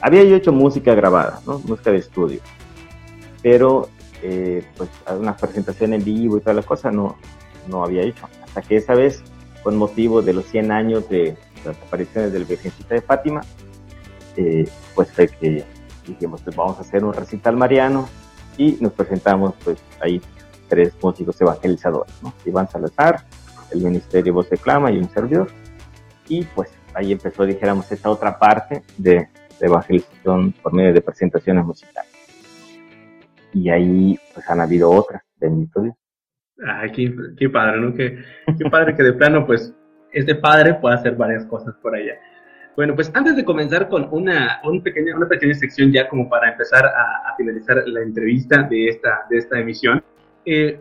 Había 0.00 0.24
yo 0.24 0.36
hecho 0.36 0.52
música 0.52 0.94
grabada, 0.94 1.40
¿no? 1.46 1.58
Música 1.60 1.90
de 1.90 1.98
estudio, 1.98 2.40
pero 3.44 3.90
eh, 4.22 4.64
pues 4.74 4.88
una 5.18 5.36
presentación 5.36 5.92
en 5.92 6.02
vivo 6.02 6.38
y 6.38 6.40
todas 6.40 6.56
las 6.56 6.64
cosas 6.64 6.94
no, 6.94 7.18
no 7.68 7.84
había 7.84 8.00
hecho. 8.00 8.26
Hasta 8.42 8.62
que 8.62 8.76
esa 8.76 8.94
vez, 8.94 9.22
con 9.62 9.76
motivo 9.76 10.22
de 10.22 10.32
los 10.32 10.46
100 10.46 10.72
años 10.72 11.06
de 11.10 11.36
las 11.62 11.76
apariciones 11.76 12.32
del 12.32 12.46
Virgencita 12.46 12.94
de 12.94 13.02
Fátima, 13.02 13.42
eh, 14.38 14.66
pues 14.94 15.12
fue 15.12 15.28
que 15.28 15.62
dijimos, 16.06 16.40
pues 16.40 16.56
vamos 16.56 16.78
a 16.78 16.80
hacer 16.80 17.04
un 17.04 17.12
recital 17.12 17.54
mariano 17.54 18.08
y 18.56 18.78
nos 18.80 18.94
presentamos 18.94 19.54
pues 19.62 19.78
ahí 20.00 20.22
tres 20.70 20.94
músicos 21.02 21.38
evangelizadores, 21.38 22.14
¿no? 22.22 22.32
Iván 22.46 22.70
Salazar, 22.70 23.26
el 23.72 23.82
Ministerio 23.82 24.32
Voz 24.32 24.48
de 24.48 24.56
Clama 24.56 24.90
y 24.90 24.96
un 24.96 25.10
servidor. 25.10 25.50
Y 26.28 26.44
pues 26.44 26.70
ahí 26.94 27.12
empezó, 27.12 27.44
dijéramos, 27.44 27.92
esta 27.92 28.08
otra 28.08 28.38
parte 28.38 28.82
de, 28.96 29.28
evangelización 29.60 30.52
por 30.62 30.72
medio 30.72 30.94
de 30.94 31.02
presentaciones 31.02 31.64
musicales. 31.64 32.13
Y 33.54 33.70
ahí 33.70 34.18
pues 34.34 34.48
han 34.50 34.60
habido 34.60 34.90
otras, 34.90 35.22
bendito 35.36 35.82
Dios. 35.82 35.94
Ay, 36.66 36.92
qué, 36.92 37.48
padre, 37.48 37.80
¿no? 37.80 37.94
Qué, 37.94 38.18
qué 38.58 38.70
padre 38.70 38.94
que 38.94 39.02
de 39.02 39.12
plano, 39.12 39.46
pues, 39.46 39.74
este 40.12 40.34
padre 40.34 40.74
pueda 40.74 40.96
hacer 40.96 41.16
varias 41.16 41.44
cosas 41.46 41.74
por 41.82 41.94
allá. 41.94 42.14
Bueno, 42.76 42.94
pues 42.94 43.10
antes 43.14 43.36
de 43.36 43.44
comenzar 43.44 43.88
con 43.88 44.08
una, 44.10 44.60
una, 44.64 44.82
pequeña, 44.82 45.16
una 45.16 45.28
pequeña 45.28 45.54
sección 45.54 45.92
ya 45.92 46.08
como 46.08 46.28
para 46.28 46.50
empezar 46.50 46.84
a, 46.84 47.28
a 47.28 47.36
finalizar 47.36 47.82
la 47.86 48.02
entrevista 48.02 48.62
de 48.64 48.88
esta, 48.88 49.26
de 49.30 49.38
esta 49.38 49.58
emisión, 49.58 50.02
eh, 50.44 50.80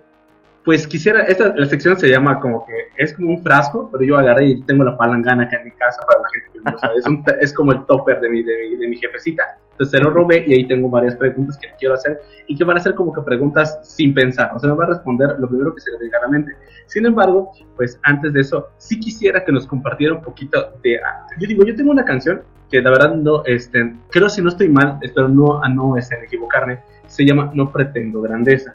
pues 0.63 0.88
quisiera, 0.88 1.23
esta, 1.23 1.53
la 1.55 1.65
sección 1.65 1.97
se 1.99 2.07
llama 2.07 2.39
como 2.39 2.65
que 2.65 2.73
es 2.97 3.13
como 3.13 3.29
un 3.31 3.43
frasco, 3.43 3.89
pero 3.91 4.03
yo 4.03 4.17
agarré 4.17 4.45
y 4.47 4.62
tengo 4.63 4.83
la 4.83 4.97
palangana 4.97 5.43
acá 5.43 5.57
en 5.57 5.65
mi 5.65 5.71
casa 5.71 6.01
para 6.07 6.21
la 6.21 6.29
gente 6.29 6.49
que 6.53 6.71
no 6.71 6.77
sabe. 6.79 6.95
Es, 6.99 7.05
es 7.41 7.53
como 7.53 7.73
el 7.73 7.86
topper 7.86 8.21
de 8.21 8.29
mi, 8.29 8.43
de, 8.43 8.57
mi, 8.57 8.75
de 8.77 8.88
mi 8.88 8.95
jefecita. 8.95 9.43
Entonces 9.73 9.99
se 9.99 10.03
lo 10.03 10.12
robé 10.12 10.43
y 10.47 10.53
ahí 10.53 10.67
tengo 10.67 10.88
varias 10.88 11.15
preguntas 11.15 11.57
que 11.57 11.67
quiero 11.79 11.95
hacer 11.95 12.21
y 12.47 12.55
que 12.55 12.63
van 12.63 12.77
a 12.77 12.79
ser 12.79 12.93
como 12.93 13.12
que 13.12 13.21
preguntas 13.21 13.79
sin 13.83 14.13
pensar. 14.13 14.51
O 14.55 14.59
sea, 14.59 14.69
me 14.69 14.75
va 14.75 14.86
a 14.86 14.89
responder 14.89 15.36
lo 15.39 15.49
primero 15.49 15.73
que 15.73 15.81
se 15.81 15.91
le 15.91 15.97
venga 15.97 16.19
a 16.19 16.21
la 16.21 16.27
mente. 16.27 16.51
Sin 16.86 17.05
embargo, 17.07 17.51
pues 17.75 17.99
antes 18.03 18.33
de 18.33 18.41
eso, 18.41 18.67
sí 18.77 18.99
quisiera 18.99 19.43
que 19.43 19.51
nos 19.51 19.65
compartiera 19.65 20.13
un 20.13 20.21
poquito 20.21 20.73
de... 20.83 20.99
Yo 21.39 21.47
digo, 21.47 21.65
yo 21.65 21.75
tengo 21.75 21.89
una 21.89 22.05
canción 22.05 22.43
que 22.69 22.81
la 22.81 22.91
verdad 22.91 23.15
no, 23.15 23.43
este, 23.45 23.95
creo 24.12 24.29
si 24.29 24.41
no 24.43 24.49
estoy 24.49 24.69
mal, 24.69 24.99
espero 25.01 25.27
no, 25.27 25.59
no 25.69 25.97
este, 25.97 26.23
equivocarme, 26.23 26.79
se 27.07 27.25
llama 27.25 27.51
No 27.53 27.71
Pretendo 27.71 28.21
Grandeza. 28.21 28.73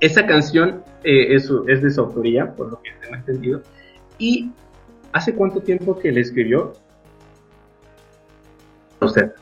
Esa 0.00 0.26
canción 0.26 0.82
eh, 1.02 1.34
es, 1.34 1.50
es, 1.66 1.82
de 1.82 1.90
su 1.90 2.00
autoría, 2.00 2.52
por 2.54 2.70
lo 2.70 2.80
que 2.80 2.90
tengo 3.00 3.16
entendido. 3.16 3.62
¿Y 4.18 4.52
hace 5.12 5.34
cuánto 5.34 5.60
tiempo 5.60 5.98
que 5.98 6.12
le 6.12 6.20
escribió? 6.20 6.74
Usted. 9.00 9.32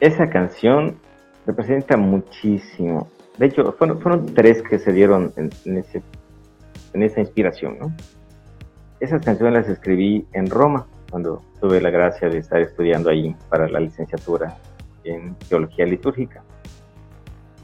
Esa 0.00 0.28
canción 0.28 0.98
representa 1.46 1.96
muchísimo. 1.96 3.08
De 3.38 3.46
hecho, 3.46 3.72
fueron, 3.72 4.00
fueron 4.00 4.26
tres 4.34 4.62
que 4.62 4.78
se 4.78 4.92
dieron 4.92 5.32
en, 5.36 5.76
ese, 5.76 6.02
en 6.92 7.02
esa 7.02 7.20
inspiración, 7.20 7.78
¿no? 7.78 7.94
Esas 8.98 9.24
canciones 9.24 9.54
las 9.54 9.68
escribí 9.68 10.26
en 10.32 10.48
Roma, 10.48 10.86
cuando 11.10 11.42
tuve 11.60 11.80
la 11.80 11.90
gracia 11.90 12.28
de 12.28 12.38
estar 12.38 12.60
estudiando 12.60 13.10
ahí 13.10 13.36
para 13.48 13.68
la 13.68 13.78
licenciatura 13.78 14.56
en 15.04 15.34
teología 15.48 15.86
litúrgica 15.86 16.42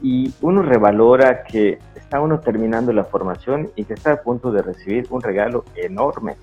y 0.03 0.33
uno 0.41 0.61
revalora 0.61 1.43
que 1.45 1.79
está 1.95 2.19
uno 2.19 2.41
terminando 2.41 2.91
la 2.91 3.05
formación 3.05 3.71
y 3.77 3.85
que 3.85 3.93
está 3.93 4.11
a 4.11 4.21
punto 4.21 4.51
de 4.51 4.61
recibir 4.61 5.07
un 5.09 5.21
regalo 5.21 5.63
enorme, 5.75 6.35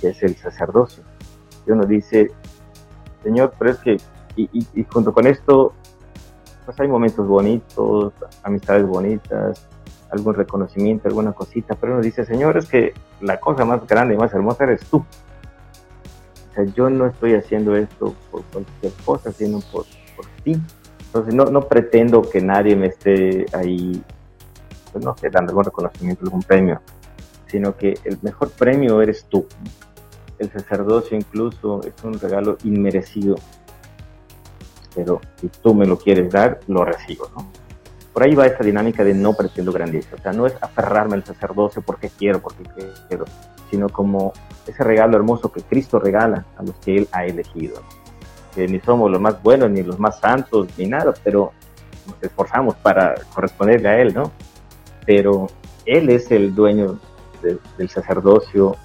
que 0.00 0.08
es 0.08 0.22
el 0.22 0.34
sacerdocio. 0.36 1.04
Y 1.66 1.72
uno 1.72 1.84
dice, 1.84 2.30
Señor, 3.22 3.52
pero 3.58 3.70
es 3.70 3.78
que, 3.78 3.96
y, 4.36 4.48
y, 4.52 4.84
junto 4.84 5.12
con 5.12 5.26
esto, 5.26 5.72
pues 6.64 6.78
hay 6.80 6.88
momentos 6.88 7.26
bonitos, 7.26 8.12
amistades 8.42 8.86
bonitas, 8.86 9.68
algún 10.10 10.34
reconocimiento, 10.34 11.08
alguna 11.08 11.32
cosita, 11.32 11.74
pero 11.74 11.94
uno 11.94 12.02
dice, 12.02 12.24
Señor, 12.24 12.56
es 12.56 12.66
que 12.66 12.92
la 13.20 13.40
cosa 13.40 13.64
más 13.64 13.86
grande 13.86 14.14
y 14.14 14.18
más 14.18 14.32
hermosa 14.32 14.64
eres 14.64 14.84
tú. 14.86 14.98
O 14.98 16.54
sea, 16.54 16.64
yo 16.64 16.90
no 16.90 17.06
estoy 17.06 17.34
haciendo 17.34 17.74
esto 17.76 18.14
por 18.30 18.42
cualquier 18.44 18.92
cosa, 19.04 19.32
sino 19.32 19.60
por, 19.72 19.86
por 20.16 20.26
ti. 20.44 20.60
Entonces 21.06 21.34
no, 21.34 21.46
no 21.46 21.62
pretendo 21.62 22.22
que 22.22 22.40
nadie 22.40 22.76
me 22.76 22.88
esté 22.88 23.46
ahí, 23.52 24.02
pues 24.92 25.04
no 25.04 25.16
sé, 25.16 25.30
dando 25.30 25.50
algún 25.50 25.64
reconocimiento, 25.64 26.24
algún 26.24 26.42
premio, 26.42 26.80
sino 27.46 27.76
que 27.76 27.98
el 28.04 28.18
mejor 28.22 28.50
premio 28.50 29.00
eres 29.00 29.24
tú. 29.26 29.46
El 30.42 30.50
sacerdocio 30.50 31.16
incluso 31.16 31.80
es 31.84 31.94
un 32.02 32.18
regalo 32.18 32.58
inmerecido, 32.64 33.36
pero 34.92 35.20
si 35.40 35.46
tú 35.46 35.72
me 35.72 35.86
lo 35.86 35.96
quieres 35.96 36.32
dar, 36.32 36.58
lo 36.66 36.84
recibo, 36.84 37.30
¿no? 37.36 37.48
Por 38.12 38.24
ahí 38.24 38.34
va 38.34 38.46
esa 38.46 38.64
dinámica 38.64 39.04
de 39.04 39.14
no 39.14 39.34
pretendo 39.34 39.70
grandeza, 39.70 40.16
o 40.16 40.18
sea, 40.18 40.32
no 40.32 40.44
es 40.48 40.54
aferrarme 40.60 41.14
al 41.14 41.24
sacerdocio 41.24 41.80
porque 41.80 42.10
quiero, 42.10 42.40
porque 42.40 42.64
quiero, 43.06 43.24
sino 43.70 43.88
como 43.88 44.32
ese 44.66 44.82
regalo 44.82 45.16
hermoso 45.16 45.52
que 45.52 45.62
Cristo 45.62 46.00
regala 46.00 46.44
a 46.56 46.64
los 46.64 46.74
que 46.84 46.98
Él 46.98 47.08
ha 47.12 47.24
elegido. 47.24 47.80
que 48.52 48.66
ni 48.66 48.80
somos 48.80 49.12
los 49.12 49.20
más 49.20 49.40
buenos, 49.40 49.70
ni 49.70 49.84
los 49.84 50.00
más 50.00 50.18
santos, 50.18 50.66
ni 50.76 50.86
nada, 50.86 51.14
pero 51.22 51.52
nos 52.08 52.20
esforzamos 52.20 52.74
para 52.74 53.14
corresponderle 53.32 53.88
a 53.88 54.00
Él, 54.00 54.12
¿no? 54.12 54.32
Pero 55.06 55.46
Él 55.86 56.10
es 56.10 56.32
el 56.32 56.52
dueño 56.52 56.98
del 57.78 57.88
sacerdocio 57.88 58.76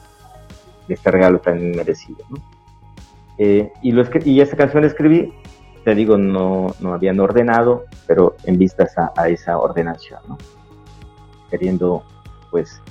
de 0.88 0.93
este 0.93 1.12
regalo 1.12 1.39
tan 1.39 1.71
merecido, 1.71 2.26
¿no? 2.30 2.38
Eh, 3.38 3.71
y, 3.82 3.91
lo 3.91 4.04
y 4.26 4.41
esa 4.41 4.58
canción 4.58 4.82
la 4.82 4.88
escribí, 4.88 5.34
te 5.84 5.93
digo, 5.93 6.17
no, 6.17 6.76
no 6.80 6.93
habían 6.93 7.19
ordenado, 7.19 7.86
pero 8.08 8.36
en 8.45 8.58
vistas 8.58 8.95
a, 8.97 9.30
esa 9.30 9.58
ordenación, 9.58 10.21
¿no? 10.28 10.38
Queriendo, 11.50 12.04
pues, 12.50 12.82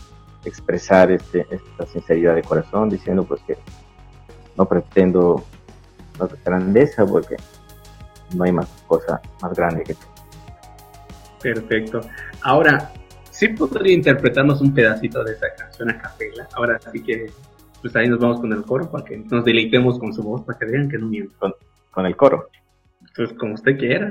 expresar 0.44 1.10
este, 1.10 1.46
esta 1.50 1.86
sinceridad 1.86 2.36
de 2.36 2.42
corazón, 2.42 2.88
diciendo, 2.88 3.24
pues, 3.24 3.42
que 3.42 3.58
no 4.56 4.66
pretendo 4.66 5.44
grandeza 6.44 7.04
porque 7.04 7.36
no 8.34 8.44
hay 8.44 8.52
más 8.52 8.68
cosa 8.86 9.20
más 9.42 9.52
grande 9.54 9.84
que 9.84 9.94
tú. 9.94 10.06
Perfecto. 11.42 12.00
Ahora, 12.42 12.92
sí 13.30 13.48
podría 13.48 13.94
interpretarnos 13.94 14.60
un 14.60 14.72
pedacito 14.72 15.22
de 15.22 15.32
esa 15.32 15.46
canción 15.56 15.90
a 15.90 15.98
capela. 15.98 16.48
Ahora 16.54 16.78
sí 16.92 17.02
que, 17.02 17.30
pues 17.86 17.96
ahí 17.96 18.08
nos 18.08 18.18
vamos 18.18 18.40
con 18.40 18.52
el 18.52 18.64
coro 18.64 18.90
para 18.90 19.04
que 19.04 19.16
nos 19.16 19.44
deleitemos 19.44 19.98
con 19.98 20.12
su 20.12 20.22
voz, 20.22 20.42
para 20.42 20.58
que 20.58 20.66
vean 20.66 20.88
que 20.88 20.98
no 20.98 21.06
miento. 21.06 21.32
Con, 21.38 21.54
con 21.92 22.06
el 22.06 22.16
coro. 22.16 22.48
Pues 23.14 23.32
como 23.34 23.54
usted 23.54 23.78
quiera. 23.78 24.10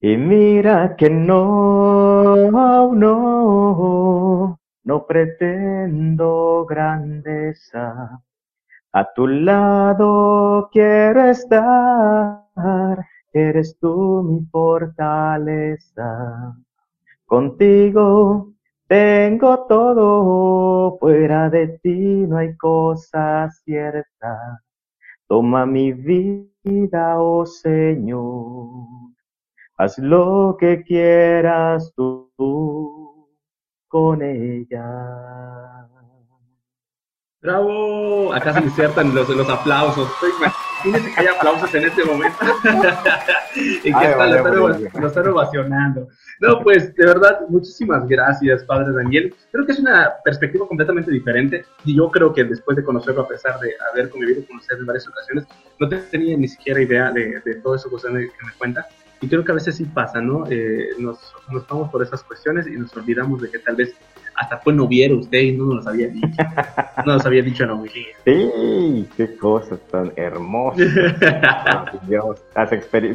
Y 0.00 0.16
mira 0.16 0.96
que 0.96 1.10
no, 1.10 2.50
no, 2.94 4.58
no 4.84 5.06
pretendo 5.06 6.66
grandeza 6.66 8.22
a 8.96 9.12
tu 9.12 9.26
lado 9.26 10.70
quiero 10.72 11.26
estar, 11.26 13.06
eres 13.30 13.76
tú 13.78 14.22
mi 14.22 14.42
fortaleza. 14.46 16.56
Contigo 17.26 18.54
tengo 18.88 19.66
todo, 19.66 20.98
fuera 20.98 21.50
de 21.50 21.78
ti 21.82 22.26
no 22.26 22.38
hay 22.38 22.56
cosa 22.56 23.50
cierta. 23.64 24.62
Toma 25.28 25.66
mi 25.66 25.92
vida, 25.92 27.20
oh 27.20 27.44
Señor, 27.44 28.86
haz 29.76 29.98
lo 29.98 30.56
que 30.58 30.82
quieras 30.82 31.92
tú 31.96 32.30
con 33.88 34.22
ella. 34.22 35.88
¡Bravo! 37.40 38.32
Acá 38.32 38.54
se 38.54 38.60
insertan 38.60 39.14
los, 39.14 39.28
los 39.28 39.48
aplausos. 39.48 40.08
Imagínense 40.86 41.14
que 41.14 41.20
hay 41.20 41.26
aplausos 41.26 41.74
en 41.74 41.84
este 41.84 42.04
momento. 42.04 42.38
y 43.54 43.80
que 43.80 43.88
está, 43.88 44.26
lo, 44.26 45.06
están, 45.06 45.28
ovacionando. 45.28 46.08
No, 46.40 46.62
pues 46.62 46.94
de 46.94 47.06
verdad, 47.06 47.40
muchísimas 47.48 48.06
gracias, 48.06 48.64
Padre 48.64 48.92
Daniel. 48.92 49.34
Creo 49.52 49.66
que 49.66 49.72
es 49.72 49.78
una 49.78 50.12
perspectiva 50.24 50.66
completamente 50.66 51.10
diferente. 51.10 51.64
Y 51.84 51.96
yo 51.96 52.10
creo 52.10 52.32
que 52.32 52.44
después 52.44 52.76
de 52.76 52.84
conocerlo, 52.84 53.22
a 53.22 53.28
pesar 53.28 53.58
de 53.60 53.74
haber 53.92 54.10
convivido 54.10 54.46
con 54.46 54.56
usted 54.58 54.78
en 54.78 54.86
varias 54.86 55.08
ocasiones, 55.08 55.44
no 55.78 55.88
tenía 55.88 56.36
ni 56.36 56.48
siquiera 56.48 56.80
idea 56.80 57.10
de, 57.10 57.40
todo 57.62 57.74
eso 57.74 57.88
que 57.88 57.96
usted 57.96 58.10
me, 58.10 58.20
que 58.20 58.44
me 58.44 58.52
cuenta. 58.58 58.86
Y 59.20 59.28
creo 59.28 59.44
que 59.44 59.52
a 59.52 59.54
veces 59.54 59.76
sí 59.76 59.84
pasa, 59.84 60.20
¿no? 60.20 60.44
Eh, 60.50 60.90
nos, 60.98 61.34
nos 61.50 61.66
vamos 61.66 61.90
por 61.90 62.02
esas 62.02 62.22
cuestiones 62.22 62.66
y 62.66 62.72
nos 62.72 62.94
olvidamos 62.96 63.40
de 63.40 63.50
que 63.50 63.58
tal 63.58 63.76
vez 63.76 63.94
hasta 64.36 64.58
fue 64.58 64.72
noviero 64.72 65.18
usted 65.18 65.38
y 65.38 65.52
no 65.52 65.64
nos 65.74 65.86
había 65.86 66.08
dicho. 66.08 66.28
No 67.04 67.14
nos 67.14 67.26
había 67.26 67.42
dicho 67.42 67.64
en 67.64 67.70
Sí, 68.24 69.08
qué 69.16 69.36
cosas 69.36 69.78
tan 69.90 70.12
hermosas. 70.16 70.86
Dios, 72.08 72.42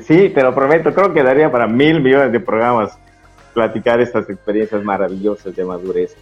sí, 0.03 0.29
te 0.29 0.43
lo 0.43 0.53
prometo, 0.55 0.93
creo 0.93 1.13
que 1.13 1.23
daría 1.23 1.51
para 1.51 1.67
mil 1.67 2.01
millones 2.01 2.31
de 2.31 2.39
programas 2.39 2.97
platicar 3.53 3.99
estas 3.99 4.29
experiencias 4.29 4.83
maravillosas 4.83 5.55
de 5.55 5.65
madurez. 5.65 6.15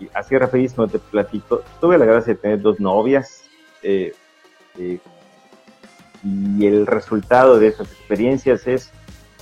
Y 0.00 0.08
así 0.12 0.36
rapidísimo 0.36 0.86
te 0.88 0.98
platico, 0.98 1.62
tuve 1.80 1.98
la 1.98 2.04
gracia 2.04 2.34
de 2.34 2.40
tener 2.40 2.60
dos 2.60 2.78
novias 2.80 3.44
eh, 3.82 4.12
eh, 4.78 4.98
y 6.22 6.66
el 6.66 6.86
resultado 6.86 7.58
de 7.58 7.68
esas 7.68 7.90
experiencias 7.90 8.66
es 8.66 8.92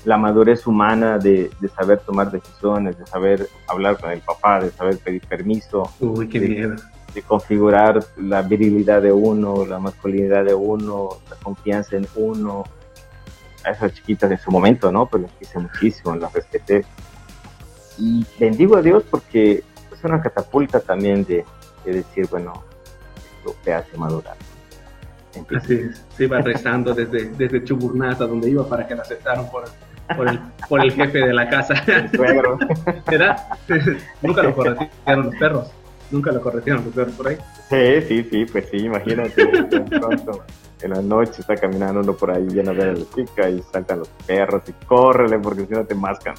la 0.05 0.17
madurez 0.17 0.67
humana 0.67 1.19
de, 1.19 1.51
saber 1.77 2.01
tomar 2.01 2.31
decisiones, 2.31 2.99
de 2.99 3.07
saber 3.07 3.49
hablar 3.69 3.99
con 3.99 4.11
el 4.11 4.21
papá, 4.21 4.61
de 4.61 4.71
saber 4.71 4.99
pedir 4.99 5.23
permiso. 5.27 5.91
Uy, 6.01 6.29
qué 6.29 6.41
de, 6.41 6.77
de 7.15 7.23
configurar 7.23 8.05
la 8.17 8.43
virilidad 8.43 9.03
de 9.03 9.13
uno, 9.13 9.67
la 9.67 9.79
masculinidad 9.79 10.45
de 10.45 10.55
uno, 10.55 11.11
la 11.31 11.37
confianza 11.37 11.97
en 11.97 12.07
uno. 12.17 12.65
A 13.65 13.71
esas 13.71 13.95
chiquitas 13.95 14.29
en 14.31 14.39
su 14.39 14.51
momento, 14.51 14.91
¿no? 14.91 15.07
Pues 15.07 15.23
las 15.23 15.33
quise 15.35 15.59
muchísimo, 15.59 16.17
las 16.17 16.33
respeté. 16.33 16.85
Y 17.97 18.27
bendigo 18.41 18.77
a 18.77 18.83
Dios 18.83 19.05
porque 19.09 19.63
es 19.93 20.05
una 20.05 20.21
catapulta 20.21 20.81
también 20.81 21.25
de, 21.25 21.45
decir, 21.85 22.27
bueno, 22.29 22.65
esto 23.39 23.55
te 23.63 23.73
hace 23.73 23.97
madurar. 23.97 24.37
Así 25.57 25.75
es, 25.75 26.05
se 26.17 26.25
iba 26.25 26.41
rezando 26.41 26.93
desde, 26.93 27.29
desde 27.31 27.61
donde 27.61 28.51
iba, 28.51 28.67
para 28.67 28.87
que 28.87 28.95
la 28.97 29.03
aceptaran 29.03 29.49
por, 29.49 29.65
por 30.17 30.29
el, 30.29 30.41
por 30.69 30.81
el 30.81 30.93
jefe 30.93 31.19
de 31.19 31.33
la 31.33 31.49
casa. 31.49 31.75
¿Verdad? 33.11 33.37
Nunca 34.23 34.43
lo 34.43 34.55
corretieron 34.55 35.27
los 35.27 35.35
perros. 35.37 35.71
Nunca 36.11 36.33
lo 36.33 36.41
corretieron 36.41 36.85
los 36.85 36.95
perros 36.95 37.15
por 37.15 37.29
ahí. 37.29 37.39
Sí, 37.71 38.03
sí, 38.07 38.29
sí, 38.31 38.47
pues 38.51 38.69
sí, 38.71 38.79
imagínate. 38.79 39.47
pronto 39.89 40.45
en 40.83 40.91
la 40.91 41.01
noche 41.01 41.41
está 41.41 41.57
caminando 41.57 42.01
uno 42.01 42.15
por 42.15 42.31
ahí 42.31 42.47
lleno 42.49 42.75
de 42.75 42.93
la 42.93 43.05
chica 43.15 43.49
y 43.49 43.63
saltan 43.73 44.01
los 44.01 44.09
perros 44.27 44.63
y 44.67 44.73
córrele 44.85 45.39
porque 45.39 45.67
si 45.67 45.73
no 45.73 45.85
te 45.85 45.95
mascan. 45.95 46.35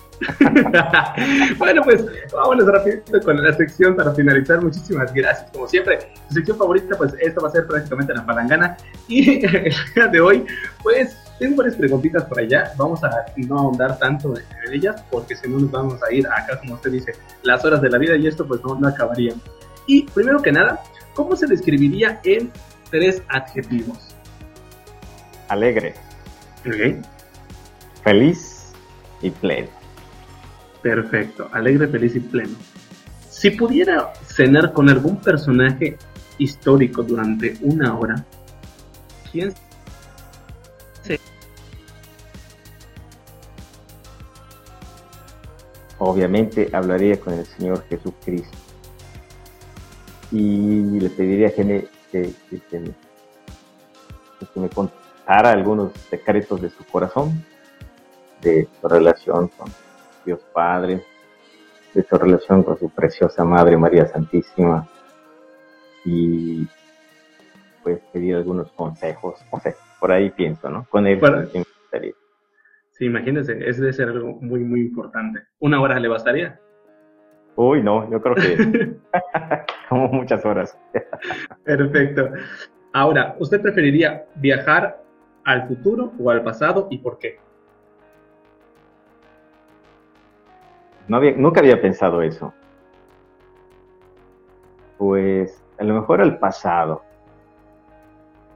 bueno, 1.58 1.82
pues 1.84 2.06
vámonos 2.32 2.68
rapidito 2.68 3.20
con 3.22 3.42
la 3.42 3.54
sección 3.54 3.96
para 3.96 4.14
finalizar. 4.14 4.62
Muchísimas 4.62 5.14
gracias. 5.14 5.50
Como 5.52 5.68
siempre, 5.68 6.00
tu 6.28 6.36
sección 6.36 6.58
favorita, 6.58 6.98
pues 6.98 7.14
esta 7.20 7.42
va 7.42 7.48
a 7.48 7.52
ser 7.52 7.66
prácticamente 7.68 8.14
la 8.14 8.26
palangana. 8.26 8.78
Y 9.08 9.46
el 9.46 9.74
día 9.96 10.08
de 10.08 10.20
hoy, 10.20 10.46
pues 10.82 11.18
tengo 11.40 11.58
varias 11.58 11.76
preguntitas 11.76 12.24
por 12.26 12.40
allá. 12.40 12.74
Vamos 12.78 13.04
a 13.04 13.26
no 13.38 13.60
ahondar 13.60 13.98
tanto 13.98 14.36
en 14.38 14.74
ellas 14.74 15.04
porque 15.10 15.36
si 15.36 15.50
no 15.50 15.60
nos 15.60 15.72
vamos 15.72 16.02
a 16.04 16.14
ir 16.14 16.28
acá, 16.28 16.60
como 16.60 16.76
usted 16.76 16.92
dice, 16.92 17.14
las 17.44 17.64
horas 17.66 17.82
de 17.82 17.90
la 17.90 17.98
vida 17.98 18.16
y 18.16 18.28
esto 18.28 18.48
pues 18.48 18.62
no, 18.64 18.76
no 18.76 18.88
acabaría. 18.88 19.34
Y 19.88 20.04
primero 20.04 20.42
que 20.42 20.52
nada, 20.52 20.82
¿cómo 21.14 21.36
se 21.36 21.48
describiría 21.48 22.20
en 22.24 22.52
tres 22.90 23.22
adjetivos? 23.28 24.16
Alegre. 25.50 25.94
Feliz 28.04 28.72
y 29.22 29.30
pleno. 29.30 29.70
Perfecto, 30.82 31.50
alegre, 31.52 31.88
feliz 31.88 32.16
y 32.16 32.20
pleno. 32.20 32.56
Si 33.30 33.52
pudiera 33.52 34.14
cenar 34.28 34.74
con 34.74 34.90
algún 34.90 35.18
personaje 35.18 35.98
histórico 36.38 37.04
durante 37.04 37.58
una 37.62 37.98
hora, 37.98 38.26
¿quién 39.32 39.54
obviamente 46.04 46.70
hablaría 46.74 47.20
con 47.20 47.34
el 47.34 47.46
Señor 47.46 47.84
Jesucristo 47.88 48.58
y 50.32 51.00
le 51.00 51.10
pediría 51.10 51.54
que 51.54 51.64
me, 51.64 51.86
que, 52.12 52.34
me, 54.56 54.70
contara 54.70 55.52
algunos 55.52 55.94
secretos 56.10 56.62
de 56.62 56.70
su 56.70 56.84
corazón, 56.86 57.46
de 58.42 58.68
su 58.82 58.88
relación 58.88 59.48
con 59.50 59.72
Dios 60.26 60.40
Padre, 60.52 61.06
de 61.94 62.04
su 62.04 62.16
relación 62.16 62.64
con 62.64 62.80
su 62.80 62.90
preciosa 62.90 63.44
Madre 63.44 63.78
María 63.78 64.08
Santísima 64.08 64.88
y 66.04 66.68
pues 67.84 68.00
pedir 68.12 68.36
algunos 68.36 68.72
consejos, 68.72 69.40
no 69.52 69.60
sé, 69.60 69.76
por 70.00 70.12
ahí 70.12 70.32
pienso, 70.32 70.70
¿no? 70.70 70.86
Con 70.90 71.06
él. 71.06 71.20
Sí, 72.94 73.06
imagínense, 73.06 73.54
ese 73.68 73.82
debe 73.82 73.94
ser 73.94 74.10
algo 74.10 74.38
muy, 74.40 74.60
muy 74.60 74.82
importante. 74.82 75.42
¿Una 75.60 75.82
hora 75.82 76.00
le 76.00 76.08
bastaría? 76.08 76.60
Uy, 77.56 77.82
no, 77.82 78.10
yo 78.12 78.22
creo 78.22 78.36
que 78.36 78.96
como 79.90 80.10
muchas 80.10 80.46
horas. 80.46 80.78
Perfecto. 81.64 82.30
Ahora, 82.94 83.36
¿usted 83.40 83.62
preferiría 83.62 84.26
viajar 84.36 85.02
al 85.44 85.68
futuro 85.68 86.14
o 86.20 86.30
al 86.30 86.44
pasado 86.44 86.88
y 86.92 87.00
por 87.00 87.18
qué? 87.18 87.40
No 91.08 91.18
había, 91.18 91.32
nunca 91.36 91.62
había 91.62 91.82
pensado 91.82 92.22
eso. 92.22 92.54
Pues 95.00 95.64
a 95.80 95.84
lo 95.84 95.96
mejor 95.96 96.22
al 96.22 96.38
pasado 96.38 97.04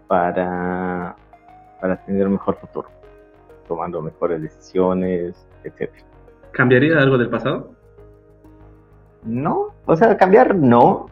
para, 0.07 1.15
para 1.81 2.05
tener 2.05 2.27
un 2.27 2.33
mejor 2.33 2.55
futuro 2.57 2.96
tomando 3.67 4.01
mejores 4.01 4.41
decisiones, 4.41 5.35
etcétera. 5.63 6.05
¿Cambiaría 6.51 6.97
algo 6.99 7.17
del 7.17 7.29
pasado? 7.29 7.71
No, 9.23 9.73
o 9.85 9.95
sea, 9.95 10.17
cambiar 10.17 10.55
no. 10.55 11.07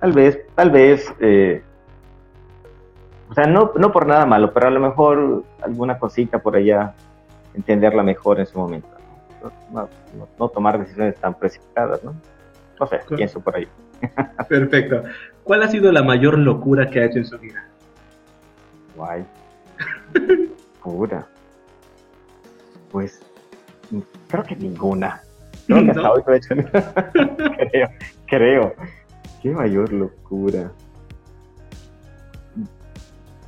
Tal 0.00 0.12
vez, 0.12 0.40
tal 0.54 0.70
vez, 0.70 1.12
eh, 1.20 1.62
o 3.30 3.34
sea, 3.34 3.46
no, 3.46 3.72
no 3.76 3.92
por 3.92 4.06
nada 4.06 4.26
malo, 4.26 4.52
pero 4.52 4.68
a 4.68 4.70
lo 4.70 4.80
mejor 4.80 5.44
alguna 5.62 5.98
cosita 5.98 6.38
por 6.38 6.56
allá, 6.56 6.94
entenderla 7.54 8.02
mejor 8.02 8.40
en 8.40 8.46
su 8.46 8.58
momento. 8.58 8.88
No, 9.72 10.48
tomar 10.48 10.78
decisiones 10.78 11.16
tan 11.16 11.34
precipitadas, 11.34 12.02
¿no? 12.02 12.14
No 12.78 12.86
sé, 12.86 13.00
pienso 13.16 13.40
por 13.40 13.56
ahí. 13.56 13.68
Perfecto. 14.48 15.02
¿Cuál 15.44 15.62
ha 15.62 15.68
sido 15.68 15.90
la 15.92 16.02
mayor 16.02 16.38
locura 16.38 16.88
que 16.88 17.00
ha 17.00 17.04
hecho 17.06 17.18
en 17.18 17.26
su 17.26 17.38
vida? 17.38 17.66
Guay. 18.96 19.24
Pues 22.90 23.20
creo 24.28 24.44
que 24.44 24.56
ninguna. 24.56 25.22
creo, 27.70 27.88
creo. 28.26 28.74
Qué 29.42 29.50
mayor 29.50 29.92
locura. 29.92 30.72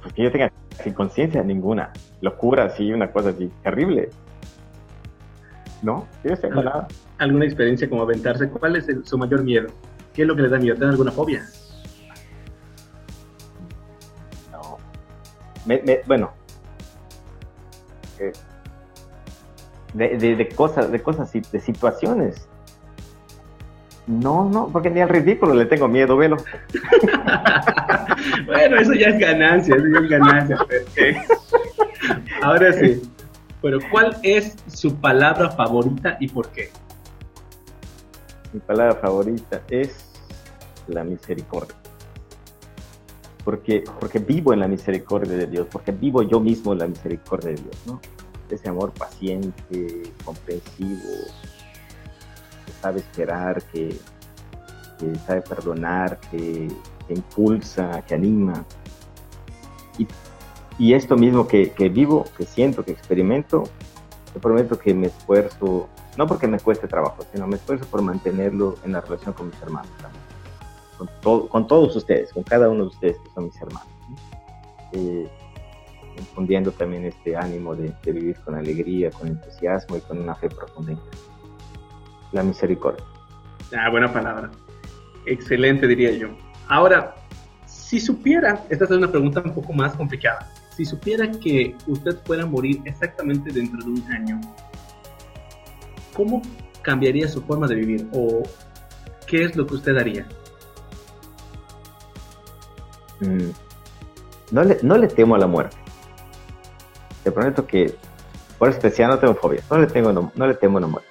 Pues 0.03 0.15
que 0.15 0.23
yo 0.25 0.31
tenga 0.31 0.53
sin 0.83 0.95
conciencia 0.95 1.43
ninguna. 1.43 1.93
Locura, 2.21 2.71
sí, 2.71 2.93
una 2.93 3.11
cosa 3.11 3.31
así 3.31 3.51
terrible. 3.63 4.11
¿No? 5.83 6.07
Yo 6.25 6.37
sé 6.37 6.51
nada. 6.51 6.89
¿Alguna 7.19 7.47
experiencia 7.47 7.89
como 7.89 8.03
aventarse? 8.03 8.49
¿Cuál 8.49 8.77
es 8.77 8.87
su 9.05 9.19
mayor 9.19 9.43
miedo? 9.43 9.69
¿Qué 10.15 10.23
es 10.23 10.29
lo 10.29 10.37
que 10.37 10.43
le 10.43 10.49
da 10.49 10.59
miedo? 10.59 10.77
¿Tiene 10.77 10.91
alguna 10.91 11.11
fobia? 11.11 11.45
No. 14.53 14.79
bueno, 16.07 16.33
de, 19.95 20.49
cosas, 20.55 20.91
de 20.91 21.03
cosas, 21.03 21.33
de 21.33 21.61
situaciones. 21.61 22.49
No, 24.07 24.49
no, 24.49 24.69
porque 24.73 24.91
ni 24.91 25.01
al 25.01 25.09
ridículo 25.09 25.55
le 25.55 25.67
tengo 25.67 25.87
miedo, 25.87 26.17
velo. 26.17 26.37
bueno, 28.47 28.79
eso 28.79 28.93
ya 28.95 29.09
es 29.09 29.19
ganancia, 29.19 29.77
eso 29.77 29.87
ya 29.87 29.99
es 30.01 30.09
ganancia. 30.09 30.59
Ahora 32.43 32.73
sí. 32.73 33.03
Pero, 33.63 33.79
¿cuál 33.91 34.17
es 34.23 34.57
su 34.67 34.97
palabra 34.97 35.51
favorita 35.51 36.17
y 36.19 36.29
por 36.29 36.49
qué? 36.49 36.71
Mi 38.53 38.61
palabra 38.61 38.95
favorita 38.95 39.63
es 39.69 40.11
la 40.89 41.05
misericordia. 41.05 41.77
Porque, 43.45 43.85
porque 44.01 44.19
vivo 44.19 44.53
en 44.53 44.61
la 44.61 44.69
misericordia 44.69 45.37
de 45.37 45.47
Dios, 45.47 45.67
porque 45.71 45.93
vivo 45.93 46.23
yo 46.23 46.41
mismo 46.41 46.73
en 46.73 46.79
la 46.79 46.87
misericordia 46.87 47.51
de 47.51 47.57
Dios, 47.57 47.77
¿no? 47.87 48.01
Ese 48.57 48.69
amor 48.69 48.93
paciente, 48.93 50.03
comprensivo, 50.25 51.11
que 52.67 52.73
sabe 52.81 53.01
esperar, 53.01 53.63
que, 53.65 53.97
sabe 55.27 55.43
perdonar, 55.43 56.19
que, 56.31 56.69
impulsa, 57.09 58.03
que 58.03 58.15
anima. 58.15 58.65
Y, 59.99 60.07
y 60.79 60.95
esto 60.95 61.17
mismo 61.17 61.49
que, 61.49 61.73
que, 61.73 61.89
vivo, 61.89 62.25
que 62.37 62.45
siento, 62.45 62.85
que 62.85 62.93
experimento, 62.93 63.65
te 64.33 64.39
prometo 64.39 64.79
que 64.79 64.95
me 64.95 65.09
esfuerzo, 65.09 65.89
no 66.17 66.27
porque 66.27 66.47
me 66.47 66.61
cueste 66.61 66.87
trabajo, 66.87 67.25
sino 67.33 67.47
me 67.47 67.57
esfuerzo 67.57 67.87
por 67.87 68.03
mantenerlo 68.03 68.77
en 68.85 68.93
la 68.93 69.01
relación 69.01 69.33
con 69.35 69.49
mis 69.49 69.61
hermanos. 69.61 69.91
Con, 71.23 71.49
con 71.49 71.67
todos 71.67 71.97
ustedes, 71.97 72.33
con 72.33 72.43
cada 72.43 72.69
uno 72.69 72.83
de 72.83 72.89
ustedes 72.89 73.17
que 73.19 73.31
son 73.35 73.45
mis 73.47 73.61
hermanos. 73.61 73.89
Eh, 74.93 75.29
infundiendo 76.21 76.71
también 76.71 77.05
este 77.05 77.37
ánimo 77.37 77.75
de, 77.75 77.93
de, 78.03 78.13
vivir 78.13 78.37
con 78.45 78.55
alegría, 78.55 79.11
con 79.11 79.29
entusiasmo 79.29 79.97
y 79.97 80.01
con 80.01 80.19
una 80.21 80.35
fe 80.35 80.49
profunda. 80.49 80.95
La 82.33 82.43
misericordia. 82.43 83.05
Ah, 83.77 83.91
buena 83.91 84.13
palabra. 84.13 84.51
Excelente, 85.27 85.87
diría 85.87 86.13
yo. 86.13 86.29
Ahora, 86.69 87.17
si 87.67 87.99
supiera, 87.99 88.65
esta 88.69 88.85
es 88.85 88.91
una 88.91 89.11
pregunta 89.11 89.43
un 89.45 89.55
poco 89.55 89.73
más 89.73 89.95
complicada, 89.95 90.49
si 90.77 90.85
supiera 90.85 91.31
que 91.31 91.77
usted 91.87 92.17
fuera 92.25 92.45
a 92.45 92.47
morir 92.47 92.81
exactamente 92.85 93.53
dentro 93.53 93.85
de 93.85 93.91
un 93.91 94.13
año, 94.13 94.41
¿cómo 96.15 96.41
cambiaría 96.83 97.29
su 97.29 97.43
forma 97.43 97.67
de 97.67 97.75
vivir? 97.75 98.09
¿O 98.13 98.43
qué 99.27 99.45
es 99.45 99.57
lo 99.57 99.67
que 99.67 99.75
usted 99.75 99.97
haría? 99.97 100.27
Mm, 103.21 103.51
no, 104.53 104.65
le, 104.65 104.79
no 104.83 104.97
le 104.97 105.09
temo 105.09 105.35
a 105.35 105.39
la 105.39 105.47
muerte. 105.47 105.77
Te 107.31 107.35
prometo 107.35 107.65
que, 107.65 107.95
por 108.59 108.71
especial, 108.71 109.09
no 109.09 109.21
tengo 109.21 109.37
fobia, 109.37 109.63
no 109.71 109.79
le, 109.79 109.87
tengo, 109.87 110.13
no, 110.13 110.33
no 110.35 110.47
le 110.49 110.55
temo 110.55 110.81
la 110.81 110.89
muerte. 110.89 111.09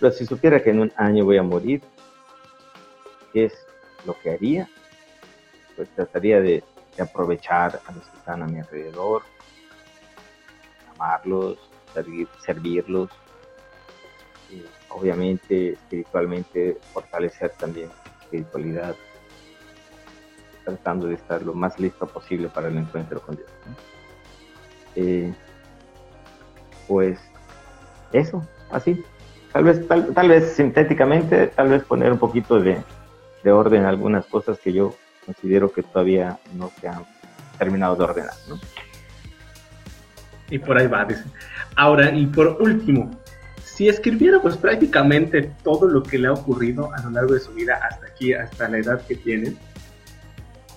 Pero 0.00 0.10
si 0.10 0.24
supiera 0.24 0.62
que 0.62 0.70
en 0.70 0.80
un 0.80 0.92
año 0.96 1.26
voy 1.26 1.36
a 1.36 1.42
morir, 1.42 1.82
¿qué 3.34 3.44
es 3.44 3.52
lo 4.06 4.16
que 4.18 4.30
haría? 4.30 4.66
pues 5.76 5.90
trataría 5.90 6.40
de, 6.40 6.64
aprovechar 6.98 7.80
a 7.86 7.92
los 7.92 8.02
que 8.06 8.16
están 8.16 8.42
a 8.42 8.46
mi 8.46 8.60
alrededor, 8.60 9.22
amarlos, 10.94 11.58
servirlos, 12.44 13.10
y 14.50 14.62
obviamente 14.88 15.72
espiritualmente 15.72 16.78
fortalecer 16.94 17.50
también 17.58 17.90
espiritualidad, 18.22 18.96
tratando 20.64 21.08
de 21.08 21.14
estar 21.14 21.42
lo 21.42 21.52
más 21.52 21.78
listo 21.78 22.06
posible 22.06 22.48
para 22.48 22.68
el 22.68 22.78
encuentro 22.78 23.20
con 23.20 23.36
Dios. 23.36 23.50
Eh, 24.96 25.32
pues 26.86 27.18
eso, 28.12 28.46
así. 28.70 29.02
Tal 29.52 29.64
vez, 29.64 29.86
tal, 29.86 30.28
vez 30.28 30.52
sintéticamente, 30.54 31.48
tal 31.48 31.68
vez 31.68 31.84
poner 31.84 32.10
un 32.10 32.18
poquito 32.18 32.58
de, 32.58 32.78
de 33.44 33.52
orden 33.52 33.82
en 33.82 33.86
algunas 33.86 34.24
cosas 34.26 34.58
que 34.58 34.72
yo 34.72 34.94
considero 35.26 35.70
que 35.70 35.82
todavía 35.82 36.38
no 36.54 36.70
se 36.80 36.88
han 36.88 37.04
terminado 37.58 37.96
de 37.96 38.04
ordenar. 38.04 38.34
¿no? 38.48 38.58
Y 40.50 40.58
por 40.58 40.78
ahí 40.78 40.86
va, 40.86 41.04
dice. 41.04 41.24
Ahora, 41.76 42.10
y 42.10 42.26
por 42.26 42.58
último, 42.60 43.10
si 43.62 43.88
escribiera 43.88 44.40
pues 44.40 44.56
prácticamente 44.56 45.50
todo 45.62 45.86
lo 45.88 46.02
que 46.02 46.18
le 46.18 46.28
ha 46.28 46.32
ocurrido 46.32 46.92
a 46.92 47.02
lo 47.02 47.10
largo 47.10 47.34
de 47.34 47.40
su 47.40 47.52
vida 47.52 47.80
hasta 47.82 48.06
aquí, 48.06 48.32
hasta 48.32 48.68
la 48.68 48.78
edad 48.78 49.06
que 49.06 49.16
tiene, 49.16 49.54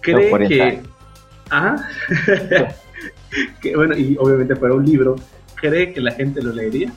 cree 0.02 0.48
que... 0.48 0.84
Ajá. 1.50 1.76
que, 3.62 3.76
bueno, 3.76 3.96
y 3.98 4.18
obviamente 4.20 4.56
para 4.56 4.74
un 4.74 4.86
libro, 4.86 5.16
¿cree 5.56 5.94
que 5.94 6.02
la 6.02 6.12
gente 6.12 6.42
lo 6.42 6.52
leería? 6.54 6.92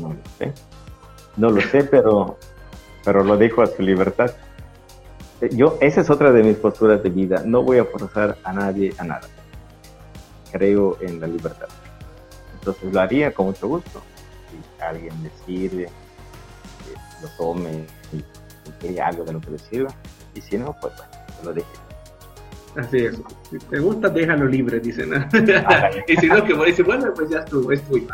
No 0.00 0.08
lo 0.08 0.20
sé. 0.38 0.52
No 1.36 1.50
lo 1.50 1.60
sé, 1.60 1.84
pero, 1.84 2.38
pero 3.04 3.22
lo 3.22 3.36
dejo 3.36 3.62
a 3.62 3.66
su 3.66 3.82
libertad. 3.82 4.32
Yo, 5.52 5.78
esa 5.80 6.00
es 6.00 6.10
otra 6.10 6.32
de 6.32 6.42
mis 6.42 6.56
posturas 6.56 7.02
de 7.02 7.10
vida. 7.10 7.42
No 7.44 7.62
voy 7.62 7.78
a 7.78 7.84
forzar 7.84 8.36
a 8.42 8.52
nadie 8.52 8.92
a 8.98 9.04
nada. 9.04 9.28
Creo 10.50 10.98
en 11.00 11.20
la 11.20 11.28
libertad. 11.28 11.68
Entonces 12.54 12.92
lo 12.92 13.00
haría 13.00 13.32
con 13.32 13.46
mucho 13.46 13.68
gusto. 13.68 14.02
Si 14.50 14.82
alguien 14.82 15.14
le 15.22 15.30
sirve, 15.46 15.84
que 15.84 17.22
lo 17.22 17.28
tome 17.36 17.86
y, 18.12 18.24
quiere 18.80 19.00
algo 19.00 19.24
de 19.24 19.32
lo 19.32 19.40
que 19.40 19.50
le 19.52 19.58
sirva. 19.58 19.94
Y 20.34 20.40
si 20.40 20.58
no, 20.58 20.74
pues 20.80 20.92
bueno, 20.96 21.12
lo 21.44 21.52
deje. 21.52 21.87
Así 22.78 22.96
es. 22.98 23.20
Si 23.50 23.58
te 23.58 23.78
gusta, 23.80 24.08
déjalo 24.08 24.46
libre, 24.46 24.80
dicen. 24.80 25.10
y 26.08 26.16
si 26.16 26.26
no, 26.26 26.44
que 26.44 26.54
dice, 26.66 26.82
bueno, 26.82 27.12
pues 27.14 27.28
ya 27.28 27.40
estuvo, 27.40 27.72
es 27.72 27.82
tuyo. 27.82 28.06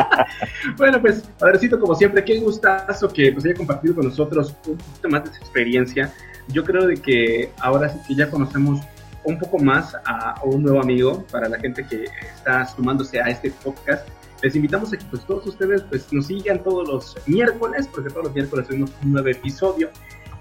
bueno, 0.76 1.00
pues, 1.00 1.22
Padrecito, 1.38 1.78
como 1.78 1.94
siempre, 1.94 2.24
qué 2.24 2.40
gustazo 2.40 3.08
que 3.08 3.32
pues, 3.32 3.44
haya 3.44 3.54
compartido 3.54 3.94
con 3.94 4.06
nosotros 4.06 4.54
un 4.66 4.76
poquito 4.76 5.08
más 5.08 5.24
de 5.24 5.30
su 5.30 5.42
experiencia 5.42 6.12
yo 6.48 6.64
creo 6.64 6.86
de 6.86 6.96
que 6.96 7.50
ahora 7.60 7.88
sí 7.88 7.98
que 8.06 8.14
ya 8.14 8.30
conocemos 8.30 8.80
un 9.24 9.38
poco 9.38 9.58
más 9.58 9.94
a, 10.04 10.40
un 10.44 10.62
nuevo 10.62 10.80
amigo 10.80 11.24
para 11.30 11.48
la 11.48 11.58
gente 11.58 11.86
que 11.86 12.04
está 12.34 12.66
sumándose 12.66 13.20
a 13.20 13.28
este 13.28 13.50
podcast. 13.50 14.06
Les 14.42 14.56
invitamos 14.56 14.92
a 14.92 14.96
que 14.96 15.04
pues 15.04 15.24
todos 15.24 15.46
ustedes 15.46 15.82
pues 15.82 16.12
nos 16.12 16.26
sigan 16.26 16.62
todos 16.62 16.88
los 16.88 17.16
miércoles, 17.26 17.88
porque 17.92 18.10
todos 18.10 18.24
los 18.24 18.34
miércoles 18.34 18.66
tenemos 18.66 18.90
un 19.04 19.12
nuevo 19.12 19.28
episodio 19.28 19.90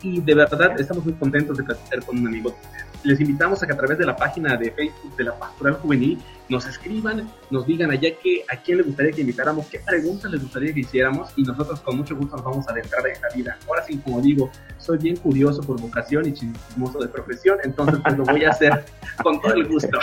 y 0.02 0.22
de 0.22 0.36
verdad 0.36 0.80
estamos 0.80 1.06
muy 1.06 1.14
contentos 1.14 1.58
de 1.58 1.64
platicar 1.64 2.04
con 2.06 2.18
un 2.18 2.28
amigo 2.28 2.56
les 3.04 3.20
invitamos 3.20 3.62
a 3.64 3.68
que 3.68 3.74
a 3.74 3.78
través 3.78 3.98
de 3.98 4.06
la 4.06 4.16
página 4.16 4.56
de 4.58 4.72
Facebook 4.72 5.16
de 5.16 5.24
la 5.24 5.38
Pastoral 5.38 5.76
Juvenil 5.76 6.22
nos 6.50 6.66
escriban, 6.68 7.32
nos 7.50 7.66
digan 7.66 7.92
allá 7.92 8.10
que, 8.22 8.44
a 8.50 8.58
quién 8.58 8.78
le 8.78 8.84
gustaría 8.84 9.12
que 9.12 9.22
invitáramos, 9.22 9.68
qué 9.68 9.80
preguntas 9.80 10.30
les 10.32 10.42
gustaría 10.42 10.74
que 10.74 10.82
hiciéramos 10.82 11.32
y 11.36 11.44
nosotros 11.44 11.80
con 11.82 11.98
mucho 11.98 12.16
gusto 12.16 12.36
nos 12.36 12.46
vamos 12.46 12.68
a 12.68 12.72
adentrar 12.72 13.08
en 13.08 13.22
la 13.22 13.30
vida. 13.34 13.58
Ahora 13.68 13.84
sí, 13.84 13.98
como 14.00 14.22
digo, 14.22 14.52
soy 14.78 14.98
bien 14.98 15.16
curioso 15.16 15.62
por 15.62 15.80
vocación 15.80 16.28
y 16.28 16.34
chismoso 16.34 17.00
de 17.00 17.08
profesión, 17.08 17.58
entonces 17.64 18.00
pues 18.04 18.18
lo 18.18 18.26
voy 18.26 18.44
a 18.44 18.50
hacer 18.50 18.86
con 19.24 19.42
todo 19.42 19.54
el 19.54 19.68
gusto. 19.68 19.98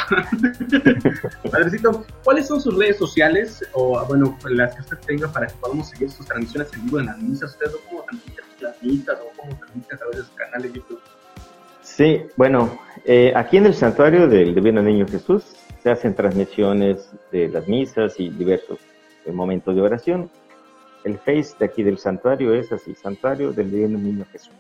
Padrecito, 1.51 2.05
¿cuáles 2.25 2.49
son 2.49 2.61
sus 2.61 2.77
redes 2.77 2.97
sociales 2.97 3.65
o, 3.75 4.05
bueno, 4.07 4.37
las 4.49 4.75
que 4.75 4.81
usted 4.81 4.99
tenga 5.07 5.31
para 5.31 5.47
que 5.47 5.55
podamos 5.55 5.91
seguir 5.91 6.11
sus 6.11 6.27
transmisiones 6.27 6.73
en 6.73 6.85
vivo 6.85 7.01
en 7.01 7.07
las 7.07 7.19
misas? 7.19 7.51
¿Usted 7.53 7.67
cómo 7.89 8.03
transmite 8.03 8.48
las 8.61 8.83
misas 8.83 9.19
o 9.21 9.41
cómo 9.41 9.57
transmite 9.57 9.95
a 9.95 9.99
través 9.99 10.17
de 10.17 10.23
su 10.25 10.35
canal 10.35 10.63
de 10.63 10.73
YouTube? 10.73 11.01
Sí, 11.83 12.23
bueno, 12.37 12.79
eh, 13.05 13.33
aquí 13.35 13.57
en 13.57 13.67
el 13.67 13.75
santuario 13.75 14.29
del 14.29 14.55
Divino 14.55 14.83
Niño 14.83 15.07
Jesús 15.09 15.57
se 15.83 15.91
hacen 15.91 16.15
transmisiones 16.15 17.11
de 17.33 17.49
las 17.49 17.67
misas 17.67 18.21
y 18.21 18.29
diversos 18.29 18.79
eh, 19.25 19.33
momentos 19.33 19.75
de 19.75 19.83
oración. 19.83 20.31
El 21.05 21.19
face 21.19 21.55
de 21.59 21.65
aquí 21.65 21.83
del 21.83 21.99
santuario 21.99 22.55
es 22.55 22.71
así, 22.73 22.95
Santuario 22.95 23.53
del 23.53 23.71
Divino 23.71 23.99
Niño 23.99 24.25
Jesús. 24.31 24.55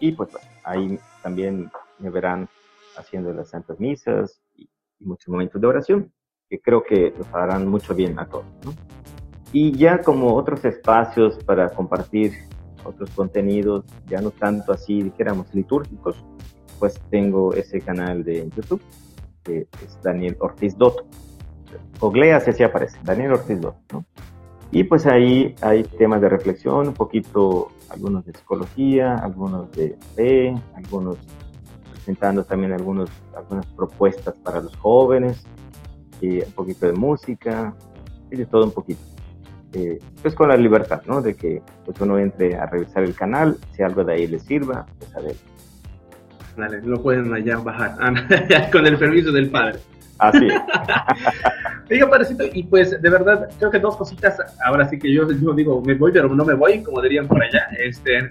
Y 0.00 0.12
pues 0.12 0.30
bueno, 0.32 0.48
ahí 0.64 0.98
también 1.22 1.70
me 1.98 2.10
verán 2.10 2.48
haciendo 2.96 3.32
las 3.32 3.50
santas 3.50 3.78
misas 3.78 4.40
y, 4.54 4.68
muchos 4.98 5.28
momentos 5.28 5.60
de 5.60 5.66
oración, 5.66 6.12
que 6.48 6.58
creo 6.58 6.82
que 6.82 7.12
nos 7.18 7.32
harán 7.34 7.68
mucho 7.68 7.94
bien 7.94 8.18
a 8.18 8.26
todos. 8.26 8.46
Y 9.52 9.72
ya 9.76 10.00
como 10.00 10.34
otros 10.34 10.64
espacios 10.64 11.42
para 11.44 11.68
compartir 11.68 12.32
otros 12.86 13.10
contenidos, 13.10 13.84
ya 14.06 14.20
no 14.20 14.30
tanto 14.30 14.72
así, 14.72 15.02
dijéramos, 15.02 15.54
litúrgicos, 15.54 16.16
pues 16.78 17.00
tengo 17.10 17.54
ese 17.54 17.80
canal 17.80 18.24
de 18.24 18.48
YouTube, 18.56 18.82
que 19.42 19.66
es 19.84 19.98
Daniel 20.02 20.36
Ortiz 20.40 20.76
Dotto. 20.76 21.04
Googleas 22.00 22.46
así 22.48 22.62
aparece, 22.62 22.98
Daniel 23.02 23.32
Ortiz 23.32 23.60
Dotto, 23.60 23.80
¿no? 23.92 24.04
Y 24.72 24.84
pues 24.84 25.06
ahí 25.06 25.54
hay 25.62 25.84
temas 25.84 26.20
de 26.20 26.28
reflexión, 26.28 26.88
un 26.88 26.94
poquito, 26.94 27.68
algunos 27.88 28.24
de 28.26 28.32
psicología, 28.32 29.14
algunos 29.14 29.70
de 29.72 29.96
fe, 30.14 30.54
algunos 30.74 31.16
presentando 31.92 32.44
también 32.44 32.72
algunos, 32.72 33.10
algunas 33.36 33.66
propuestas 33.66 34.34
para 34.38 34.60
los 34.60 34.76
jóvenes, 34.76 35.44
y 36.20 36.42
un 36.42 36.52
poquito 36.52 36.86
de 36.86 36.92
música, 36.92 37.74
y 38.30 38.36
de 38.36 38.46
todo 38.46 38.64
un 38.64 38.72
poquito. 38.72 39.00
Eh, 39.72 39.98
pues 40.22 40.34
con 40.34 40.48
la 40.48 40.56
libertad, 40.56 41.02
¿no? 41.06 41.20
De 41.20 41.34
que 41.34 41.60
pues 41.84 42.00
uno 42.00 42.18
entre 42.18 42.56
a 42.56 42.66
revisar 42.66 43.02
el 43.02 43.14
canal, 43.14 43.56
si 43.72 43.82
algo 43.82 44.04
de 44.04 44.14
ahí 44.14 44.26
le 44.26 44.38
sirva, 44.38 44.86
pues 44.98 45.14
a 45.16 45.20
ver, 45.20 45.36
Dale, 46.56 46.80
lo 46.82 47.02
pueden 47.02 47.32
allá 47.34 47.58
bajar. 47.58 47.96
Ah, 48.00 48.14
con 48.72 48.86
el 48.86 48.96
permiso 48.98 49.30
del 49.30 49.50
padre. 49.50 49.78
Así. 50.18 50.48
Diga, 51.88 52.08
padrecito, 52.08 52.44
y 52.52 52.62
pues 52.62 53.00
de 53.00 53.10
verdad, 53.10 53.48
creo 53.58 53.70
que 53.70 53.78
dos 53.78 53.96
cositas. 53.96 54.38
Ahora 54.64 54.88
sí 54.88 54.98
que 54.98 55.12
yo, 55.12 55.30
yo 55.30 55.52
digo, 55.52 55.82
me 55.82 55.94
voy, 55.94 56.12
pero 56.12 56.28
no 56.28 56.44
me 56.44 56.54
voy, 56.54 56.82
como 56.82 57.02
dirían 57.02 57.28
por 57.28 57.42
allá. 57.42 57.68
Este, 57.78 58.30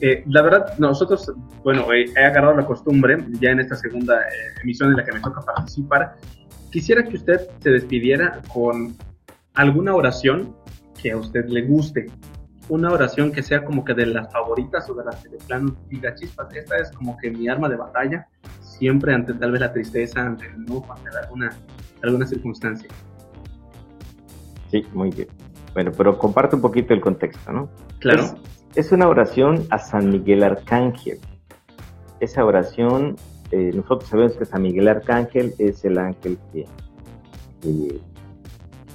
eh, 0.00 0.22
la 0.28 0.42
verdad, 0.42 0.78
nosotros, 0.78 1.32
bueno, 1.64 1.92
eh, 1.92 2.06
he 2.16 2.24
agarrado 2.24 2.56
la 2.56 2.64
costumbre, 2.64 3.18
ya 3.40 3.50
en 3.50 3.60
esta 3.60 3.76
segunda 3.76 4.20
eh, 4.22 4.60
emisión 4.62 4.90
en 4.90 4.96
la 4.96 5.04
que 5.04 5.12
me 5.12 5.20
toca 5.20 5.42
participar, 5.42 6.14
quisiera 6.70 7.02
que 7.02 7.16
usted 7.16 7.40
se 7.58 7.70
despidiera 7.70 8.40
con 8.52 8.96
alguna 9.54 9.94
oración 9.94 10.54
que 11.00 11.12
a 11.12 11.16
usted 11.16 11.46
le 11.46 11.62
guste, 11.62 12.06
una 12.68 12.92
oración 12.92 13.32
que 13.32 13.42
sea 13.42 13.64
como 13.64 13.84
que 13.84 13.94
de 13.94 14.06
las 14.06 14.32
favoritas 14.32 14.88
o 14.88 14.94
de 14.94 15.04
las 15.04 15.16
que 15.22 15.28
de 15.28 15.38
plano 15.38 15.76
diga 15.88 16.14
chispas, 16.14 16.54
esta 16.54 16.76
es 16.76 16.90
como 16.92 17.16
que 17.16 17.30
mi 17.30 17.48
arma 17.48 17.68
de 17.68 17.76
batalla, 17.76 18.28
siempre 18.60 19.14
ante 19.14 19.34
tal 19.34 19.52
vez 19.52 19.60
la 19.60 19.72
tristeza, 19.72 20.20
ante 20.20 20.46
el 20.46 20.54
enojo, 20.54 20.92
ante 20.92 21.08
alguna, 21.16 21.50
alguna 22.02 22.26
circunstancia. 22.26 22.88
Sí, 24.70 24.86
muy 24.92 25.10
bien. 25.10 25.28
Bueno, 25.74 25.90
pero 25.96 26.16
comparte 26.16 26.56
un 26.56 26.62
poquito 26.62 26.94
el 26.94 27.00
contexto, 27.00 27.52
¿no? 27.52 27.68
Claro. 27.98 28.22
Es, 28.22 28.86
es 28.86 28.92
una 28.92 29.08
oración 29.08 29.66
a 29.70 29.78
San 29.78 30.10
Miguel 30.10 30.44
Arcángel. 30.44 31.18
Esa 32.20 32.44
oración 32.44 33.16
eh, 33.52 33.72
nosotros 33.74 34.08
sabemos 34.08 34.36
que 34.36 34.44
San 34.44 34.62
Miguel 34.62 34.86
Arcángel 34.86 35.54
es 35.58 35.84
el 35.84 35.98
ángel 35.98 36.38
que, 36.52 36.66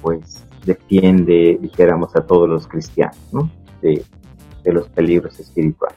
pues 0.00 0.45
defiende, 0.66 1.58
dijéramos, 1.60 2.14
a 2.16 2.26
todos 2.26 2.48
los 2.48 2.66
cristianos, 2.66 3.16
¿no? 3.32 3.50
De, 3.80 4.04
los 4.64 4.88
peligros 4.88 5.38
espirituales. 5.38 5.96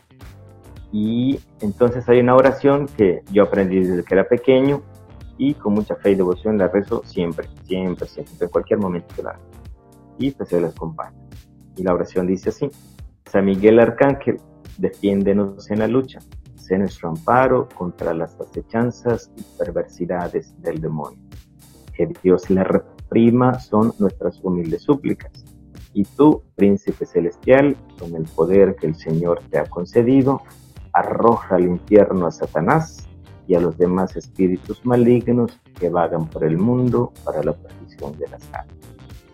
Y 0.91 1.39
entonces 1.59 2.07
hay 2.07 2.19
una 2.19 2.35
oración 2.35 2.85
que 2.85 3.23
yo 3.31 3.41
aprendí 3.41 3.79
desde 3.79 4.03
que 4.03 4.13
era 4.13 4.27
pequeño 4.27 4.83
y 5.39 5.55
con 5.55 5.73
mucha 5.73 5.95
fe 5.95 6.11
y 6.11 6.15
devoción 6.15 6.59
la 6.59 6.67
rezo 6.67 7.01
siempre, 7.03 7.47
siempre, 7.63 8.07
siempre, 8.07 8.35
en 8.39 8.49
cualquier 8.49 8.77
momento 8.77 9.07
que 9.15 9.23
la 9.23 9.31
hago. 9.31 9.43
Y 10.19 10.29
pues 10.29 10.49
se 10.49 10.61
las 10.61 10.75
comparto. 10.75 11.17
Y 11.77 11.83
la 11.83 11.95
oración 11.95 12.27
dice 12.27 12.49
así, 12.49 12.69
San 13.25 13.45
Miguel 13.45 13.79
Arcángel, 13.79 14.37
defiéndenos 14.77 15.71
en 15.71 15.79
la 15.79 15.87
lucha, 15.87 16.19
sé 16.55 16.77
nuestro 16.77 17.09
amparo 17.09 17.67
contra 17.73 18.13
las 18.13 18.39
acechanzas 18.39 19.31
y 19.35 19.41
perversidades 19.57 20.53
del 20.61 20.79
demonio. 20.79 21.19
Que 21.91 22.07
Dios 22.21 22.51
le 22.51 22.63
reprima 23.09 23.59
son 23.59 23.93
nuestras 23.99 24.39
humildes 24.43 24.83
súplicas. 24.83 25.31
Y 25.93 26.03
tú, 26.03 26.43
príncipe 26.55 27.05
celestial, 27.05 27.75
con 27.99 28.15
el 28.15 28.23
poder 28.23 28.75
que 28.75 28.87
el 28.87 28.95
Señor 28.95 29.41
te 29.49 29.57
ha 29.57 29.65
concedido, 29.65 30.41
arroja 30.93 31.55
al 31.55 31.63
infierno 31.63 32.27
a 32.27 32.31
Satanás 32.31 33.07
y 33.47 33.55
a 33.55 33.59
los 33.59 33.77
demás 33.77 34.15
espíritus 34.15 34.85
malignos 34.85 35.59
que 35.79 35.89
vagan 35.89 36.29
por 36.29 36.43
el 36.43 36.57
mundo 36.57 37.11
para 37.25 37.43
la 37.43 37.53
perdición 37.53 38.17
de 38.19 38.27
las 38.27 38.43
almas. 38.53 38.77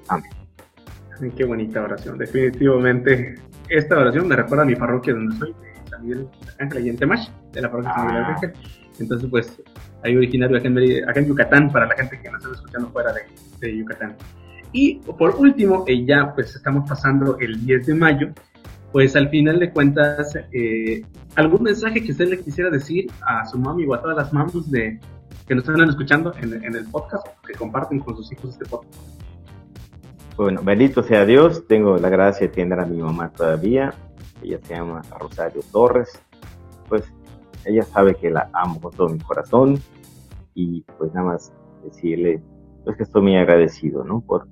Amén. 0.07 1.33
qué 1.35 1.43
bonita 1.43 1.83
oración. 1.83 2.17
Definitivamente, 2.17 3.35
esta 3.67 3.99
oración 3.99 4.27
me 4.29 4.37
recuerda 4.37 4.63
a 4.63 4.65
mi 4.65 4.75
parroquia 4.75 5.13
donde 5.13 5.35
soy, 5.37 5.53
de 5.53 5.89
San 5.89 6.03
Miguel 6.03 6.27
Ángel, 6.59 6.85
y 6.85 6.89
en 6.89 6.97
Temash, 6.97 7.29
de 7.51 7.61
la 7.61 7.69
parroquia 7.69 7.91
de 7.91 7.97
San 7.97 8.07
Miguel 8.07 8.23
ah. 8.23 8.33
Ángel. 8.33 8.53
Entonces, 8.99 9.29
pues, 9.29 9.61
hay 10.05 10.15
originario 10.15 10.57
acá 10.57 10.67
en, 10.67 11.09
acá 11.09 11.19
en, 11.19 11.27
Yucatán, 11.27 11.71
para 11.71 11.87
la 11.87 11.95
gente 11.95 12.19
que 12.21 12.29
nos 12.29 12.43
está 12.43 12.55
escuchando 12.55 12.89
fuera 12.89 13.11
de, 13.11 13.21
de 13.59 13.77
Yucatán. 13.77 14.15
Y 14.71 14.95
por 14.95 15.35
último, 15.35 15.85
eh, 15.87 16.05
ya 16.05 16.33
pues 16.35 16.55
estamos 16.55 16.87
pasando 16.87 17.37
el 17.39 17.65
10 17.65 17.87
de 17.87 17.93
mayo, 17.95 18.29
pues 18.91 19.15
al 19.15 19.29
final 19.29 19.59
de 19.59 19.71
cuentas, 19.71 20.37
eh, 20.51 21.01
algún 21.35 21.63
mensaje 21.63 22.03
que 22.03 22.11
usted 22.11 22.27
le 22.27 22.39
quisiera 22.39 22.69
decir 22.69 23.09
a 23.25 23.45
su 23.45 23.57
mami 23.57 23.85
o 23.85 23.93
a 23.93 24.01
todas 24.01 24.17
las 24.17 24.33
mamis 24.33 24.69
de, 24.69 24.99
que 25.47 25.55
nos 25.55 25.67
están 25.67 25.89
escuchando 25.89 26.33
en, 26.41 26.75
el 26.75 26.85
podcast, 26.85 27.25
que 27.47 27.53
comparten 27.53 27.99
con 27.99 28.17
sus 28.17 28.31
hijos 28.31 28.51
este 28.51 28.65
podcast. 28.65 29.01
Bueno, 30.35 30.61
bendito 30.63 31.03
sea 31.03 31.25
Dios, 31.25 31.65
tengo 31.67 31.97
la 31.97 32.09
gracia 32.09 32.47
de 32.47 32.53
tener 32.53 32.79
a 32.79 32.85
mi 32.85 33.01
mamá 33.01 33.29
todavía, 33.29 33.93
ella 34.43 34.59
se 34.61 34.75
llama 34.75 35.01
Rosario 35.17 35.61
Torres, 35.71 36.21
pues 36.89 37.03
ella 37.65 37.83
sabe 37.83 38.15
que 38.15 38.29
la 38.29 38.49
amo 38.53 38.79
con 38.79 38.91
todo 38.91 39.09
mi 39.09 39.19
corazón 39.19 39.79
y 40.53 40.81
pues 40.97 41.13
nada 41.13 41.27
más 41.27 41.53
decirle, 41.83 42.41
pues 42.83 42.97
que 42.97 43.03
estoy 43.03 43.21
muy 43.21 43.37
agradecido, 43.37 44.03
¿no? 44.03 44.21
Por, 44.21 44.47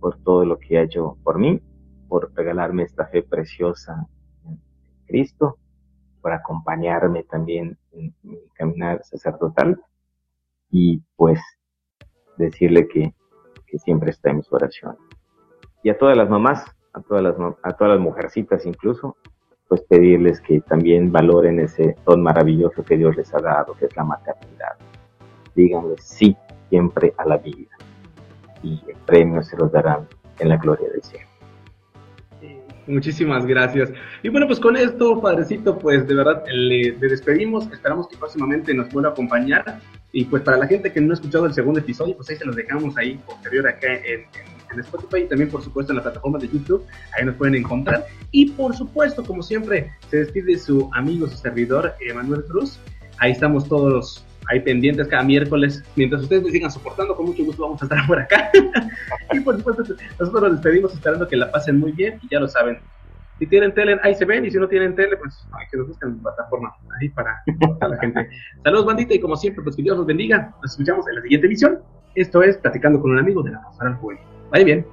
por 0.00 0.18
todo 0.18 0.44
lo 0.44 0.58
que 0.58 0.78
ha 0.78 0.82
hecho 0.82 1.16
por 1.22 1.38
mí 1.38 1.60
por 2.08 2.32
regalarme 2.34 2.84
esta 2.84 3.06
fe 3.06 3.22
preciosa 3.22 4.06
en 4.44 4.58
Cristo, 5.06 5.58
por 6.20 6.32
acompañarme 6.32 7.22
también 7.24 7.78
en 7.92 8.14
mi 8.22 8.38
caminar 8.54 9.04
sacerdotal 9.04 9.80
y 10.70 11.02
pues 11.16 11.40
decirle 12.36 12.88
que, 12.88 13.14
siempre 13.84 14.10
está 14.10 14.30
en 14.30 14.38
mis 14.38 14.50
oraciones. 14.50 14.98
Y 15.82 15.90
a 15.90 15.98
todas 15.98 16.16
las 16.16 16.30
mamás, 16.30 16.64
a 16.94 17.02
todas 17.02 17.22
las, 17.22 17.36
a 17.62 17.72
todas 17.74 17.92
las 17.94 18.00
mujercitas 18.00 18.64
incluso, 18.64 19.14
pues 19.68 19.82
pedirles 19.82 20.40
que 20.40 20.60
también 20.62 21.12
valoren 21.12 21.60
ese 21.60 21.94
don 22.06 22.22
maravilloso 22.22 22.82
que 22.82 22.96
Dios 22.96 23.16
les 23.16 23.32
ha 23.34 23.38
dado, 23.38 23.74
que 23.74 23.84
es 23.84 23.96
la 23.96 24.04
maternidad. 24.04 24.76
Díganle 25.54 25.96
sí 25.98 26.36
siempre 26.70 27.12
a 27.18 27.26
la 27.26 27.36
vida 27.36 27.76
y 28.62 28.82
el 28.88 28.96
premio 29.06 29.42
se 29.42 29.56
los 29.56 29.70
darán 29.70 30.08
en 30.38 30.48
la 30.48 30.56
gloria 30.56 30.88
del 30.88 31.02
cielo. 31.02 31.28
Muchísimas 32.86 33.44
gracias. 33.44 33.92
Y 34.22 34.30
bueno, 34.30 34.46
pues 34.46 34.58
con 34.58 34.74
esto, 34.74 35.20
padrecito, 35.20 35.78
pues 35.78 36.08
de 36.08 36.14
verdad 36.14 36.42
le, 36.50 36.92
despedimos. 36.92 37.70
Esperamos 37.70 38.08
que 38.08 38.16
próximamente 38.16 38.72
nos 38.72 38.90
vuelva 38.90 39.10
a 39.10 39.12
acompañar. 39.12 39.80
Y 40.10 40.24
pues 40.24 40.42
para 40.42 40.56
la 40.56 40.66
gente 40.66 40.90
que 40.90 41.00
no 41.00 41.10
ha 41.10 41.14
escuchado 41.14 41.44
el 41.44 41.52
segundo 41.52 41.80
episodio, 41.80 42.16
pues 42.16 42.30
ahí 42.30 42.36
se 42.36 42.46
los 42.46 42.56
dejamos 42.56 42.96
ahí 42.96 43.20
posterior 43.26 43.68
acá 43.68 43.92
en, 43.92 44.20
en, 44.20 44.57
Spotify 44.80 45.22
y 45.22 45.28
también 45.28 45.50
por 45.50 45.62
supuesto 45.62 45.92
en 45.92 45.96
la 45.96 46.02
plataforma 46.02 46.38
de 46.38 46.48
YouTube. 46.48 46.84
Ahí 47.16 47.24
nos 47.24 47.36
pueden 47.36 47.54
encontrar. 47.54 48.06
Y 48.30 48.50
por 48.50 48.74
supuesto, 48.74 49.24
como 49.24 49.42
siempre, 49.42 49.92
se 50.10 50.18
despide 50.18 50.58
su 50.58 50.90
amigo, 50.94 51.26
su 51.26 51.36
servidor, 51.36 51.94
Emanuel 52.00 52.44
Cruz. 52.44 52.78
Ahí 53.18 53.32
estamos 53.32 53.68
todos 53.68 54.24
hay 54.48 54.60
pendientes 54.60 55.06
cada 55.08 55.22
miércoles. 55.22 55.84
Mientras 55.94 56.22
ustedes 56.22 56.42
me 56.42 56.50
sigan 56.50 56.70
soportando, 56.70 57.14
con 57.14 57.26
mucho 57.26 57.44
gusto 57.44 57.62
vamos 57.62 57.80
a 57.82 57.84
estar 57.84 57.98
por 58.06 58.18
acá. 58.18 58.50
y 59.32 59.40
por 59.40 59.56
supuesto, 59.58 59.94
nosotros 60.18 60.42
nos 60.42 60.52
despedimos 60.52 60.94
esperando 60.94 61.28
que 61.28 61.36
la 61.36 61.50
pasen 61.50 61.78
muy 61.78 61.92
bien 61.92 62.18
y 62.22 62.28
ya 62.30 62.40
lo 62.40 62.48
saben. 62.48 62.78
Si 63.38 63.46
tienen 63.46 63.72
tele, 63.72 63.96
ahí 64.02 64.16
se 64.16 64.24
ven, 64.24 64.44
y 64.44 64.50
si 64.50 64.58
no 64.58 64.66
tienen 64.66 64.96
tele, 64.96 65.16
pues 65.16 65.46
hay 65.52 65.66
que 65.70 65.76
nos 65.76 65.86
busquen 65.86 66.08
en 66.08 66.18
plataforma 66.18 66.74
ahí 67.00 67.08
para, 67.10 67.40
para 67.78 67.94
la 67.94 68.00
gente. 68.00 68.28
Saludos, 68.64 68.86
bandita, 68.86 69.14
y 69.14 69.20
como 69.20 69.36
siempre, 69.36 69.62
pues 69.62 69.76
que 69.76 69.82
Dios 69.82 69.96
los 69.96 70.06
bendiga. 70.06 70.52
Nos 70.60 70.72
escuchamos 70.72 71.06
en 71.06 71.14
la 71.14 71.22
siguiente 71.22 71.46
emisión. 71.46 71.78
Esto 72.16 72.42
es 72.42 72.56
Platicando 72.56 73.00
con 73.00 73.12
un 73.12 73.18
amigo 73.18 73.44
de 73.44 73.52
la 73.52 73.62
Pastoral 73.62 73.94
Juvenil. 73.94 74.37
Vaya 74.50 74.64
bien. 74.64 74.86